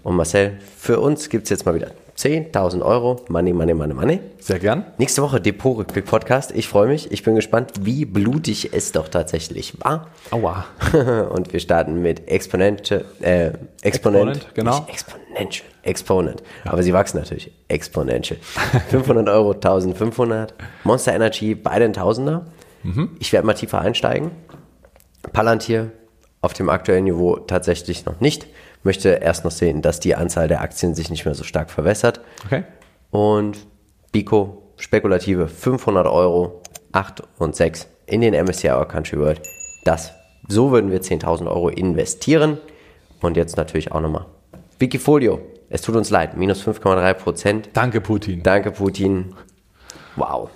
Und 0.03 0.17
Marcel, 0.17 0.59
für 0.77 0.99
uns 0.99 1.29
gibt 1.29 1.45
es 1.45 1.51
jetzt 1.51 1.67
mal 1.67 1.75
wieder 1.77 1.93
10.000 2.19 2.83
Euro, 2.83 3.25
Money, 3.29 3.53
Money, 3.53 3.75
Money, 3.75 3.95
Money. 3.95 4.21
Sehr 4.41 4.59
gern. 4.59 4.85
Nächste 4.99 5.23
Woche 5.23 5.41
Depot-Rückblick-Podcast. 5.41 6.51
Ich 6.51 6.67
freue 6.67 6.89
mich, 6.89 7.13
ich 7.13 7.23
bin 7.23 7.37
gespannt, 7.37 7.71
wie 7.83 8.07
blutig 8.07 8.73
es 8.73 8.91
doch 8.91 9.07
tatsächlich 9.07 9.75
war. 9.85 10.09
Aua. 10.33 10.65
Und 11.31 11.53
wir 11.53 11.61
starten 11.61 12.03
mit 12.03 12.27
Exponential, 12.29 13.05
äh, 13.21 13.53
Exponent, 13.83 14.39
Exponent, 14.39 14.55
genau. 14.55 14.87
Exponential, 14.89 15.69
Exponent. 15.85 16.43
Aber 16.65 16.83
sie 16.83 16.93
wachsen 16.93 17.19
natürlich 17.19 17.53
exponential. 17.69 18.41
500 18.91 19.29
Euro, 19.29 19.53
1500. 19.53 20.55
Monster 20.83 21.15
Energy, 21.15 21.55
beide 21.55 21.85
ein 21.85 21.93
Tausender. 21.93 22.47
Mhm. 22.83 23.17
Ich 23.21 23.33
werde 23.33 23.47
mal 23.47 23.55
tiefer 23.55 23.81
einsteigen. 23.81 24.33
Palantir 25.33 25.93
auf 26.41 26.53
dem 26.53 26.69
aktuellen 26.69 27.05
Niveau 27.05 27.37
tatsächlich 27.37 28.07
noch 28.07 28.21
nicht. 28.21 28.49
Möchte 28.89 29.11
erst 29.11 29.45
noch 29.45 29.51
sehen, 29.51 29.83
dass 29.83 30.01
die 30.01 30.15
Anzahl 30.15 30.49
der 30.49 30.63
Aktien 30.63 30.95
sich 30.95 31.11
nicht 31.11 31.27
mehr 31.27 31.35
so 31.35 31.45
stark 31.45 31.71
verwässert. 31.71 32.23
Okay. 32.47 32.65
und 33.11 33.67
Bico 34.13 34.63
spekulative 34.79 35.47
500 35.47 36.07
Euro, 36.07 36.63
8 36.93 37.23
und 37.39 37.55
6 37.55 37.87
in 38.07 38.23
den 38.23 38.33
MSCI 38.33 38.71
Our 38.71 38.89
Country 38.89 39.19
World. 39.19 39.43
Das, 39.85 40.15
so 40.49 40.71
würden 40.71 40.91
wir 40.91 41.03
10.000 41.03 41.49
Euro 41.49 41.69
investieren. 41.69 42.57
Und 43.21 43.37
jetzt 43.37 43.59
natürlich 43.59 43.93
auch 43.93 44.01
nochmal 44.01 44.25
Wikifolio. 44.79 45.39
Es 45.69 45.83
tut 45.83 45.95
uns 45.95 46.09
leid, 46.09 46.35
minus 46.39 46.67
5,3 46.67 47.13
Prozent. 47.13 47.69
Danke, 47.75 48.01
Putin. 48.01 48.43
Danke, 48.43 48.71
Putin. 48.71 49.35
Wow. 50.17 50.49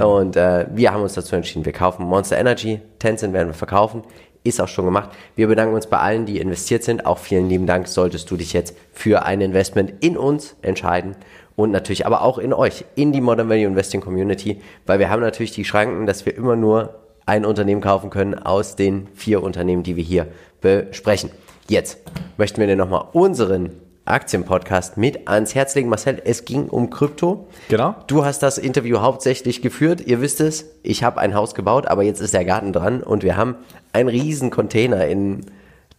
Und 0.00 0.36
äh, 0.36 0.68
wir 0.72 0.92
haben 0.92 1.02
uns 1.02 1.14
dazu 1.14 1.34
entschieden, 1.34 1.64
wir 1.64 1.72
kaufen 1.72 2.06
Monster 2.06 2.38
Energy, 2.38 2.80
Tencent 3.00 3.32
werden 3.32 3.48
wir 3.48 3.54
verkaufen, 3.54 4.04
ist 4.42 4.60
auch 4.60 4.68
schon 4.68 4.84
gemacht. 4.84 5.10
Wir 5.36 5.48
bedanken 5.48 5.74
uns 5.74 5.86
bei 5.86 5.98
allen, 5.98 6.26
die 6.26 6.38
investiert 6.38 6.82
sind. 6.82 7.04
Auch 7.06 7.18
vielen 7.18 7.48
lieben 7.48 7.66
Dank, 7.66 7.88
solltest 7.88 8.30
du 8.30 8.36
dich 8.36 8.52
jetzt 8.52 8.74
für 8.92 9.24
ein 9.24 9.40
Investment 9.40 9.92
in 10.00 10.16
uns 10.16 10.56
entscheiden 10.62 11.16
und 11.56 11.70
natürlich 11.70 12.06
aber 12.06 12.22
auch 12.22 12.38
in 12.38 12.52
euch, 12.52 12.84
in 12.94 13.12
die 13.12 13.20
Modern 13.20 13.48
Value 13.48 13.66
Investing 13.66 14.00
Community, 14.00 14.62
weil 14.86 14.98
wir 14.98 15.10
haben 15.10 15.20
natürlich 15.20 15.52
die 15.52 15.64
Schranken, 15.64 16.06
dass 16.06 16.24
wir 16.24 16.34
immer 16.34 16.56
nur 16.56 16.94
ein 17.26 17.44
Unternehmen 17.44 17.80
kaufen 17.80 18.10
können 18.10 18.34
aus 18.34 18.76
den 18.76 19.08
vier 19.14 19.42
Unternehmen, 19.42 19.82
die 19.82 19.96
wir 19.96 20.04
hier 20.04 20.26
besprechen. 20.60 21.30
Jetzt 21.68 21.98
möchten 22.38 22.60
wir 22.60 22.66
dir 22.66 22.76
nochmal 22.76 23.04
unseren 23.12 23.72
Aktienpodcast 24.10 24.96
mit 24.96 25.28
ans 25.28 25.54
Herz 25.54 25.74
legen. 25.74 25.88
Marcel, 25.88 26.20
es 26.24 26.44
ging 26.44 26.68
um 26.68 26.90
Krypto. 26.90 27.48
Genau. 27.68 27.94
Du 28.06 28.24
hast 28.24 28.42
das 28.42 28.58
Interview 28.58 29.00
hauptsächlich 29.00 29.62
geführt. 29.62 30.00
Ihr 30.06 30.20
wisst 30.20 30.40
es, 30.40 30.66
ich 30.82 31.02
habe 31.02 31.20
ein 31.20 31.34
Haus 31.34 31.54
gebaut, 31.54 31.86
aber 31.86 32.02
jetzt 32.02 32.20
ist 32.20 32.34
der 32.34 32.44
Garten 32.44 32.72
dran 32.72 33.02
und 33.02 33.22
wir 33.22 33.36
haben 33.36 33.56
einen 33.92 34.08
riesen 34.08 34.50
Container 34.50 35.06
in 35.06 35.46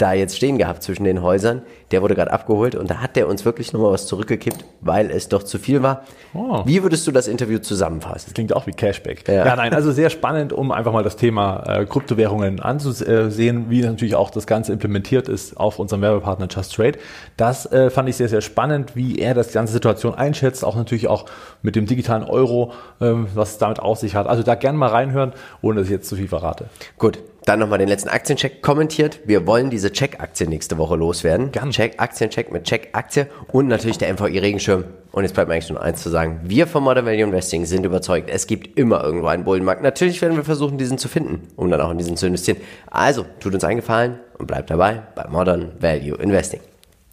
da 0.01 0.13
jetzt 0.13 0.35
stehen 0.35 0.57
gehabt 0.57 0.81
zwischen 0.83 1.03
den 1.03 1.21
Häusern. 1.21 1.61
Der 1.91 2.01
wurde 2.01 2.15
gerade 2.15 2.31
abgeholt 2.31 2.75
und 2.75 2.89
da 2.89 2.97
hat 2.97 3.15
der 3.15 3.27
uns 3.27 3.45
wirklich 3.45 3.73
nochmal 3.73 3.91
was 3.91 4.07
zurückgekippt, 4.07 4.65
weil 4.79 5.11
es 5.11 5.27
doch 5.27 5.43
zu 5.43 5.59
viel 5.59 5.83
war. 5.83 6.03
Oh. 6.33 6.61
Wie 6.65 6.81
würdest 6.81 7.05
du 7.05 7.11
das 7.11 7.27
Interview 7.27 7.59
zusammenfassen? 7.59 8.23
Das 8.27 8.33
klingt 8.33 8.55
auch 8.55 8.65
wie 8.65 8.71
Cashback. 8.71 9.27
Ja, 9.27 9.45
ja 9.45 9.55
nein, 9.55 9.73
also 9.73 9.91
sehr 9.91 10.09
spannend, 10.09 10.53
um 10.53 10.71
einfach 10.71 10.93
mal 10.93 11.03
das 11.03 11.17
Thema 11.17 11.63
äh, 11.67 11.85
Kryptowährungen 11.85 12.61
anzusehen, 12.61 13.69
wie 13.69 13.81
natürlich 13.81 14.15
auch 14.15 14.29
das 14.31 14.47
Ganze 14.47 14.71
implementiert 14.73 15.27
ist 15.29 15.57
auf 15.57 15.79
unserem 15.79 16.01
Werbepartner 16.01 16.47
Just 16.49 16.73
Trade. 16.75 16.97
Das 17.37 17.71
äh, 17.71 17.89
fand 17.89 18.09
ich 18.09 18.15
sehr, 18.15 18.29
sehr 18.29 18.41
spannend, 18.41 18.95
wie 18.95 19.19
er 19.19 19.33
das 19.33 19.51
ganze 19.51 19.73
Situation 19.73 20.15
einschätzt, 20.15 20.63
auch 20.63 20.75
natürlich 20.75 21.07
auch 21.07 21.25
mit 21.61 21.75
dem 21.75 21.85
digitalen 21.85 22.23
Euro, 22.23 22.71
äh, 22.99 23.11
was 23.35 23.51
es 23.51 23.57
damit 23.57 23.79
auf 23.79 23.99
sich 23.99 24.15
hat. 24.15 24.27
Also 24.27 24.43
da 24.43 24.55
gerne 24.55 24.77
mal 24.77 24.87
reinhören, 24.87 25.33
ohne 25.61 25.79
dass 25.79 25.87
ich 25.87 25.91
jetzt 25.91 26.09
zu 26.09 26.15
viel 26.15 26.29
verrate. 26.29 26.65
Gut, 26.97 27.19
dann 27.51 27.59
nochmal 27.59 27.79
den 27.79 27.89
letzten 27.89 28.07
Aktiencheck 28.07 28.61
kommentiert. 28.61 29.19
Wir 29.25 29.45
wollen 29.45 29.69
diese 29.69 29.91
Check-Aktie 29.91 30.47
nächste 30.47 30.77
Woche 30.77 30.95
loswerden. 30.95 31.51
Gerne. 31.51 31.71
Check, 31.71 31.99
Aktiencheck 31.99 32.49
mit 32.51 32.63
Check-Aktie 32.63 33.27
und 33.51 33.67
natürlich 33.67 33.97
der 33.97 34.13
MVI-Regenschirm. 34.13 34.85
Und 35.11 35.23
jetzt 35.23 35.33
bleibt 35.33 35.49
mir 35.49 35.55
eigentlich 35.55 35.69
nur 35.69 35.81
eins 35.81 36.01
zu 36.01 36.09
sagen. 36.09 36.39
Wir 36.43 36.65
von 36.65 36.81
Modern 36.83 37.05
Value 37.05 37.23
Investing 37.23 37.65
sind 37.65 37.85
überzeugt, 37.85 38.29
es 38.29 38.47
gibt 38.47 38.79
immer 38.79 39.03
irgendwo 39.03 39.27
einen 39.27 39.43
Bullenmarkt. 39.43 39.83
Natürlich 39.83 40.21
werden 40.21 40.37
wir 40.37 40.45
versuchen, 40.45 40.77
diesen 40.77 40.97
zu 40.97 41.09
finden, 41.09 41.49
um 41.57 41.69
dann 41.69 41.81
auch 41.81 41.91
in 41.91 41.97
diesen 41.97 42.15
zu 42.15 42.25
investieren. 42.25 42.59
Also, 42.89 43.25
tut 43.41 43.53
uns 43.53 43.65
einen 43.65 43.81
Gefallen 43.81 44.19
und 44.37 44.47
bleibt 44.47 44.69
dabei 44.69 45.03
bei 45.13 45.27
Modern 45.27 45.73
Value 45.79 46.15
Investing. 46.15 46.61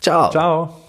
Ciao. 0.01 0.31
Ciao. 0.31 0.88